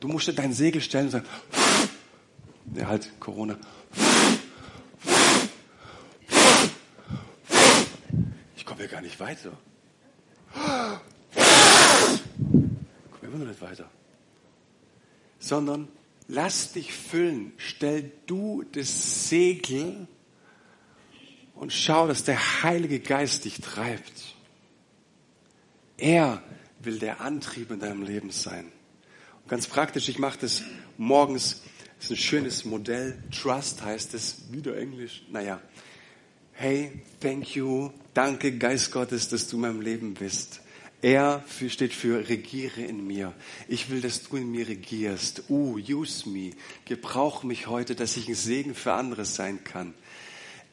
Du 0.00 0.08
musst 0.08 0.36
dein 0.36 0.52
Segel 0.52 0.80
stellen 0.80 1.06
und 1.06 1.12
sagen, 1.12 1.26
ja 2.74 2.88
halt 2.88 3.08
Corona. 3.20 3.56
Ich 8.56 8.66
komme 8.66 8.80
hier 8.80 8.88
gar 8.88 9.00
nicht 9.00 9.18
weiter. 9.20 9.52
Immer 13.32 13.44
noch 13.44 13.50
nicht 13.50 13.62
weiter. 13.62 13.90
Sondern 15.38 15.88
lass 16.28 16.72
dich 16.72 16.92
füllen. 16.92 17.52
Stell 17.56 18.12
du 18.26 18.62
das 18.72 19.28
Segel 19.28 20.06
und 21.54 21.72
schau, 21.72 22.06
dass 22.06 22.24
der 22.24 22.62
Heilige 22.62 23.00
Geist 23.00 23.46
dich 23.46 23.60
treibt. 23.60 24.36
Er 25.96 26.42
will 26.80 26.98
der 26.98 27.20
Antrieb 27.20 27.70
in 27.70 27.80
deinem 27.80 28.02
Leben 28.02 28.30
sein. 28.30 28.70
Und 29.42 29.48
ganz 29.48 29.66
praktisch, 29.66 30.08
ich 30.08 30.18
mache 30.18 30.38
das 30.40 30.62
morgens 30.98 31.62
das 32.02 32.10
ist 32.10 32.16
ein 32.16 32.20
schönes 32.20 32.64
Modell. 32.64 33.22
Trust 33.30 33.84
heißt 33.84 34.14
es, 34.14 34.50
wieder 34.50 34.76
Englisch. 34.76 35.22
Naja. 35.30 35.60
Hey, 36.50 37.00
thank 37.20 37.54
you. 37.54 37.90
Danke, 38.12 38.58
Geist 38.58 38.90
Gottes, 38.90 39.28
dass 39.28 39.46
du 39.46 39.54
in 39.54 39.62
meinem 39.62 39.80
Leben 39.80 40.14
bist. 40.14 40.62
Er 41.02 41.42
steht 41.68 41.92
für 41.92 42.28
regiere 42.28 42.80
in 42.80 43.04
mir. 43.04 43.34
Ich 43.66 43.90
will, 43.90 44.00
dass 44.00 44.22
du 44.22 44.36
in 44.36 44.52
mir 44.52 44.68
regierst. 44.68 45.42
Uh, 45.48 45.76
use 45.76 46.28
me. 46.28 46.52
Gebrauch 46.84 47.42
mich 47.42 47.66
heute, 47.66 47.96
dass 47.96 48.16
ich 48.16 48.28
ein 48.28 48.36
Segen 48.36 48.76
für 48.76 48.92
andere 48.92 49.24
sein 49.24 49.64
kann. 49.64 49.94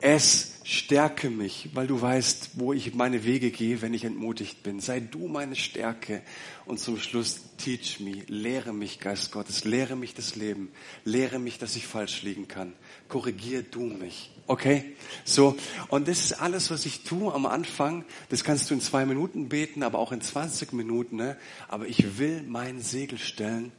Es 0.01 0.59
stärke 0.63 1.31
mich, 1.31 1.71
weil 1.73 1.87
du 1.87 1.99
weißt, 1.99 2.51
wo 2.53 2.73
ich 2.73 2.93
meine 2.93 3.25
Wege 3.25 3.49
gehe, 3.49 3.81
wenn 3.81 3.95
ich 3.95 4.05
entmutigt 4.05 4.61
bin. 4.61 4.79
Sei 4.79 4.99
du 4.99 5.27
meine 5.27 5.55
Stärke. 5.55 6.21
Und 6.65 6.79
zum 6.79 6.99
Schluss, 6.99 7.41
teach 7.57 7.99
me, 7.99 8.23
lehre 8.27 8.71
mich, 8.71 8.99
Geist 8.99 9.31
Gottes, 9.31 9.65
lehre 9.65 9.95
mich 9.95 10.13
das 10.13 10.35
Leben, 10.35 10.71
lehre 11.05 11.39
mich, 11.39 11.57
dass 11.57 11.75
ich 11.75 11.87
falsch 11.87 12.21
liegen 12.21 12.47
kann. 12.47 12.73
Korrigier 13.07 13.63
du 13.63 13.81
mich. 13.81 14.31
Okay? 14.49 14.95
So. 15.25 15.55
Und 15.89 16.07
das 16.07 16.19
ist 16.25 16.33
alles, 16.33 16.71
was 16.71 16.85
ich 16.87 17.03
tue 17.03 17.31
am 17.31 17.45
Anfang. 17.45 18.03
Das 18.29 18.43
kannst 18.43 18.69
du 18.69 18.73
in 18.73 18.81
zwei 18.81 19.05
Minuten 19.05 19.47
beten, 19.47 19.83
aber 19.83 19.99
auch 19.99 20.11
in 20.11 20.21
20 20.21 20.73
Minuten. 20.73 21.17
Ne? 21.17 21.37
Aber 21.67 21.87
ich 21.87 22.17
will 22.17 22.41
mein 22.41 22.81
Segel 22.81 23.19
stellen, 23.19 23.71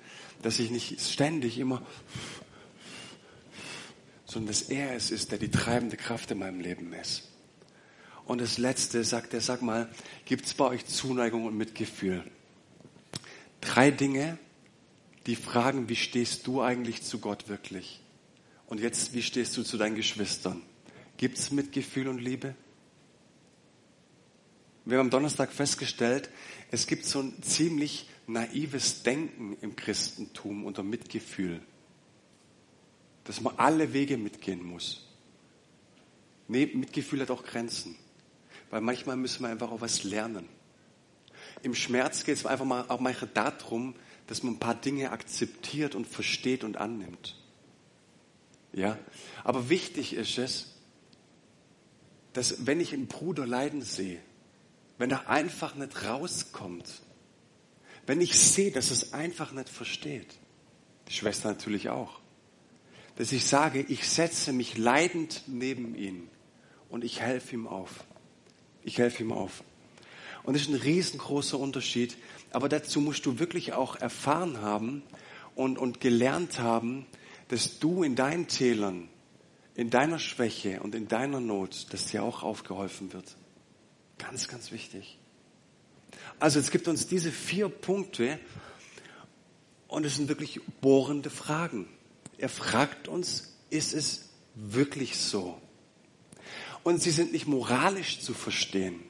dass 0.42 0.61
ich 0.61 0.70
nicht 0.70 1.00
ständig 1.00 1.59
immer 1.59 1.83
sondern 4.30 4.46
dass 4.46 4.62
er 4.62 4.94
es 4.94 5.11
ist, 5.11 5.33
der 5.33 5.38
die 5.38 5.50
treibende 5.50 5.96
Kraft 5.96 6.30
in 6.30 6.38
meinem 6.38 6.61
Leben 6.61 6.92
ist. 6.92 7.28
Und 8.26 8.40
das 8.40 8.59
Letzte 8.59 9.02
sagt 9.02 9.35
er, 9.35 9.40
sag 9.40 9.61
mal, 9.61 9.90
gibt 10.24 10.46
es 10.46 10.54
bei 10.54 10.66
euch 10.66 10.87
Zuneigung 10.87 11.46
und 11.46 11.56
Mitgefühl? 11.56 12.22
Drei 13.61 13.90
Dinge, 13.90 14.38
die 15.26 15.35
fragen, 15.35 15.88
wie 15.88 15.96
stehst 15.96 16.46
du 16.46 16.62
eigentlich 16.62 17.02
zu 17.02 17.18
Gott 17.18 17.48
wirklich? 17.48 18.00
Und 18.70 18.80
jetzt, 18.80 19.12
wie 19.12 19.22
stehst 19.22 19.54
du 19.59 19.62
zu 19.62 19.76
deinen 19.76 19.96
Geschwistern? 19.96 20.62
Gibt 21.18 21.38
es 21.38 21.50
Mitgefühl 21.50 22.09
und 22.09 22.18
Liebe? 22.18 22.54
Wir 24.87 24.96
haben 24.96 25.09
am 25.09 25.11
Donnerstag 25.11 25.52
festgestellt, 25.52 26.30
es 26.70 26.87
gibt 26.87 27.04
so 27.04 27.20
ein 27.20 27.42
ziemlich 27.42 28.09
naives 28.26 29.02
Denken 29.02 29.59
im 29.61 29.76
Christentum 29.76 30.64
unter 30.64 30.83
Mitgefühl 30.83 31.61
dass 33.30 33.40
man 33.40 33.54
alle 33.59 33.92
Wege 33.92 34.16
mitgehen 34.16 34.61
muss. 34.61 35.06
Mitgefühl 36.48 37.20
hat 37.20 37.30
auch 37.30 37.44
Grenzen. 37.44 37.94
Weil 38.70 38.80
manchmal 38.80 39.16
müssen 39.16 39.42
wir 39.44 39.48
einfach 39.48 39.70
auch 39.70 39.80
was 39.80 40.02
lernen. 40.02 40.48
Im 41.62 41.76
Schmerz 41.76 42.24
geht 42.24 42.37
es 42.37 42.44
einfach 42.44 42.64
mal 42.64 42.87
auch 42.88 42.98
manchmal 42.98 43.30
darum, 43.33 43.94
dass 44.26 44.42
man 44.42 44.54
ein 44.54 44.59
paar 44.59 44.74
Dinge 44.74 45.12
akzeptiert 45.12 45.94
und 45.94 46.09
versteht 46.09 46.64
und 46.64 46.76
annimmt. 46.76 47.39
Ja? 48.72 48.98
Aber 49.44 49.68
wichtig 49.68 50.14
ist 50.14 50.38
es, 50.38 50.74
dass 52.33 52.66
wenn 52.66 52.80
ich 52.80 52.92
einen 52.92 53.06
Bruder 53.06 53.46
leiden 53.46 53.83
sehe, 53.83 54.20
wenn 54.98 55.11
er 55.11 55.28
einfach 55.28 55.74
nicht 55.74 56.04
rauskommt, 56.04 56.87
wenn 58.06 58.20
ich 58.20 58.38
sehe, 58.38 58.70
dass 58.70 58.90
es 58.90 59.12
einfach 59.12 59.52
nicht 59.52 59.68
versteht, 59.68 60.35
die 61.09 61.12
Schwester 61.12 61.48
natürlich 61.48 61.88
auch, 61.88 62.20
dass 63.16 63.33
ich 63.33 63.46
sage, 63.46 63.85
ich 63.88 64.09
setze 64.09 64.52
mich 64.52 64.78
leidend 64.78 65.42
neben 65.46 65.94
ihn 65.94 66.28
und 66.88 67.04
ich 67.04 67.20
helfe 67.20 67.54
ihm 67.54 67.66
auf. 67.66 68.04
Ich 68.83 68.98
helfe 68.98 69.22
ihm 69.22 69.33
auf. 69.33 69.62
Und 70.42 70.54
das 70.54 70.62
ist 70.62 70.70
ein 70.70 70.76
riesengroßer 70.80 71.59
Unterschied. 71.59 72.16
Aber 72.50 72.68
dazu 72.68 73.00
musst 73.00 73.26
du 73.26 73.38
wirklich 73.38 73.72
auch 73.72 73.96
erfahren 73.96 74.62
haben 74.62 75.02
und, 75.54 75.78
und 75.78 76.00
gelernt 76.00 76.59
haben, 76.59 77.06
dass 77.50 77.80
du 77.80 78.04
in 78.04 78.14
deinen 78.14 78.46
Tälern, 78.46 79.08
in 79.74 79.90
deiner 79.90 80.20
Schwäche 80.20 80.80
und 80.80 80.94
in 80.94 81.08
deiner 81.08 81.40
Not, 81.40 81.92
dass 81.92 82.06
dir 82.06 82.22
auch 82.22 82.44
aufgeholfen 82.44 83.12
wird. 83.12 83.36
Ganz, 84.18 84.46
ganz 84.46 84.70
wichtig. 84.70 85.18
Also 86.38 86.60
es 86.60 86.70
gibt 86.70 86.86
uns 86.86 87.08
diese 87.08 87.32
vier 87.32 87.68
Punkte 87.68 88.38
und 89.88 90.06
es 90.06 90.14
sind 90.14 90.28
wirklich 90.28 90.60
bohrende 90.80 91.28
Fragen. 91.28 91.88
Er 92.38 92.48
fragt 92.48 93.08
uns, 93.08 93.56
ist 93.68 93.94
es 93.94 94.28
wirklich 94.54 95.18
so? 95.18 95.60
Und 96.84 97.02
sie 97.02 97.10
sind 97.10 97.32
nicht 97.32 97.48
moralisch 97.48 98.20
zu 98.20 98.32
verstehen. 98.32 99.02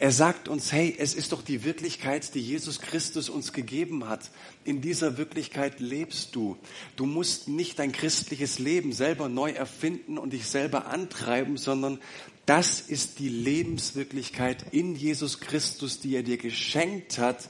Er 0.00 0.10
sagt 0.10 0.48
uns, 0.48 0.72
hey, 0.72 0.94
es 0.98 1.14
ist 1.14 1.32
doch 1.32 1.42
die 1.42 1.62
Wirklichkeit, 1.62 2.34
die 2.34 2.40
Jesus 2.40 2.80
Christus 2.80 3.28
uns 3.28 3.52
gegeben 3.52 4.08
hat. 4.08 4.30
In 4.64 4.80
dieser 4.80 5.18
Wirklichkeit 5.18 5.78
lebst 5.78 6.34
du. 6.34 6.56
Du 6.96 7.06
musst 7.06 7.48
nicht 7.48 7.78
dein 7.78 7.92
christliches 7.92 8.58
Leben 8.58 8.92
selber 8.92 9.28
neu 9.28 9.52
erfinden 9.52 10.18
und 10.18 10.32
dich 10.32 10.46
selber 10.46 10.86
antreiben, 10.86 11.56
sondern 11.56 12.00
Das 12.46 12.80
ist 12.80 13.20
die 13.20 13.30
Lebenswirklichkeit 13.30 14.66
in 14.72 14.96
Jesus 14.96 15.40
Christus, 15.40 16.00
die 16.00 16.14
er 16.14 16.22
dir 16.22 16.36
geschenkt 16.36 17.18
hat. 17.18 17.48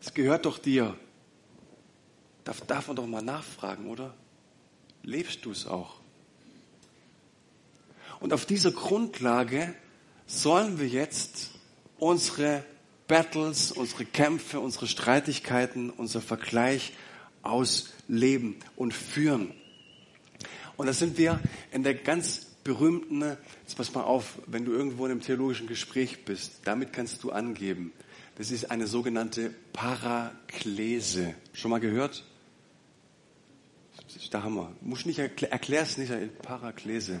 Es 0.00 0.12
gehört 0.12 0.44
doch 0.44 0.58
dir. 0.58 0.98
Darf, 2.44 2.60
darf 2.60 2.88
man 2.88 2.96
doch 2.96 3.06
mal 3.06 3.22
nachfragen, 3.22 3.88
oder? 3.88 4.14
Lebst 5.02 5.44
du 5.46 5.50
es 5.50 5.66
auch? 5.66 6.00
Und 8.20 8.32
auf 8.32 8.44
dieser 8.44 8.70
Grundlage 8.70 9.74
sollen 10.26 10.78
wir 10.78 10.88
jetzt 10.88 11.50
unsere 11.98 12.64
Battles, 13.08 13.72
unsere 13.72 14.04
Kämpfe, 14.04 14.60
unsere 14.60 14.86
Streitigkeiten, 14.86 15.90
unser 15.90 16.20
Vergleich 16.20 16.92
ausleben 17.42 18.56
und 18.74 18.92
führen. 18.92 19.54
Und 20.76 20.86
da 20.86 20.92
sind 20.92 21.16
wir 21.16 21.40
in 21.72 21.84
der 21.84 21.94
ganz 21.94 22.46
berühmten, 22.64 23.22
jetzt 23.62 23.76
pass 23.76 23.94
mal 23.94 24.02
auf, 24.02 24.38
wenn 24.46 24.64
du 24.64 24.72
irgendwo 24.72 25.06
in 25.06 25.12
einem 25.12 25.20
theologischen 25.20 25.68
Gespräch 25.68 26.24
bist, 26.24 26.60
damit 26.64 26.92
kannst 26.92 27.22
du 27.22 27.30
angeben. 27.30 27.92
Das 28.36 28.50
ist 28.50 28.70
eine 28.70 28.86
sogenannte 28.86 29.54
Paraklese. 29.72 31.34
Schon 31.52 31.70
mal 31.70 31.80
gehört? 31.80 32.24
Der 34.32 34.42
Hammer. 34.42 34.72
Muss 34.80 35.06
nicht 35.06 35.18
erklär, 35.18 35.52
erklär's 35.52 35.96
nicht. 35.96 36.12
Paraklese. 36.42 37.20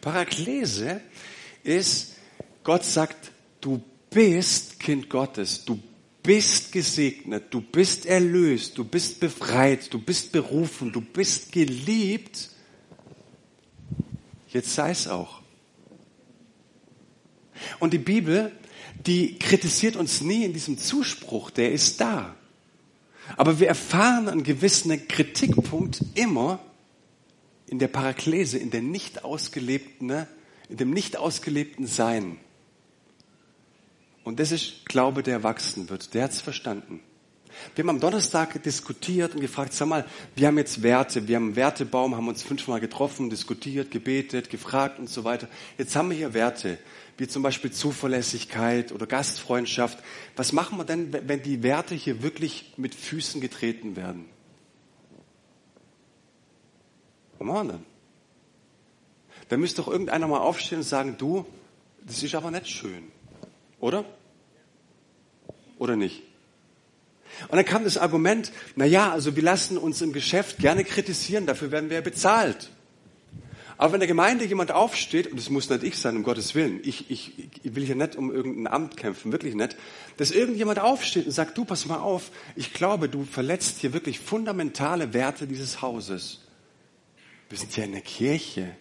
Paraklese 0.00 1.00
ist, 1.64 2.13
Gott 2.64 2.84
sagt, 2.84 3.30
du 3.60 3.80
bist 4.10 4.80
Kind 4.80 5.08
Gottes. 5.08 5.64
Du 5.64 5.78
bist 6.22 6.72
gesegnet. 6.72 7.44
Du 7.50 7.60
bist 7.60 8.06
erlöst. 8.06 8.76
Du 8.76 8.84
bist 8.84 9.20
befreit. 9.20 9.92
Du 9.92 9.98
bist 9.98 10.32
berufen. 10.32 10.90
Du 10.90 11.00
bist 11.00 11.52
geliebt 11.52 12.50
Jetzt 14.54 14.72
sei 14.72 14.92
es 14.92 15.08
auch. 15.08 15.42
Und 17.80 17.92
die 17.92 17.98
Bibel, 17.98 18.52
die 19.04 19.36
kritisiert 19.36 19.96
uns 19.96 20.20
nie 20.20 20.44
in 20.44 20.52
diesem 20.52 20.78
Zuspruch, 20.78 21.50
der 21.50 21.72
ist 21.72 22.00
da. 22.00 22.36
Aber 23.36 23.58
wir 23.58 23.66
erfahren 23.66 24.28
einen 24.28 24.44
gewissen 24.44 25.08
Kritikpunkt 25.08 26.04
immer 26.14 26.60
in 27.66 27.80
der 27.80 27.88
Paraklese, 27.88 28.58
in 28.58 28.70
der 28.70 28.82
nicht 28.82 29.24
ausgelebten, 29.24 30.26
in 30.68 30.76
dem 30.76 30.90
nicht 30.90 31.16
ausgelebten 31.16 31.88
Sein. 31.88 32.38
Und 34.24 34.40
das 34.40 34.52
ist 34.52 34.86
Glaube, 34.86 35.22
der 35.22 35.42
wachsen 35.42 35.88
wird. 35.90 36.14
Der 36.14 36.24
hat 36.24 36.32
es 36.32 36.40
verstanden. 36.40 37.00
Wir 37.74 37.82
haben 37.82 37.90
am 37.90 38.00
Donnerstag 38.00 38.60
diskutiert 38.62 39.34
und 39.34 39.40
gefragt, 39.40 39.72
sag 39.72 39.86
mal, 39.86 40.04
wir 40.34 40.48
haben 40.48 40.58
jetzt 40.58 40.82
Werte, 40.82 41.28
wir 41.28 41.36
haben 41.36 41.46
einen 41.46 41.56
Wertebaum, 41.56 42.16
haben 42.16 42.26
uns 42.26 42.42
fünfmal 42.42 42.80
getroffen, 42.80 43.30
diskutiert, 43.30 43.90
gebetet, 43.90 44.50
gefragt 44.50 44.98
und 44.98 45.08
so 45.08 45.22
weiter. 45.24 45.48
Jetzt 45.78 45.94
haben 45.94 46.10
wir 46.10 46.16
hier 46.16 46.34
Werte, 46.34 46.78
wie 47.16 47.28
zum 47.28 47.42
Beispiel 47.42 47.70
Zuverlässigkeit 47.70 48.90
oder 48.90 49.06
Gastfreundschaft. 49.06 49.98
Was 50.36 50.52
machen 50.52 50.78
wir 50.78 50.84
denn, 50.84 51.12
wenn 51.28 51.42
die 51.42 51.62
Werte 51.62 51.94
hier 51.94 52.22
wirklich 52.22 52.72
mit 52.76 52.94
Füßen 52.94 53.40
getreten 53.40 53.94
werden? 53.94 54.24
Was 57.38 57.46
machen 57.46 57.68
wir 57.68 57.72
denn? 57.74 57.86
Da 59.48 59.56
müsste 59.56 59.82
doch 59.82 59.88
irgendeiner 59.88 60.26
mal 60.26 60.38
aufstehen 60.38 60.78
und 60.78 60.84
sagen, 60.84 61.16
du, 61.18 61.46
das 62.04 62.22
ist 62.22 62.34
aber 62.34 62.50
nicht 62.50 62.66
schön. 62.66 63.13
Oder? 63.80 64.04
Oder 65.78 65.96
nicht? 65.96 66.22
Und 67.48 67.56
dann 67.56 67.64
kam 67.64 67.84
das 67.84 67.98
Argument, 67.98 68.52
na 68.76 68.84
ja, 68.84 69.10
also 69.12 69.34
wir 69.36 69.42
lassen 69.42 69.76
uns 69.76 70.00
im 70.02 70.12
Geschäft 70.12 70.58
gerne 70.58 70.84
kritisieren, 70.84 71.46
dafür 71.46 71.70
werden 71.70 71.90
wir 71.90 72.00
bezahlt. 72.00 72.70
Aber 73.76 73.92
wenn 73.92 74.00
der 74.00 74.06
Gemeinde 74.06 74.44
jemand 74.44 74.70
aufsteht, 74.70 75.26
und 75.32 75.38
es 75.38 75.50
muss 75.50 75.68
nicht 75.68 75.82
ich 75.82 75.98
sein, 75.98 76.16
um 76.16 76.22
Gottes 76.22 76.54
Willen, 76.54 76.80
ich, 76.84 77.10
ich, 77.10 77.50
ich 77.62 77.74
will 77.74 77.84
hier 77.84 77.96
nicht 77.96 78.14
um 78.14 78.32
irgendein 78.32 78.72
Amt 78.72 78.96
kämpfen, 78.96 79.32
wirklich 79.32 79.56
nicht, 79.56 79.76
dass 80.16 80.30
irgendjemand 80.30 80.78
aufsteht 80.78 81.26
und 81.26 81.32
sagt, 81.32 81.58
du, 81.58 81.64
pass 81.64 81.86
mal 81.86 81.98
auf, 81.98 82.30
ich 82.54 82.72
glaube, 82.72 83.08
du 83.08 83.24
verletzt 83.24 83.80
hier 83.80 83.92
wirklich 83.92 84.20
fundamentale 84.20 85.12
Werte 85.12 85.48
dieses 85.48 85.82
Hauses. 85.82 86.40
Wir 87.48 87.58
sind 87.58 87.76
ja 87.76 87.84
in 87.84 87.92
der 87.92 88.00
Kirche. 88.00 88.76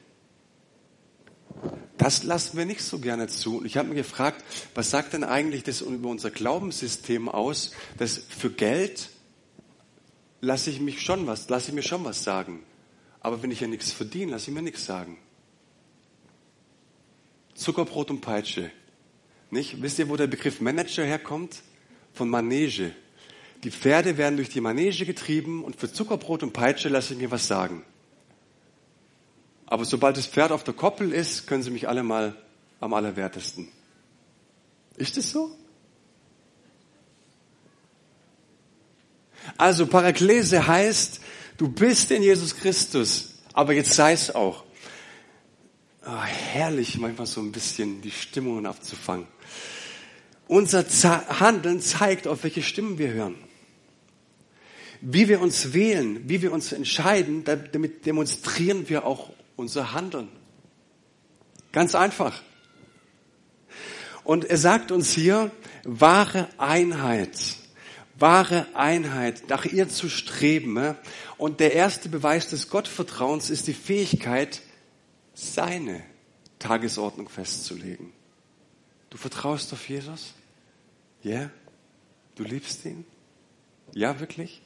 Das 1.98 2.24
lassen 2.24 2.58
wir 2.58 2.66
nicht 2.66 2.82
so 2.82 3.00
gerne 3.00 3.28
zu. 3.28 3.58
Und 3.58 3.66
ich 3.66 3.78
habe 3.78 3.90
mir 3.90 3.96
gefragt, 3.96 4.44
was 4.76 4.90
sagt 4.90 5.14
denn 5.14 5.24
eigentlich 5.24 5.64
das 5.64 5.82
über 5.82 6.10
unser 6.10 6.32
Glaubenssystem 6.32 7.30
aus, 7.30 7.72
dass 7.98 8.18
für 8.18 8.50
Geld 8.50 9.10
lasse 10.42 10.70
ich 10.70 10.82
mich 10.82 11.02
schon 11.02 11.28
was, 11.28 11.48
lasse 11.50 11.70
ich 11.70 11.76
mir 11.76 11.84
schon 11.84 12.04
was 12.04 12.24
sagen. 12.24 12.64
Aber 13.22 13.42
wenn 13.42 13.52
ich 13.52 13.62
ja 13.62 13.68
nichts 13.68 13.92
verdiene, 13.92 14.34
lasse 14.34 14.52
ich 14.52 14.56
mir 14.56 14.62
nichts 14.62 14.86
sagen. 14.86 15.18
Zuckerbrot 17.56 18.10
und 18.10 18.22
Peitsche. 18.22 18.70
Nicht? 19.50 19.82
Wisst 19.82 20.00
ihr, 20.00 20.10
wo 20.10 20.18
der 20.18 20.28
Begriff 20.28 20.60
Manager 20.60 21.06
herkommt? 21.06 21.62
Von 22.14 22.30
Manege. 22.30 22.94
Die 23.64 23.72
Pferde 23.72 24.18
werden 24.18 24.36
durch 24.36 24.50
die 24.50 24.60
Manege 24.60 25.06
getrieben 25.06 25.64
und 25.64 25.78
für 25.78 25.92
Zuckerbrot 25.92 26.44
und 26.44 26.52
Peitsche 26.52 26.90
lasse 26.90 27.14
ich 27.14 27.20
mir 27.20 27.32
was 27.32 27.48
sagen. 27.48 27.86
Aber 29.74 29.86
sobald 29.86 30.18
das 30.18 30.28
Pferd 30.28 30.52
auf 30.52 30.64
der 30.64 30.76
Koppel 30.76 31.12
ist, 31.12 31.48
können 31.48 31.64
Sie 31.64 31.72
mich 31.72 31.88
alle 31.90 32.04
mal 32.04 32.36
am 32.80 32.94
allerwertesten. 32.94 33.70
Ist 34.98 35.18
es 35.18 35.32
so? 35.32 35.50
Also 39.58 39.88
Paraklese 39.88 40.68
heißt, 40.68 41.22
du 41.58 41.70
bist 41.70 42.12
in 42.12 42.22
Jesus 42.22 42.56
Christus, 42.56 43.30
aber 43.54 43.74
jetzt 43.74 43.94
sei 43.94 44.14
es 44.14 44.36
auch. 44.36 44.64
Oh, 46.06 46.22
herrlich, 46.22 47.00
manchmal 47.00 47.26
so 47.26 47.42
ein 47.42 47.52
bisschen 47.52 48.00
die 48.04 48.12
Stimmungen 48.12 48.68
abzufangen. 48.68 49.26
Unser 50.48 50.86
Handeln 51.40 51.82
zeigt, 51.82 52.28
auf 52.28 52.44
welche 52.44 52.62
Stimmen 52.62 53.00
wir 53.00 53.10
hören. 53.12 53.38
Wie 55.02 55.28
wir 55.28 55.42
uns 55.42 55.74
wählen, 55.74 56.30
wie 56.30 56.44
wir 56.44 56.54
uns 56.54 56.74
entscheiden, 56.74 57.44
damit 57.44 58.06
demonstrieren 58.06 58.88
wir 58.88 59.08
auch 59.08 59.32
unser 59.56 59.94
Handeln. 59.94 60.30
Ganz 61.72 61.96
einfach. 61.96 62.42
Und 64.24 64.46
er 64.46 64.58
sagt 64.58 64.92
uns 64.92 65.12
hier, 65.12 65.52
wahre 65.84 66.48
Einheit, 66.58 67.38
wahre 68.18 68.68
Einheit, 68.74 69.50
nach 69.50 69.66
ihr 69.66 69.90
zu 69.90 70.10
streben. 70.10 70.96
Und 71.38 71.60
der 71.60 71.74
erste 71.74 72.10
Beweis 72.10 72.50
des 72.50 72.70
Gottvertrauens 72.70 73.50
ist 73.50 73.68
die 73.68 73.74
Fähigkeit, 73.74 74.62
seine 75.34 76.04
Tagesordnung 76.60 77.28
festzulegen. 77.28 78.14
Du 79.10 79.18
vertraust 79.18 79.74
auf 79.74 79.90
Jesus? 79.90 80.34
Ja? 81.22 81.32
Yeah? 81.32 81.52
Du 82.36 82.44
liebst 82.44 82.86
ihn? 82.86 83.06
Ja, 83.94 84.20
wirklich? 84.20 84.62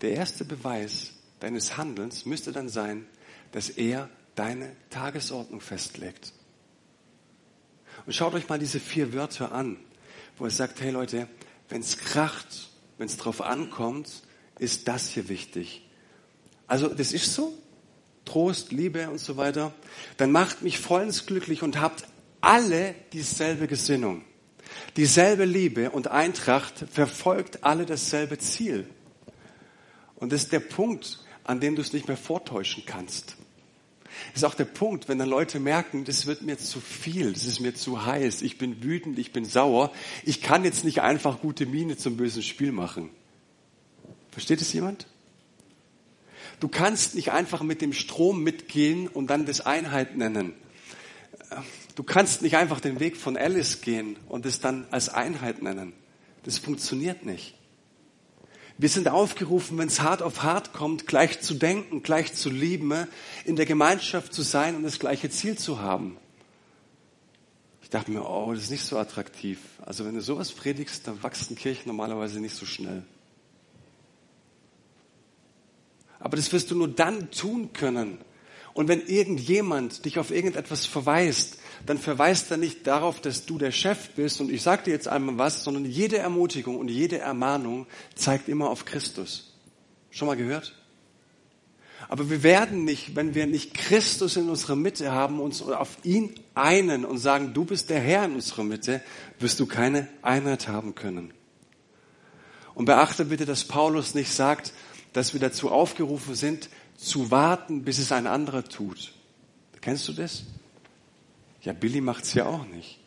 Der 0.00 0.12
erste 0.12 0.44
Beweis 0.44 1.14
deines 1.40 1.76
Handelns 1.76 2.26
müsste 2.26 2.52
dann 2.52 2.68
sein, 2.68 3.06
dass 3.52 3.70
er 3.70 4.08
deine 4.34 4.74
Tagesordnung 4.90 5.60
festlegt. 5.60 6.32
Und 8.06 8.14
schaut 8.14 8.34
euch 8.34 8.48
mal 8.48 8.58
diese 8.58 8.80
vier 8.80 9.12
Wörter 9.12 9.52
an, 9.52 9.76
wo 10.36 10.44
er 10.44 10.50
sagt, 10.50 10.80
hey 10.80 10.90
Leute, 10.90 11.28
wenn 11.68 11.80
es 11.80 11.98
kracht, 11.98 12.70
wenn 12.96 13.06
es 13.06 13.16
drauf 13.16 13.40
ankommt, 13.40 14.22
ist 14.58 14.88
das 14.88 15.10
hier 15.10 15.28
wichtig. 15.28 15.88
Also 16.66 16.88
das 16.88 17.12
ist 17.12 17.34
so, 17.34 17.56
Trost, 18.24 18.72
Liebe 18.72 19.08
und 19.08 19.18
so 19.18 19.36
weiter. 19.36 19.72
Dann 20.18 20.30
macht 20.32 20.62
mich 20.62 20.78
vollends 20.78 21.26
glücklich 21.26 21.62
und 21.62 21.80
habt 21.80 22.04
alle 22.40 22.94
dieselbe 23.12 23.66
Gesinnung. 23.66 24.24
Dieselbe 24.96 25.44
Liebe 25.44 25.90
und 25.90 26.08
Eintracht 26.08 26.84
verfolgt 26.90 27.64
alle 27.64 27.86
dasselbe 27.86 28.38
Ziel. 28.38 28.86
Und 30.16 30.32
das 30.32 30.44
ist 30.44 30.52
der 30.52 30.60
Punkt, 30.60 31.20
an 31.48 31.60
dem 31.60 31.76
du 31.76 31.82
es 31.82 31.94
nicht 31.94 32.08
mehr 32.08 32.16
vortäuschen 32.18 32.84
kannst. 32.84 33.36
Das 34.32 34.42
ist 34.42 34.44
auch 34.44 34.54
der 34.54 34.66
Punkt, 34.66 35.08
wenn 35.08 35.18
dann 35.18 35.30
Leute 35.30 35.60
merken, 35.60 36.04
das 36.04 36.26
wird 36.26 36.42
mir 36.42 36.58
zu 36.58 36.78
viel, 36.78 37.32
das 37.32 37.46
ist 37.46 37.60
mir 37.60 37.74
zu 37.74 38.04
heiß, 38.04 38.42
ich 38.42 38.58
bin 38.58 38.82
wütend, 38.82 39.18
ich 39.18 39.32
bin 39.32 39.46
sauer, 39.46 39.90
ich 40.24 40.42
kann 40.42 40.64
jetzt 40.64 40.84
nicht 40.84 41.00
einfach 41.00 41.40
gute 41.40 41.64
Miene 41.64 41.96
zum 41.96 42.18
bösen 42.18 42.42
Spiel 42.42 42.70
machen. 42.70 43.08
Versteht 44.30 44.60
es 44.60 44.72
jemand? 44.74 45.06
Du 46.60 46.68
kannst 46.68 47.14
nicht 47.14 47.32
einfach 47.32 47.62
mit 47.62 47.80
dem 47.80 47.94
Strom 47.94 48.42
mitgehen 48.42 49.08
und 49.08 49.28
dann 49.28 49.46
das 49.46 49.62
Einheit 49.62 50.16
nennen. 50.16 50.52
Du 51.94 52.02
kannst 52.02 52.42
nicht 52.42 52.58
einfach 52.58 52.80
den 52.80 53.00
Weg 53.00 53.16
von 53.16 53.38
Alice 53.38 53.80
gehen 53.80 54.16
und 54.28 54.44
es 54.44 54.60
dann 54.60 54.86
als 54.90 55.08
Einheit 55.08 55.62
nennen. 55.62 55.94
Das 56.44 56.58
funktioniert 56.58 57.24
nicht. 57.24 57.57
Wir 58.80 58.88
sind 58.88 59.08
aufgerufen, 59.08 59.76
wenn 59.76 59.88
es 59.88 60.00
hart 60.00 60.22
auf 60.22 60.44
hart 60.44 60.72
kommt, 60.72 61.08
gleich 61.08 61.40
zu 61.40 61.54
denken, 61.54 62.04
gleich 62.04 62.34
zu 62.34 62.48
lieben, 62.48 63.08
in 63.44 63.56
der 63.56 63.66
Gemeinschaft 63.66 64.32
zu 64.32 64.42
sein 64.42 64.76
und 64.76 64.84
das 64.84 65.00
gleiche 65.00 65.28
Ziel 65.30 65.58
zu 65.58 65.80
haben. 65.80 66.16
Ich 67.82 67.90
dachte 67.90 68.12
mir, 68.12 68.24
oh, 68.24 68.52
das 68.54 68.64
ist 68.64 68.70
nicht 68.70 68.84
so 68.84 68.96
attraktiv. 68.96 69.58
Also 69.84 70.04
wenn 70.04 70.14
du 70.14 70.20
sowas 70.20 70.52
predigst, 70.52 71.08
dann 71.08 71.20
wachsen 71.24 71.56
Kirchen 71.56 71.88
normalerweise 71.88 72.38
nicht 72.38 72.54
so 72.54 72.66
schnell. 72.66 73.02
Aber 76.20 76.36
das 76.36 76.52
wirst 76.52 76.70
du 76.70 76.76
nur 76.76 76.88
dann 76.88 77.32
tun 77.32 77.72
können. 77.72 78.18
Und 78.74 78.86
wenn 78.86 79.04
irgendjemand 79.04 80.04
dich 80.04 80.20
auf 80.20 80.30
irgendetwas 80.30 80.86
verweist, 80.86 81.57
dann 81.86 81.98
verweist 81.98 82.50
er 82.50 82.56
nicht 82.56 82.86
darauf, 82.86 83.20
dass 83.20 83.46
du 83.46 83.58
der 83.58 83.72
Chef 83.72 84.10
bist 84.10 84.40
und 84.40 84.50
ich 84.50 84.62
sage 84.62 84.84
dir 84.84 84.92
jetzt 84.92 85.08
einmal 85.08 85.38
was, 85.38 85.64
sondern 85.64 85.84
jede 85.84 86.18
Ermutigung 86.18 86.76
und 86.76 86.88
jede 86.88 87.18
Ermahnung 87.18 87.86
zeigt 88.14 88.48
immer 88.48 88.70
auf 88.70 88.84
Christus. 88.84 89.54
Schon 90.10 90.28
mal 90.28 90.36
gehört? 90.36 90.74
Aber 92.08 92.30
wir 92.30 92.42
werden 92.42 92.84
nicht, 92.84 93.16
wenn 93.16 93.34
wir 93.34 93.46
nicht 93.46 93.74
Christus 93.74 94.36
in 94.36 94.48
unserer 94.48 94.76
Mitte 94.76 95.12
haben, 95.12 95.40
uns 95.40 95.62
auf 95.62 95.98
ihn 96.04 96.34
einen 96.54 97.04
und 97.04 97.18
sagen, 97.18 97.52
du 97.52 97.64
bist 97.64 97.90
der 97.90 98.00
Herr 98.00 98.24
in 98.24 98.34
unserer 98.34 98.64
Mitte, 98.64 99.02
wirst 99.38 99.60
du 99.60 99.66
keine 99.66 100.08
Einheit 100.22 100.68
haben 100.68 100.94
können. 100.94 101.34
Und 102.74 102.84
beachte 102.84 103.26
bitte, 103.26 103.44
dass 103.44 103.64
Paulus 103.64 104.14
nicht 104.14 104.30
sagt, 104.30 104.72
dass 105.12 105.32
wir 105.32 105.40
dazu 105.40 105.70
aufgerufen 105.70 106.34
sind, 106.34 106.70
zu 106.96 107.30
warten, 107.30 107.82
bis 107.82 107.98
es 107.98 108.12
ein 108.12 108.26
anderer 108.26 108.64
tut. 108.64 109.12
Kennst 109.80 110.08
du 110.08 110.12
das? 110.12 110.44
Ja, 111.62 111.72
Billy 111.72 112.00
macht's 112.00 112.34
ja 112.34 112.46
auch 112.46 112.64
nicht. 112.66 113.00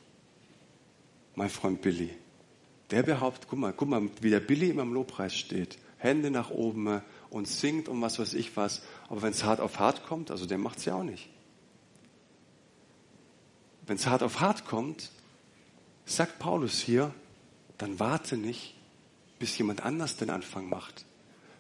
Mein 1.35 1.49
Freund 1.49 1.81
Billy. 1.81 2.09
Der 2.89 3.03
behauptet, 3.03 3.47
guck 3.49 3.59
mal, 3.59 3.73
guck 3.73 3.87
mal, 3.87 4.09
wie 4.19 4.29
der 4.29 4.41
Billy 4.41 4.69
immer 4.69 4.81
im 4.81 4.93
Lobpreis 4.93 5.35
steht. 5.35 5.77
Hände 5.97 6.31
nach 6.31 6.49
oben 6.49 7.01
und 7.29 7.47
singt 7.47 7.87
und 7.87 8.01
was 8.01 8.19
weiß 8.19 8.33
ich 8.33 8.57
was. 8.57 8.81
Aber 9.07 9.21
wenn 9.21 9.31
es 9.31 9.43
hart 9.43 9.61
auf 9.61 9.79
hart 9.79 10.05
kommt, 10.05 10.31
also 10.31 10.45
der 10.45 10.57
macht's 10.57 10.85
ja 10.85 10.95
auch 10.95 11.03
nicht. 11.03 11.29
Wenn 13.85 13.95
es 13.95 14.07
hart 14.07 14.23
auf 14.23 14.39
hart 14.39 14.65
kommt, 14.65 15.11
sagt 16.05 16.39
Paulus 16.39 16.79
hier, 16.79 17.13
dann 17.77 17.99
warte 17.99 18.37
nicht, 18.37 18.75
bis 19.39 19.57
jemand 19.57 19.83
anders 19.83 20.17
den 20.17 20.29
Anfang 20.29 20.67
macht 20.67 21.05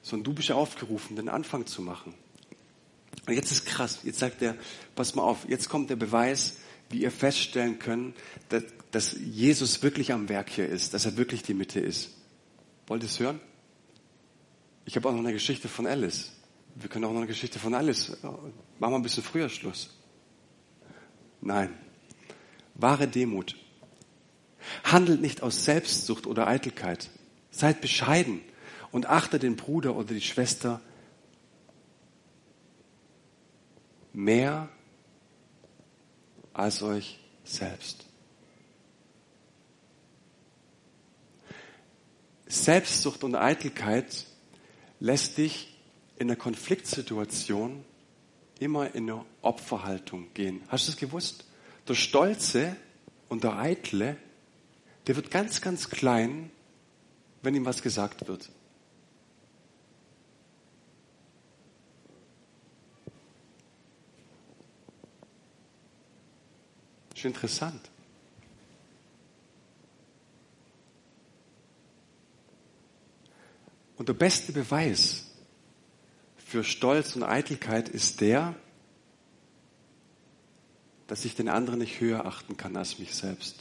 sondern 0.01 0.23
du 0.23 0.33
bist 0.33 0.49
ja 0.49 0.55
aufgerufen, 0.55 1.15
den 1.15 1.29
Anfang 1.29 1.65
zu 1.65 1.81
machen. 1.81 2.13
Und 3.27 3.33
jetzt 3.33 3.51
ist 3.51 3.65
krass, 3.65 3.99
jetzt 4.03 4.19
sagt 4.19 4.41
er, 4.41 4.55
pass 4.95 5.15
mal 5.15 5.23
auf, 5.23 5.47
jetzt 5.47 5.69
kommt 5.69 5.89
der 5.89 5.95
Beweis, 5.95 6.57
wie 6.91 7.01
ihr 7.01 7.11
feststellen 7.11 7.79
könnt, 7.79 8.15
dass, 8.49 8.63
dass 8.91 9.13
Jesus 9.13 9.81
wirklich 9.83 10.11
am 10.11 10.29
Werk 10.29 10.49
hier 10.49 10.67
ist, 10.67 10.93
dass 10.93 11.05
er 11.05 11.17
wirklich 11.17 11.43
die 11.43 11.53
Mitte 11.53 11.79
ist. 11.79 12.11
Wollt 12.87 13.03
ihr 13.03 13.09
es 13.09 13.19
hören? 13.19 13.39
Ich 14.85 14.95
habe 14.95 15.07
auch 15.07 15.13
noch 15.13 15.19
eine 15.19 15.33
Geschichte 15.33 15.67
von 15.67 15.87
Alice. 15.87 16.31
Wir 16.75 16.89
können 16.89 17.05
auch 17.05 17.11
noch 17.11 17.17
eine 17.17 17.27
Geschichte 17.27 17.59
von 17.59 17.73
Alice. 17.73 18.17
Machen 18.21 18.43
wir 18.79 18.95
ein 18.95 19.03
bisschen 19.03 19.23
früher 19.23 19.49
Schluss. 19.49 19.89
Nein. 21.41 21.73
Wahre 22.75 23.07
Demut. 23.07 23.55
Handelt 24.83 25.21
nicht 25.21 25.43
aus 25.43 25.65
Selbstsucht 25.65 26.27
oder 26.27 26.47
Eitelkeit. 26.47 27.09
Seid 27.51 27.81
bescheiden 27.81 28.41
und 28.91 29.07
achte 29.07 29.39
den 29.39 29.55
Bruder 29.55 29.95
oder 29.95 30.13
die 30.13 30.21
Schwester 30.21 30.81
mehr 34.13 34.69
als 36.61 36.83
euch 36.83 37.19
selbst. 37.43 38.05
Selbstsucht 42.45 43.23
und 43.23 43.35
Eitelkeit 43.35 44.25
lässt 44.99 45.37
dich 45.37 45.75
in 46.17 46.29
einer 46.29 46.37
Konfliktsituation 46.37 47.83
immer 48.59 48.93
in 48.93 49.09
eine 49.09 49.25
Opferhaltung 49.41 50.31
gehen. 50.35 50.61
Hast 50.67 50.87
du 50.87 50.91
es 50.91 50.97
gewusst? 50.97 51.45
Der 51.87 51.95
Stolze 51.95 52.75
und 53.27 53.43
der 53.43 53.57
Eitle, 53.57 54.17
der 55.07 55.15
wird 55.15 55.31
ganz, 55.31 55.61
ganz 55.61 55.89
klein, 55.89 56.51
wenn 57.41 57.55
ihm 57.55 57.65
was 57.65 57.81
gesagt 57.81 58.27
wird. 58.27 58.51
Ist 67.21 67.25
interessant. 67.25 67.79
Und 73.95 74.09
der 74.09 74.15
beste 74.15 74.51
Beweis 74.51 75.27
für 76.37 76.63
Stolz 76.63 77.15
und 77.15 77.21
Eitelkeit 77.21 77.89
ist 77.89 78.21
der, 78.21 78.55
dass 81.05 81.23
ich 81.23 81.35
den 81.35 81.47
anderen 81.47 81.77
nicht 81.77 82.01
höher 82.01 82.25
achten 82.25 82.57
kann 82.57 82.75
als 82.75 82.97
mich 82.97 83.13
selbst. 83.13 83.57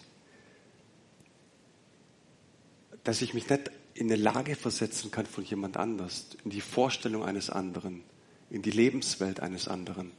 Dass 3.05 3.21
ich 3.21 3.35
mich 3.35 3.51
nicht 3.51 3.71
in 3.93 4.07
eine 4.11 4.17
Lage 4.17 4.57
versetzen 4.57 5.11
kann 5.11 5.27
von 5.27 5.45
jemand 5.45 5.77
anders, 5.77 6.29
in 6.45 6.51
die 6.51 6.63
Vorstellung 6.63 7.25
eines 7.25 7.51
anderen, 7.51 8.05
in 8.49 8.63
die 8.63 8.71
Lebenswelt 8.71 9.41
eines 9.41 9.69
anderen. 9.69 10.13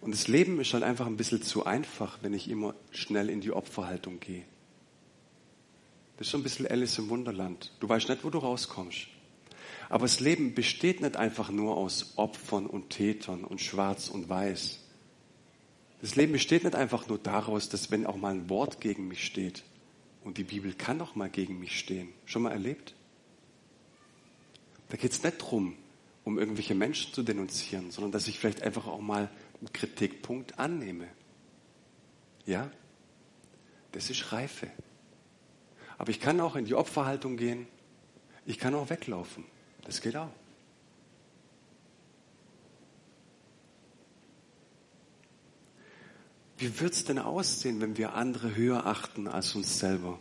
Und 0.00 0.14
das 0.14 0.28
Leben 0.28 0.60
ist 0.60 0.72
halt 0.74 0.84
einfach 0.84 1.06
ein 1.06 1.16
bisschen 1.16 1.42
zu 1.42 1.66
einfach, 1.66 2.18
wenn 2.22 2.34
ich 2.34 2.48
immer 2.48 2.74
schnell 2.90 3.30
in 3.30 3.40
die 3.40 3.52
Opferhaltung 3.52 4.20
gehe. 4.20 4.44
Das 6.16 6.28
ist 6.28 6.30
so 6.30 6.38
ein 6.38 6.42
bisschen 6.42 6.66
Alice 6.66 6.98
im 6.98 7.08
Wunderland. 7.08 7.72
Du 7.80 7.88
weißt 7.88 8.08
nicht, 8.08 8.24
wo 8.24 8.30
du 8.30 8.38
rauskommst. 8.38 9.08
Aber 9.88 10.04
das 10.06 10.20
Leben 10.20 10.54
besteht 10.54 11.00
nicht 11.00 11.16
einfach 11.16 11.50
nur 11.50 11.76
aus 11.76 12.14
Opfern 12.16 12.66
und 12.66 12.90
Tätern 12.90 13.44
und 13.44 13.60
Schwarz 13.60 14.08
und 14.08 14.28
Weiß. 14.28 14.80
Das 16.00 16.16
Leben 16.16 16.32
besteht 16.32 16.64
nicht 16.64 16.74
einfach 16.74 17.08
nur 17.08 17.18
daraus, 17.18 17.68
dass 17.68 17.90
wenn 17.90 18.06
auch 18.06 18.16
mal 18.16 18.34
ein 18.34 18.48
Wort 18.50 18.80
gegen 18.80 19.08
mich 19.08 19.24
steht, 19.24 19.64
und 20.26 20.38
die 20.38 20.44
Bibel 20.44 20.72
kann 20.72 21.00
auch 21.00 21.14
mal 21.14 21.30
gegen 21.30 21.60
mich 21.60 21.78
stehen. 21.78 22.08
Schon 22.24 22.42
mal 22.42 22.50
erlebt? 22.50 22.94
Da 24.88 24.96
geht 24.96 25.12
es 25.12 25.22
nicht 25.22 25.40
darum, 25.40 25.76
um 26.24 26.36
irgendwelche 26.36 26.74
Menschen 26.74 27.14
zu 27.14 27.22
denunzieren, 27.22 27.92
sondern 27.92 28.10
dass 28.10 28.26
ich 28.26 28.40
vielleicht 28.40 28.60
einfach 28.62 28.88
auch 28.88 29.00
mal 29.00 29.30
Kritikpunkt 29.72 30.58
annehme. 30.58 31.08
Ja, 32.44 32.70
das 33.92 34.10
ist 34.10 34.32
Reife. 34.32 34.70
Aber 35.98 36.10
ich 36.10 36.20
kann 36.20 36.40
auch 36.40 36.56
in 36.56 36.64
die 36.64 36.74
Opferhaltung 36.74 37.36
gehen. 37.36 37.66
Ich 38.44 38.58
kann 38.58 38.74
auch 38.74 38.90
weglaufen. 38.90 39.44
Das 39.84 40.00
geht 40.00 40.16
auch. 40.16 40.30
Wie 46.58 46.80
wird 46.80 46.94
es 46.94 47.04
denn 47.04 47.18
aussehen, 47.18 47.80
wenn 47.80 47.96
wir 47.96 48.14
andere 48.14 48.54
höher 48.54 48.86
achten 48.86 49.28
als 49.28 49.54
uns 49.54 49.78
selber? 49.78 50.18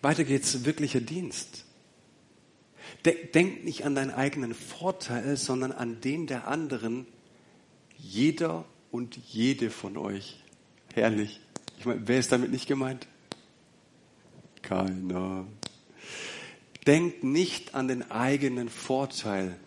Weiter 0.00 0.24
geht's, 0.24 0.64
wirklicher 0.64 1.00
Dienst. 1.00 1.66
Denk 3.04 3.64
nicht 3.64 3.84
an 3.84 3.94
deinen 3.94 4.10
eigenen 4.10 4.54
Vorteil, 4.54 5.36
sondern 5.36 5.72
an 5.72 6.00
den 6.00 6.26
der 6.26 6.48
anderen, 6.48 7.06
jeder 8.02 8.64
und 8.90 9.16
jede 9.16 9.70
von 9.70 9.96
euch. 9.96 10.42
Herrlich. 10.94 11.40
Ich 11.78 11.86
meine, 11.86 12.06
wer 12.06 12.18
ist 12.18 12.32
damit 12.32 12.50
nicht 12.50 12.66
gemeint? 12.66 13.06
Keiner. 14.62 15.46
Denkt 16.86 17.24
nicht 17.24 17.74
an 17.74 17.88
den 17.88 18.10
eigenen 18.10 18.68
Vorteil. 18.68 19.58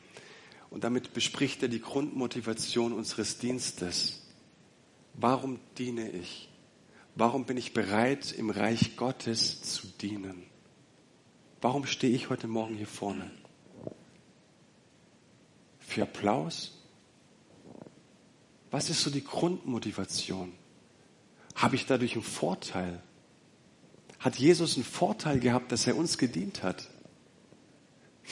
Und 0.70 0.84
damit 0.84 1.14
bespricht 1.14 1.62
er 1.62 1.70
die 1.70 1.82
Grundmotivation 1.82 2.94
unseres 2.94 3.38
Dienstes. 3.38 4.24
Warum 5.14 5.60
diene 5.78 6.10
ich? 6.10 6.50
Warum 7.16 7.46
bin 7.46 7.58
ich 7.58 7.74
bereit, 7.74 8.32
im 8.32 8.50
Reich 8.50 8.98
Gottes 8.98 9.62
zu 9.62 9.88
dienen? 9.88 10.44
Warum 11.62 11.86
stehe 11.86 12.16
ich 12.16 12.30
heute 12.30 12.48
Morgen 12.48 12.76
hier 12.76 12.88
vorne? 12.88 13.30
Für 15.80 16.04
Applaus? 16.04 16.83
Was 18.74 18.90
ist 18.90 19.02
so 19.02 19.12
die 19.12 19.24
Grundmotivation? 19.24 20.52
Habe 21.54 21.76
ich 21.76 21.86
dadurch 21.86 22.16
einen 22.16 22.24
Vorteil? 22.24 23.04
Hat 24.18 24.38
Jesus 24.38 24.78
einen 24.78 24.84
Vorteil 24.84 25.40
gehabt, 25.40 25.72
dass 25.72 25.86
er 25.86 25.96
uns 25.96 26.18
gedient 26.18 26.64
hat? 26.64 26.90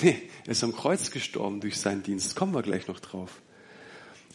Nee, 0.02 0.20
er 0.46 0.52
ist 0.54 0.64
am 0.64 0.76
Kreuz 0.76 1.12
gestorben 1.12 1.60
durch 1.62 1.78
seinen 1.78 2.02
Dienst. 2.02 2.36
Kommen 2.36 2.56
wir 2.56 2.64
gleich 2.64 2.88
noch 2.88 3.00
drauf. 3.00 3.44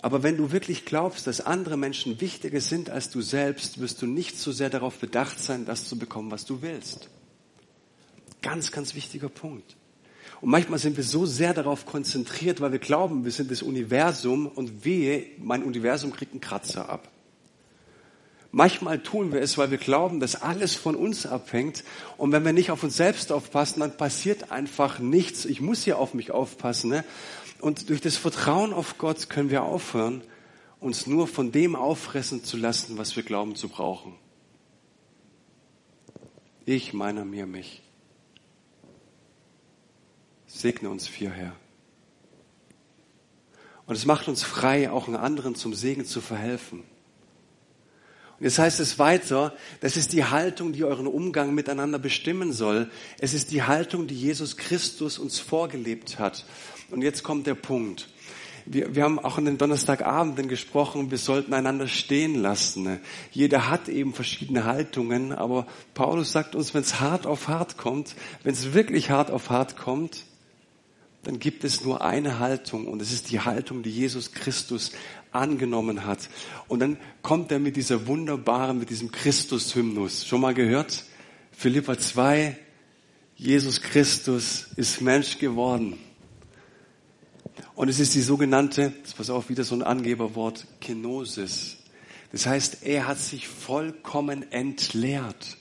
Aber 0.01 0.23
wenn 0.23 0.37
du 0.37 0.53
wirklich 0.53 0.85
glaubst, 0.85 1.27
dass 1.27 1.41
andere 1.41 1.77
Menschen 1.77 2.21
wichtiger 2.21 2.61
sind 2.61 2.89
als 2.89 3.11
du 3.11 3.21
selbst, 3.21 3.81
wirst 3.81 4.01
du 4.01 4.07
nicht 4.07 4.39
so 4.39 4.53
sehr 4.53 4.71
darauf 4.71 4.99
bedacht 4.99 5.41
sein, 5.41 5.65
das 5.65 5.89
zu 5.89 5.99
bekommen, 5.99 6.31
was 6.31 6.45
du 6.45 6.63
willst. 6.63 7.09
Ganz, 8.43 8.71
ganz 8.71 8.95
wichtiger 8.95 9.29
Punkt. 9.29 9.77
Und 10.41 10.51
manchmal 10.51 10.79
sind 10.79 10.97
wir 10.97 11.05
so 11.05 11.27
sehr 11.27 11.55
darauf 11.55 11.87
konzentriert, 11.87 12.61
weil 12.61 12.73
wir 12.73 12.79
glauben, 12.79 13.25
wir 13.25 13.33
sind 13.33 13.51
das 13.51 13.63
Universum 13.63 14.47
und 14.47 14.85
wehe, 14.85 15.27
mein 15.39 15.63
Universum 15.63 16.13
kriegt 16.13 16.33
einen 16.33 16.41
Kratzer 16.41 16.89
ab. 16.89 17.09
Manchmal 18.53 19.01
tun 19.01 19.33
wir 19.33 19.43
es, 19.43 19.59
weil 19.59 19.71
wir 19.71 19.79
glauben, 19.79 20.21
dass 20.21 20.41
alles 20.41 20.75
von 20.75 20.95
uns 20.95 21.27
abhängt. 21.27 21.85
Und 22.17 22.33
wenn 22.33 22.45
wir 22.45 22.53
nicht 22.53 22.71
auf 22.71 22.83
uns 22.83 22.97
selbst 22.97 23.33
aufpassen, 23.33 23.81
dann 23.81 23.97
passiert 23.97 24.51
einfach 24.51 24.99
nichts. 24.99 25.45
Ich 25.45 25.61
muss 25.61 25.83
hier 25.83 25.99
auf 25.99 26.15
mich 26.15 26.31
aufpassen. 26.31 26.91
Ne? 26.91 27.05
Und 27.61 27.91
durch 27.91 28.01
das 28.01 28.17
Vertrauen 28.17 28.73
auf 28.73 28.99
Gott 28.99 29.29
können 29.29 29.51
wir 29.51 29.63
aufhören, 29.63 30.23
uns 30.81 31.07
nur 31.07 31.27
von 31.27 31.53
dem 31.53 31.75
auffressen 31.77 32.45
zu 32.45 32.57
lassen, 32.57 32.97
was 32.99 33.17
wir 33.17 33.23
glauben 33.23 33.57
zu 33.57 33.69
brauchen. 33.69 34.15
Ich, 36.65 36.93
meiner, 36.93 37.25
mir, 37.25 37.47
mich. 37.47 37.83
Segne 40.57 40.89
uns 40.89 41.07
vier, 41.07 41.31
Herr. 41.31 41.55
Und 43.85 43.95
es 43.95 44.07
macht 44.07 44.27
uns 44.27 44.43
frei, 44.43 44.91
auch 44.91 45.07
einen 45.07 45.17
anderen 45.17 45.55
zum 45.55 45.75
Segen 45.75 46.07
zu 46.07 46.21
verhelfen. 46.21 46.81
Und 48.39 48.45
jetzt 48.45 48.59
heißt 48.59 48.81
es 48.81 48.99
weiter, 48.99 49.55
das 49.81 49.97
ist 49.97 50.13
die 50.13 50.25
Haltung, 50.25 50.73
die 50.73 50.85
euren 50.85 51.07
Umgang 51.07 51.55
miteinander 51.55 51.99
bestimmen 51.99 52.53
soll. 52.53 52.91
Es 53.19 53.35
ist 53.35 53.51
die 53.51 53.63
Haltung, 53.63 54.07
die 54.07 54.15
Jesus 54.15 54.57
Christus 54.57 55.19
uns 55.19 55.39
vorgelebt 55.39 56.19
hat. 56.19 56.45
Und 56.91 57.03
jetzt 57.03 57.23
kommt 57.23 57.47
der 57.47 57.55
Punkt. 57.55 58.09
Wir, 58.65 58.95
wir 58.95 59.05
haben 59.05 59.19
auch 59.19 59.39
an 59.39 59.45
den 59.45 59.59
Donnerstagabenden 59.59 60.49
gesprochen, 60.49 61.11
wir 61.11 61.19
sollten 61.19 61.55
einander 61.55 61.87
stehen 61.87 62.35
lassen. 62.35 62.99
Jeder 63.31 63.71
hat 63.71 63.89
eben 63.89 64.13
verschiedene 64.13 64.65
Haltungen, 64.65 65.33
aber 65.33 65.67
Paulus 65.95 66.33
sagt 66.33 66.55
uns, 66.55 66.75
wenn 66.75 66.83
es 66.83 66.99
hart 66.99 67.27
auf 67.27 67.47
hart 67.47 67.77
kommt, 67.77 68.17
wenn 68.43 68.55
es 68.55 68.75
wirklich 68.75 69.11
hart 69.11 69.31
auf 69.31 69.51
hart 69.51 69.77
kommt, 69.77 70.25
dann 71.27 71.41
gibt 71.41 71.65
es 71.65 71.83
nur 71.83 72.05
eine 72.05 72.39
Haltung 72.39 72.87
und 72.87 73.03
es 73.03 73.11
ist 73.13 73.33
die 73.33 73.41
Haltung, 73.41 73.83
die 73.83 73.91
Jesus 73.91 74.31
Christus 74.31 74.93
angenommen 75.33 76.05
hat. 76.05 76.31
Und 76.69 76.79
dann 76.79 76.99
kommt 77.21 77.51
er 77.51 77.59
mit 77.59 77.75
dieser 77.75 78.07
wunderbaren, 78.07 78.79
mit 78.79 78.91
diesem 78.91 79.11
Christus-Hymnus. 79.11 80.25
Schon 80.25 80.41
mal 80.41 80.55
gehört? 80.55 81.03
Philippa 81.51 81.99
2, 81.99 82.57
Jesus 83.35 83.83
Christus 83.83 84.69
ist 84.77 85.01
Mensch 85.01 85.39
geworden. 85.39 85.99
Und 87.75 87.89
es 87.89 87.99
ist 87.99 88.15
die 88.15 88.23
sogenannte, 88.23 88.93
pass 89.17 89.29
auf, 89.29 89.49
wieder 89.49 89.65
so 89.65 89.75
ein 89.75 89.83
Angeberwort, 89.83 90.65
Kenosis. 90.81 91.79
Das 92.31 92.47
heißt, 92.47 92.85
er 92.85 93.09
hat 93.09 93.19
sich 93.19 93.49
vollkommen 93.49 94.53
entleert. 94.53 95.57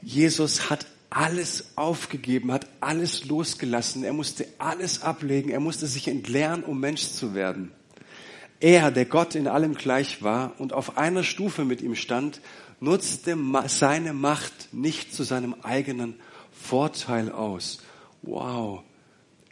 Jesus 0.00 0.70
hat 0.70 0.86
alles 1.10 1.72
aufgegeben, 1.76 2.52
hat 2.52 2.68
alles 2.80 3.26
losgelassen. 3.26 4.04
Er 4.04 4.12
musste 4.12 4.46
alles 4.58 5.02
ablegen. 5.02 5.50
Er 5.50 5.60
musste 5.60 5.86
sich 5.86 6.08
entleeren, 6.08 6.62
um 6.62 6.78
Mensch 6.78 7.08
zu 7.08 7.34
werden. 7.34 7.72
Er, 8.60 8.90
der 8.90 9.06
Gott 9.06 9.34
in 9.34 9.48
allem 9.48 9.74
gleich 9.74 10.22
war 10.22 10.54
und 10.58 10.72
auf 10.72 10.96
einer 10.98 11.24
Stufe 11.24 11.64
mit 11.64 11.80
ihm 11.80 11.96
stand, 11.96 12.40
nutzte 12.78 13.36
seine 13.66 14.12
Macht 14.12 14.72
nicht 14.72 15.14
zu 15.14 15.24
seinem 15.24 15.54
eigenen 15.62 16.14
Vorteil 16.52 17.32
aus. 17.32 17.82
Wow. 18.22 18.82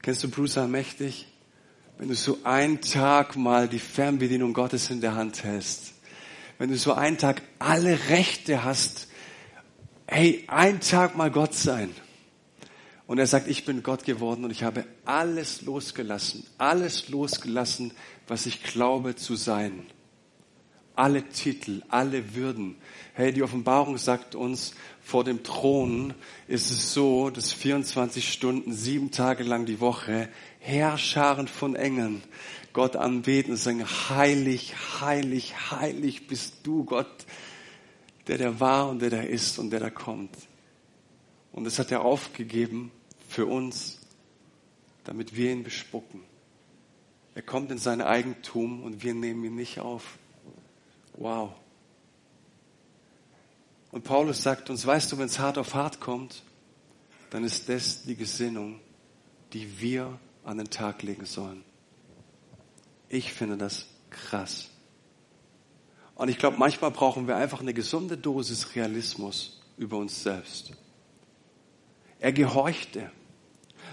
Kennst 0.02 0.22
du 0.24 0.28
Bruce 0.28 0.56
mächtig? 0.68 1.26
Wenn 1.98 2.08
du 2.08 2.14
so 2.14 2.38
einen 2.44 2.80
Tag 2.80 3.34
mal 3.34 3.66
die 3.66 3.80
Fernbedienung 3.80 4.52
Gottes 4.52 4.90
in 4.90 5.00
der 5.00 5.16
Hand 5.16 5.42
hältst, 5.42 5.94
wenn 6.58 6.70
du 6.70 6.76
so 6.76 6.92
einen 6.92 7.18
Tag 7.18 7.42
alle 7.58 7.98
Rechte 8.08 8.62
hast, 8.62 9.07
hey, 10.08 10.44
einen 10.46 10.80
Tag 10.80 11.16
mal 11.16 11.30
Gott 11.30 11.54
sein. 11.54 11.94
Und 13.06 13.18
er 13.18 13.26
sagt, 13.26 13.48
ich 13.48 13.64
bin 13.64 13.82
Gott 13.82 14.04
geworden 14.04 14.44
und 14.44 14.50
ich 14.50 14.62
habe 14.62 14.84
alles 15.04 15.62
losgelassen, 15.62 16.44
alles 16.58 17.08
losgelassen, 17.08 17.92
was 18.26 18.46
ich 18.46 18.62
glaube 18.62 19.16
zu 19.16 19.34
sein. 19.34 19.86
Alle 20.94 21.22
Titel, 21.22 21.82
alle 21.88 22.34
Würden. 22.34 22.76
Hey, 23.14 23.32
die 23.32 23.42
Offenbarung 23.42 23.98
sagt 23.98 24.34
uns, 24.34 24.74
vor 25.00 25.24
dem 25.24 25.42
Thron 25.42 26.12
ist 26.48 26.70
es 26.70 26.92
so, 26.92 27.30
dass 27.30 27.52
24 27.52 28.30
Stunden, 28.30 28.72
sieben 28.72 29.10
Tage 29.10 29.44
lang 29.44 29.64
die 29.64 29.80
Woche 29.80 30.28
Herrscharen 30.58 31.48
von 31.48 31.76
Engeln 31.76 32.22
Gott 32.72 32.96
anbeten 32.96 33.52
und 33.52 33.58
sagen, 33.58 33.86
heilig, 33.86 34.74
heilig, 35.00 35.54
heilig 35.70 36.26
bist 36.26 36.56
du, 36.64 36.84
Gott, 36.84 37.26
der 38.28 38.38
der 38.38 38.60
war 38.60 38.88
und 38.88 39.00
der 39.00 39.10
da 39.10 39.20
ist 39.20 39.58
und 39.58 39.70
der 39.70 39.80
da 39.80 39.90
kommt. 39.90 40.36
Und 41.52 41.64
das 41.64 41.78
hat 41.78 41.90
er 41.90 42.02
aufgegeben 42.02 42.92
für 43.28 43.46
uns, 43.46 43.98
damit 45.04 45.34
wir 45.34 45.50
ihn 45.50 45.64
bespucken. 45.64 46.22
Er 47.34 47.42
kommt 47.42 47.70
in 47.70 47.78
sein 47.78 48.00
Eigentum 48.00 48.82
und 48.82 49.02
wir 49.02 49.14
nehmen 49.14 49.44
ihn 49.44 49.54
nicht 49.54 49.80
auf. 49.80 50.18
Wow. 51.14 51.52
Und 53.90 54.04
Paulus 54.04 54.42
sagt 54.42 54.70
uns, 54.70 54.86
weißt 54.86 55.10
du, 55.10 55.18
wenn 55.18 55.26
es 55.26 55.38
hart 55.38 55.56
auf 55.56 55.74
hart 55.74 56.00
kommt, 56.00 56.42
dann 57.30 57.44
ist 57.44 57.68
das 57.68 58.02
die 58.02 58.16
Gesinnung, 58.16 58.80
die 59.52 59.80
wir 59.80 60.18
an 60.44 60.58
den 60.58 60.70
Tag 60.70 61.02
legen 61.02 61.26
sollen. 61.26 61.64
Ich 63.08 63.32
finde 63.32 63.56
das 63.56 63.86
krass. 64.10 64.70
Und 66.18 66.28
ich 66.28 66.38
glaube, 66.38 66.58
manchmal 66.58 66.90
brauchen 66.90 67.28
wir 67.28 67.36
einfach 67.36 67.60
eine 67.60 67.72
gesunde 67.72 68.18
Dosis 68.18 68.74
Realismus 68.74 69.60
über 69.76 69.96
uns 69.98 70.24
selbst. 70.24 70.72
Er 72.18 72.32
gehorchte. 72.32 73.12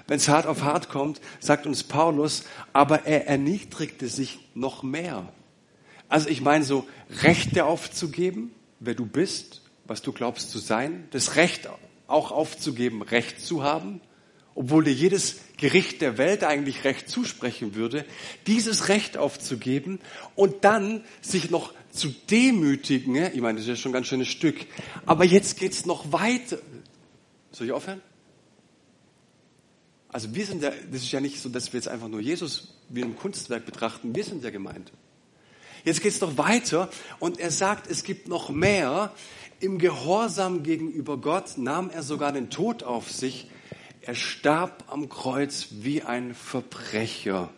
Wenn 0.08 0.18
es 0.18 0.28
hart 0.28 0.48
auf 0.48 0.64
hart 0.64 0.90
kommt, 0.90 1.22
sagt 1.40 1.68
uns 1.68 1.84
Paulus, 1.84 2.44
aber 2.74 3.06
er 3.06 3.28
erniedrigte 3.28 4.08
sich 4.08 4.40
noch 4.56 4.82
mehr. 4.82 5.32
Also 6.10 6.28
ich 6.30 6.42
meine 6.42 6.64
so, 6.64 6.88
Rechte 7.22 7.66
aufzugeben, 7.66 8.52
wer 8.80 8.96
du 8.96 9.06
bist, 9.06 9.62
was 9.86 10.02
du 10.02 10.12
glaubst 10.12 10.50
zu 10.50 10.58
sein, 10.58 11.08
das 11.12 11.36
Recht 11.36 11.70
auch 12.08 12.32
aufzugeben, 12.32 13.04
Recht 13.04 13.40
zu 13.40 13.62
haben, 13.62 14.02
obwohl 14.56 14.86
dir 14.86 14.94
jedes 14.94 15.36
Gericht 15.58 16.02
der 16.02 16.18
Welt 16.18 16.44
eigentlich 16.44 16.86
Recht 16.86 17.10
zusprechen 17.10 17.76
würde, 17.76 18.06
dieses 18.48 18.88
Recht 18.88 19.18
aufzugeben 19.18 20.00
und 20.36 20.64
dann 20.64 21.04
sich 21.22 21.52
noch 21.52 21.74
zu 21.92 22.10
demütigen. 22.30 23.16
Ich 23.16 23.42
meine, 23.42 23.58
das 23.58 23.64
ist 23.64 23.70
ja 23.70 23.76
schon 23.76 23.92
ein 23.92 23.94
ganz 23.94 24.08
schönes 24.08 24.30
Stück. 24.30 24.66
Aber 25.06 25.26
jetzt 25.26 25.60
geht's 25.60 25.86
noch 25.86 26.12
weiter. 26.12 26.58
Soll 27.52 27.68
ich 27.68 27.74
aufhören? 27.74 28.02
Also 30.10 30.34
wir 30.34 30.46
sind 30.46 30.64
ja, 30.64 30.72
das 30.92 31.04
ist 31.04 31.12
ja 31.12 31.20
nicht 31.20 31.42
so, 31.42 31.50
dass 31.50 31.74
wir 31.74 31.78
jetzt 31.78 31.90
einfach 31.90 32.08
nur 32.08 32.22
Jesus 32.22 32.76
wie 32.88 33.04
ein 33.04 33.18
Kunstwerk 33.18 33.66
betrachten. 33.66 34.16
Wir 34.16 34.24
sind 34.24 34.44
ja 34.44 34.50
gemeint. 34.50 34.92
Jetzt 35.84 36.02
geht's 36.02 36.22
noch 36.22 36.38
weiter 36.38 36.90
und 37.20 37.40
er 37.40 37.52
sagt, 37.52 37.90
es 37.92 38.04
gibt 38.04 38.28
noch 38.30 38.50
mehr. 38.50 39.12
Im 39.60 39.78
Gehorsam 39.78 40.64
gegenüber 40.64 41.18
Gott 41.18 41.58
nahm 41.58 41.90
er 41.90 42.04
sogar 42.04 42.32
den 42.32 42.50
Tod 42.50 42.84
auf 42.84 43.12
sich, 43.12 43.50
er 44.06 44.14
starb 44.14 44.84
am 44.88 45.10
Kreuz 45.10 45.68
wie 45.72 46.04
ein 46.04 46.36
Verbrecher. 46.36 47.50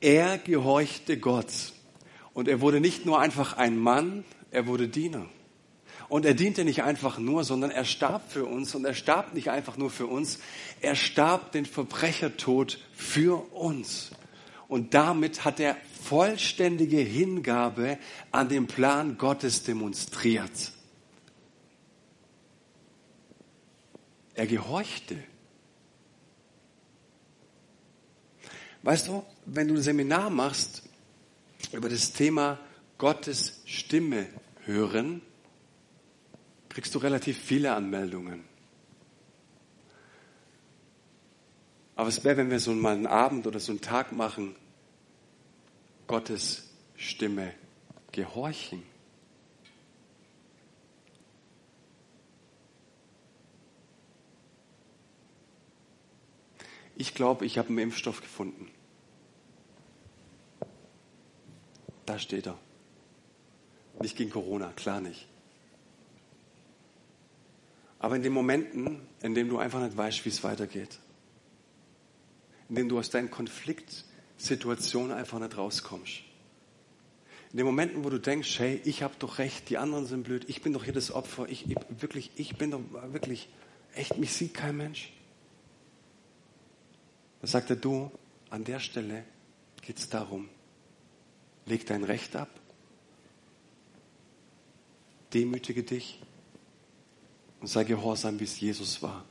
Er 0.00 0.38
gehorchte 0.38 1.18
Gott. 1.18 1.74
Und 2.32 2.48
er 2.48 2.62
wurde 2.62 2.80
nicht 2.80 3.04
nur 3.04 3.20
einfach 3.20 3.58
ein 3.58 3.78
Mann, 3.78 4.24
er 4.50 4.66
wurde 4.66 4.88
Diener. 4.88 5.26
Und 6.08 6.24
er 6.24 6.32
diente 6.32 6.64
nicht 6.64 6.82
einfach 6.82 7.18
nur, 7.18 7.44
sondern 7.44 7.70
er 7.70 7.84
starb 7.84 8.30
für 8.30 8.46
uns. 8.46 8.74
Und 8.74 8.86
er 8.86 8.94
starb 8.94 9.34
nicht 9.34 9.50
einfach 9.50 9.76
nur 9.76 9.90
für 9.90 10.06
uns, 10.06 10.38
er 10.80 10.94
starb 10.94 11.52
den 11.52 11.66
Verbrechertod 11.66 12.78
für 12.94 13.52
uns. 13.52 14.12
Und 14.66 14.94
damit 14.94 15.44
hat 15.44 15.60
er 15.60 15.76
vollständige 16.02 16.98
Hingabe 16.98 17.98
an 18.30 18.48
den 18.48 18.66
Plan 18.66 19.18
Gottes 19.18 19.62
demonstriert. 19.62 20.72
Er 24.36 24.46
gehorchte. 24.46 25.16
Weißt 28.82 29.08
du, 29.08 29.24
wenn 29.46 29.66
du 29.66 29.74
ein 29.74 29.82
Seminar 29.82 30.30
machst 30.30 30.82
über 31.72 31.88
das 31.88 32.12
Thema 32.12 32.58
Gottes 32.98 33.62
Stimme 33.64 34.28
hören, 34.64 35.22
kriegst 36.68 36.94
du 36.94 36.98
relativ 36.98 37.38
viele 37.38 37.74
Anmeldungen. 37.74 38.44
Aber 41.96 42.10
es 42.10 42.22
wäre, 42.22 42.36
wenn 42.36 42.50
wir 42.50 42.60
so 42.60 42.74
mal 42.74 42.94
einen 42.94 43.06
Abend 43.06 43.46
oder 43.46 43.58
so 43.58 43.72
einen 43.72 43.80
Tag 43.80 44.12
machen, 44.12 44.54
Gottes 46.06 46.68
Stimme 46.94 47.54
gehorchen. 48.12 48.82
Ich 56.96 57.14
glaube, 57.14 57.44
ich 57.44 57.58
habe 57.58 57.68
einen 57.68 57.78
Impfstoff 57.78 58.20
gefunden. 58.20 58.68
Da 62.06 62.18
steht 62.18 62.46
er. 62.46 62.58
Nicht 64.00 64.16
gegen 64.16 64.30
Corona, 64.30 64.72
klar 64.72 65.00
nicht. 65.00 65.28
Aber 67.98 68.16
in 68.16 68.22
den 68.22 68.32
Momenten, 68.32 69.00
in 69.22 69.34
denen 69.34 69.50
du 69.50 69.58
einfach 69.58 69.80
nicht 69.80 69.96
weißt, 69.96 70.24
wie 70.24 70.28
es 70.28 70.44
weitergeht, 70.44 70.98
in 72.68 72.76
denen 72.76 72.88
du 72.88 72.98
aus 72.98 73.10
deinen 73.10 73.30
Konfliktsituationen 73.30 75.12
einfach 75.12 75.38
nicht 75.38 75.56
rauskommst, 75.56 76.22
in 77.52 77.58
den 77.58 77.66
Momenten, 77.66 78.04
wo 78.04 78.10
du 78.10 78.18
denkst, 78.18 78.58
hey, 78.58 78.80
ich 78.84 79.02
habe 79.02 79.14
doch 79.18 79.38
recht, 79.38 79.70
die 79.70 79.78
anderen 79.78 80.04
sind 80.06 80.24
blöd, 80.24 80.44
ich 80.48 80.62
bin 80.62 80.72
doch 80.72 80.84
hier 80.84 80.92
das 80.92 81.10
Opfer, 81.10 81.48
ich, 81.48 81.70
ich 81.70 81.76
wirklich, 81.88 82.30
ich 82.36 82.56
bin 82.56 82.70
doch 82.70 82.82
wirklich, 83.12 83.48
echt, 83.94 84.18
mich 84.18 84.32
sieht 84.32 84.52
kein 84.52 84.76
Mensch. 84.76 85.12
Da 87.46 87.52
sagt 87.52 87.70
er, 87.70 87.76
du, 87.76 88.10
an 88.50 88.64
der 88.64 88.80
Stelle 88.80 89.22
geht 89.80 89.98
es 89.98 90.08
darum, 90.08 90.48
leg 91.64 91.86
dein 91.86 92.02
Recht 92.02 92.34
ab, 92.34 92.48
demütige 95.32 95.84
dich 95.84 96.20
und 97.60 97.68
sei 97.68 97.84
gehorsam, 97.84 98.40
wie 98.40 98.44
es 98.44 98.58
Jesus 98.58 99.00
war. 99.00 99.24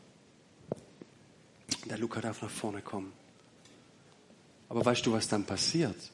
Der 1.89 1.97
Luca 1.97 2.21
darf 2.21 2.41
nach 2.41 2.49
vorne 2.49 2.81
kommen. 2.81 3.11
Aber 4.69 4.85
weißt 4.85 5.05
du, 5.05 5.11
was 5.11 5.27
dann 5.27 5.43
passiert? 5.43 6.09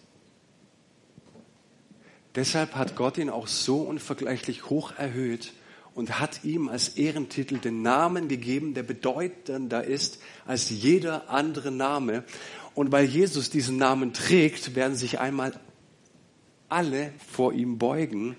Deshalb 2.34 2.74
hat 2.74 2.96
Gott 2.96 3.20
ihn 3.20 3.30
auch 3.30 3.46
so 3.46 3.82
unvergleichlich 3.82 4.72
hoch 4.72 4.92
erhöht 4.94 5.54
und 5.94 6.20
hat 6.20 6.44
ihm 6.44 6.70
als 6.70 6.90
Ehrentitel 6.90 7.58
den 7.58 7.82
Namen 7.82 8.28
gegeben, 8.28 8.74
der 8.74 8.84
bedeutender 8.84 9.84
ist 9.84 10.22
als 10.46 10.70
jeder 10.70 11.30
andere 11.30 11.72
Name. 11.72 12.24
Und 12.74 12.92
weil 12.92 13.06
Jesus 13.06 13.50
diesen 13.50 13.78
Namen 13.78 14.14
trägt, 14.14 14.76
werden 14.76 14.96
sich 14.96 15.20
einmal 15.20 15.60
alle 16.70 17.12
vor 17.32 17.54
ihm 17.54 17.78
beugen 17.78 18.38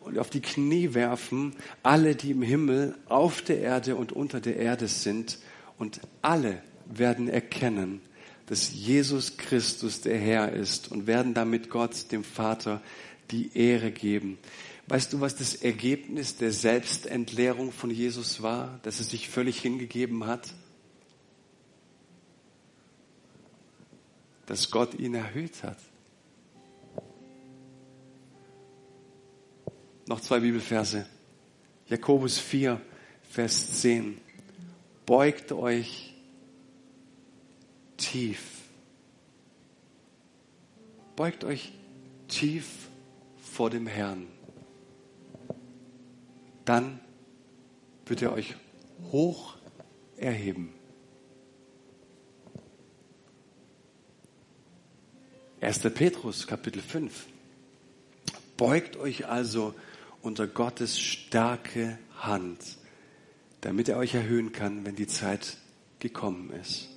und 0.00 0.18
auf 0.18 0.30
die 0.30 0.40
Knie 0.40 0.94
werfen, 0.94 1.54
alle, 1.82 2.14
die 2.14 2.30
im 2.30 2.42
Himmel, 2.42 2.94
auf 3.08 3.42
der 3.42 3.60
Erde 3.60 3.96
und 3.96 4.12
unter 4.12 4.40
der 4.40 4.56
Erde 4.56 4.88
sind. 4.88 5.38
Und 5.76 6.00
alle 6.22 6.62
werden 6.86 7.28
erkennen, 7.28 8.00
dass 8.46 8.72
Jesus 8.72 9.36
Christus 9.36 10.00
der 10.00 10.18
Herr 10.18 10.52
ist 10.52 10.90
und 10.90 11.06
werden 11.06 11.34
damit 11.34 11.68
Gott, 11.68 12.10
dem 12.12 12.24
Vater, 12.24 12.80
die 13.30 13.50
Ehre 13.54 13.90
geben. 13.90 14.38
Weißt 14.88 15.12
du, 15.12 15.20
was 15.20 15.36
das 15.36 15.54
Ergebnis 15.54 16.36
der 16.38 16.50
Selbstentleerung 16.50 17.72
von 17.72 17.90
Jesus 17.90 18.40
war, 18.40 18.80
dass 18.82 19.00
er 19.00 19.04
sich 19.04 19.28
völlig 19.28 19.60
hingegeben 19.60 20.24
hat? 20.26 20.54
Dass 24.46 24.70
Gott 24.70 24.94
ihn 24.94 25.14
erhöht 25.14 25.62
hat. 25.62 25.76
Noch 30.06 30.20
zwei 30.20 30.40
Bibelverse. 30.40 31.06
Jakobus 31.86 32.38
4, 32.38 32.80
Vers 33.28 33.82
10. 33.82 34.18
Beugt 35.04 35.52
euch 35.52 36.14
tief. 37.98 38.42
Beugt 41.14 41.44
euch 41.44 41.74
tief 42.26 42.88
vor 43.36 43.68
dem 43.68 43.86
Herrn. 43.86 44.37
Dann 46.68 47.00
wird 48.04 48.20
er 48.20 48.34
euch 48.34 48.54
hoch 49.10 49.56
erheben. 50.18 50.74
1. 55.62 55.78
Petrus 55.94 56.46
Kapitel 56.46 56.82
5. 56.82 57.26
Beugt 58.58 58.98
euch 58.98 59.26
also 59.26 59.74
unter 60.20 60.46
Gottes 60.46 61.00
starke 61.00 61.98
Hand, 62.18 62.76
damit 63.62 63.88
er 63.88 63.96
euch 63.96 64.14
erhöhen 64.14 64.52
kann, 64.52 64.84
wenn 64.84 64.94
die 64.94 65.06
Zeit 65.06 65.56
gekommen 66.00 66.50
ist. 66.50 66.90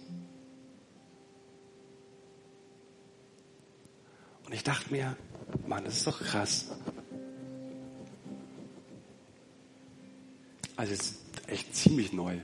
Und 4.45 4.53
ich 4.53 4.65
dachte 4.65 4.91
mir, 4.91 5.15
Mann, 5.65 5.85
das 5.85 5.95
ist 5.95 6.07
doch 6.07 6.19
krass. 6.19 6.75
Also 10.75 10.93
jetzt 10.93 11.15
echt 11.47 11.75
ziemlich 11.75 12.13
neu. 12.13 12.37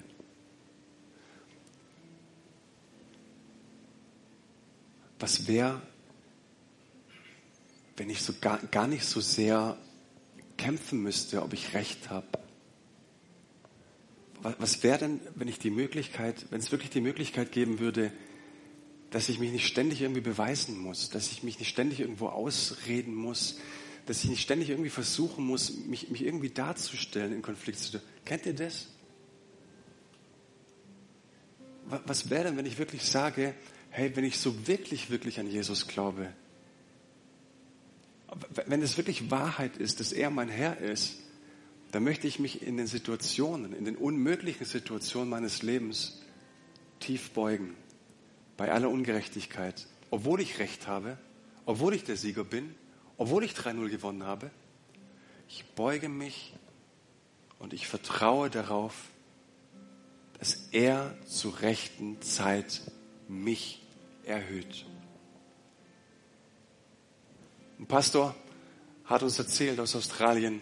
Was 5.19 5.47
wäre, 5.47 5.81
wenn 7.95 8.09
ich 8.09 8.21
so 8.21 8.33
gar, 8.39 8.59
gar 8.67 8.87
nicht 8.87 9.05
so 9.05 9.19
sehr 9.19 9.77
kämpfen 10.57 11.01
müsste, 11.01 11.41
ob 11.41 11.53
ich 11.53 11.73
recht 11.73 12.09
habe? 12.09 12.27
Was 14.41 14.83
wäre 14.83 14.99
denn, 14.99 15.19
wenn 15.35 15.47
ich 15.47 15.57
die 15.57 15.71
Möglichkeit, 15.71 16.45
wenn 16.51 16.59
es 16.59 16.71
wirklich 16.71 16.91
die 16.91 17.01
Möglichkeit 17.01 17.51
geben 17.51 17.79
würde, 17.79 18.11
dass 19.09 19.29
ich 19.29 19.39
mich 19.39 19.51
nicht 19.51 19.67
ständig 19.67 20.01
irgendwie 20.01 20.21
beweisen 20.21 20.77
muss, 20.77 21.09
dass 21.09 21.31
ich 21.31 21.41
mich 21.41 21.59
nicht 21.59 21.69
ständig 21.69 22.01
irgendwo 22.01 22.27
ausreden 22.27 23.15
muss, 23.15 23.57
dass 24.07 24.23
ich 24.23 24.29
nicht 24.29 24.41
ständig 24.41 24.69
irgendwie 24.69 24.89
versuchen 24.89 25.45
muss, 25.45 25.71
mich, 25.85 26.09
mich 26.09 26.23
irgendwie 26.23 26.49
darzustellen 26.49 27.33
in 27.33 27.41
Konfliktsituationen. 27.41 28.15
Kennt 28.25 28.45
ihr 28.45 28.55
das? 28.55 28.87
Was 31.89 32.29
wäre 32.29 32.45
denn, 32.45 32.57
wenn 32.57 32.65
ich 32.65 32.79
wirklich 32.79 33.03
sage, 33.03 33.53
hey, 33.89 34.15
wenn 34.15 34.23
ich 34.23 34.39
so 34.39 34.67
wirklich, 34.67 35.09
wirklich 35.09 35.39
an 35.39 35.47
Jesus 35.47 35.87
glaube, 35.87 36.33
wenn 38.65 38.81
es 38.81 38.97
wirklich 38.97 39.29
Wahrheit 39.31 39.77
ist, 39.77 39.99
dass 39.99 40.11
er 40.11 40.29
mein 40.29 40.49
Herr 40.49 40.77
ist, 40.77 41.15
dann 41.91 42.03
möchte 42.03 42.27
ich 42.27 42.39
mich 42.39 42.61
in 42.61 42.77
den 42.77 42.87
Situationen, 42.87 43.73
in 43.73 43.85
den 43.85 43.95
unmöglichen 43.95 44.65
Situationen 44.65 45.29
meines 45.29 45.63
Lebens 45.63 46.21
tief 46.99 47.31
beugen 47.31 47.75
bei 48.57 48.71
aller 48.71 48.89
Ungerechtigkeit, 48.89 49.87
obwohl 50.09 50.41
ich 50.41 50.59
Recht 50.59 50.87
habe, 50.87 51.17
obwohl 51.65 51.93
ich 51.93 52.03
der 52.03 52.17
Sieger 52.17 52.43
bin, 52.43 52.75
obwohl 53.17 53.43
ich 53.43 53.53
3-0 53.53 53.89
gewonnen 53.89 54.23
habe. 54.23 54.51
Ich 55.49 55.65
beuge 55.75 56.09
mich 56.09 56.53
und 57.59 57.73
ich 57.73 57.87
vertraue 57.87 58.49
darauf, 58.49 58.93
dass 60.39 60.69
er 60.71 61.15
zur 61.25 61.61
rechten 61.61 62.21
Zeit 62.21 62.81
mich 63.27 63.81
erhöht. 64.23 64.85
Ein 67.79 67.87
Pastor 67.87 68.35
hat 69.05 69.23
uns 69.23 69.39
erzählt 69.39 69.79
aus 69.79 69.95
Australien, 69.95 70.61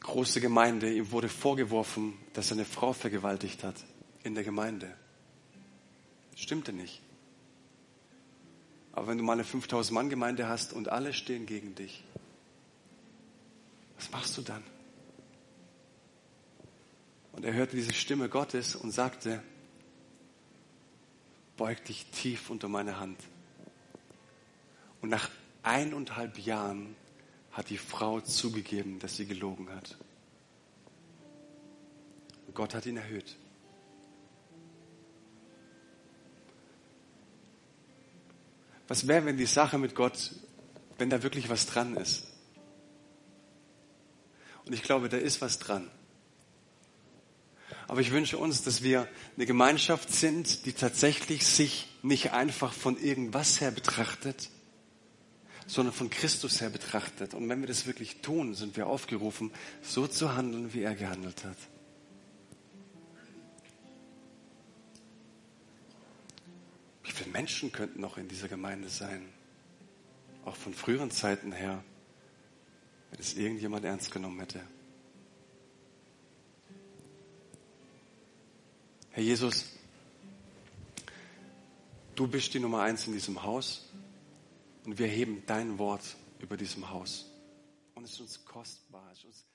große 0.00 0.40
Gemeinde, 0.40 0.92
ihm 0.92 1.10
wurde 1.10 1.28
vorgeworfen, 1.28 2.14
dass 2.32 2.50
er 2.50 2.56
eine 2.56 2.64
Frau 2.64 2.92
vergewaltigt 2.92 3.62
hat 3.64 3.76
in 4.22 4.34
der 4.34 4.44
Gemeinde. 4.44 4.94
Stimmte 6.34 6.72
nicht. 6.72 7.02
Aber 9.00 9.08
wenn 9.08 9.16
du 9.16 9.24
mal 9.24 9.32
eine 9.32 9.44
5000 9.44 9.94
Mann 9.94 10.10
Gemeinde 10.10 10.46
hast 10.46 10.74
und 10.74 10.90
alle 10.90 11.14
stehen 11.14 11.46
gegen 11.46 11.74
dich, 11.74 12.04
was 13.96 14.10
machst 14.10 14.36
du 14.36 14.42
dann? 14.42 14.62
Und 17.32 17.46
er 17.46 17.54
hörte 17.54 17.76
diese 17.76 17.94
Stimme 17.94 18.28
Gottes 18.28 18.76
und 18.76 18.90
sagte, 18.90 19.42
beug 21.56 21.82
dich 21.86 22.10
tief 22.10 22.50
unter 22.50 22.68
meine 22.68 23.00
Hand. 23.00 23.18
Und 25.00 25.08
nach 25.08 25.30
eineinhalb 25.62 26.38
Jahren 26.38 26.94
hat 27.52 27.70
die 27.70 27.78
Frau 27.78 28.20
zugegeben, 28.20 28.98
dass 28.98 29.16
sie 29.16 29.24
gelogen 29.24 29.70
hat. 29.70 29.96
Und 32.46 32.54
Gott 32.54 32.74
hat 32.74 32.84
ihn 32.84 32.98
erhöht. 32.98 33.34
Was 38.90 39.06
wäre, 39.06 39.24
wenn 39.24 39.36
die 39.36 39.46
Sache 39.46 39.78
mit 39.78 39.94
Gott, 39.94 40.32
wenn 40.98 41.10
da 41.10 41.22
wirklich 41.22 41.48
was 41.48 41.66
dran 41.66 41.96
ist? 41.96 42.26
Und 44.66 44.72
ich 44.72 44.82
glaube, 44.82 45.08
da 45.08 45.16
ist 45.16 45.40
was 45.40 45.60
dran. 45.60 45.88
Aber 47.86 48.00
ich 48.00 48.10
wünsche 48.10 48.36
uns, 48.36 48.64
dass 48.64 48.82
wir 48.82 49.06
eine 49.36 49.46
Gemeinschaft 49.46 50.12
sind, 50.12 50.66
die 50.66 50.72
tatsächlich 50.72 51.46
sich 51.46 51.86
nicht 52.02 52.32
einfach 52.32 52.72
von 52.72 53.00
irgendwas 53.00 53.60
her 53.60 53.70
betrachtet, 53.70 54.50
sondern 55.68 55.94
von 55.94 56.10
Christus 56.10 56.60
her 56.60 56.70
betrachtet. 56.70 57.32
Und 57.32 57.48
wenn 57.48 57.60
wir 57.60 57.68
das 57.68 57.86
wirklich 57.86 58.22
tun, 58.22 58.56
sind 58.56 58.76
wir 58.76 58.88
aufgerufen, 58.88 59.52
so 59.82 60.08
zu 60.08 60.34
handeln, 60.34 60.74
wie 60.74 60.82
er 60.82 60.96
gehandelt 60.96 61.44
hat. 61.44 61.56
Viele 67.20 67.32
Menschen 67.32 67.70
könnten 67.70 68.00
noch 68.00 68.16
in 68.16 68.28
dieser 68.28 68.48
Gemeinde 68.48 68.88
sein? 68.88 69.28
Auch 70.44 70.56
von 70.56 70.72
früheren 70.72 71.10
Zeiten 71.10 71.52
her, 71.52 71.84
wenn 73.10 73.20
es 73.20 73.34
irgendjemand 73.34 73.84
ernst 73.84 74.10
genommen 74.10 74.40
hätte. 74.40 74.62
Herr 79.10 79.22
Jesus, 79.22 79.66
du 82.14 82.26
bist 82.26 82.54
die 82.54 82.60
Nummer 82.60 82.82
eins 82.82 83.06
in 83.06 83.12
diesem 83.12 83.42
Haus 83.42 83.90
und 84.86 84.98
wir 84.98 85.08
heben 85.08 85.42
dein 85.46 85.78
Wort 85.78 86.16
über 86.38 86.56
diesem 86.56 86.88
Haus. 86.88 87.30
Und 87.94 88.04
es 88.04 88.12
ist 88.12 88.20
uns 88.20 88.44
kostbar, 88.46 89.06
es 89.12 89.18
ist 89.18 89.24
uns 89.26 89.49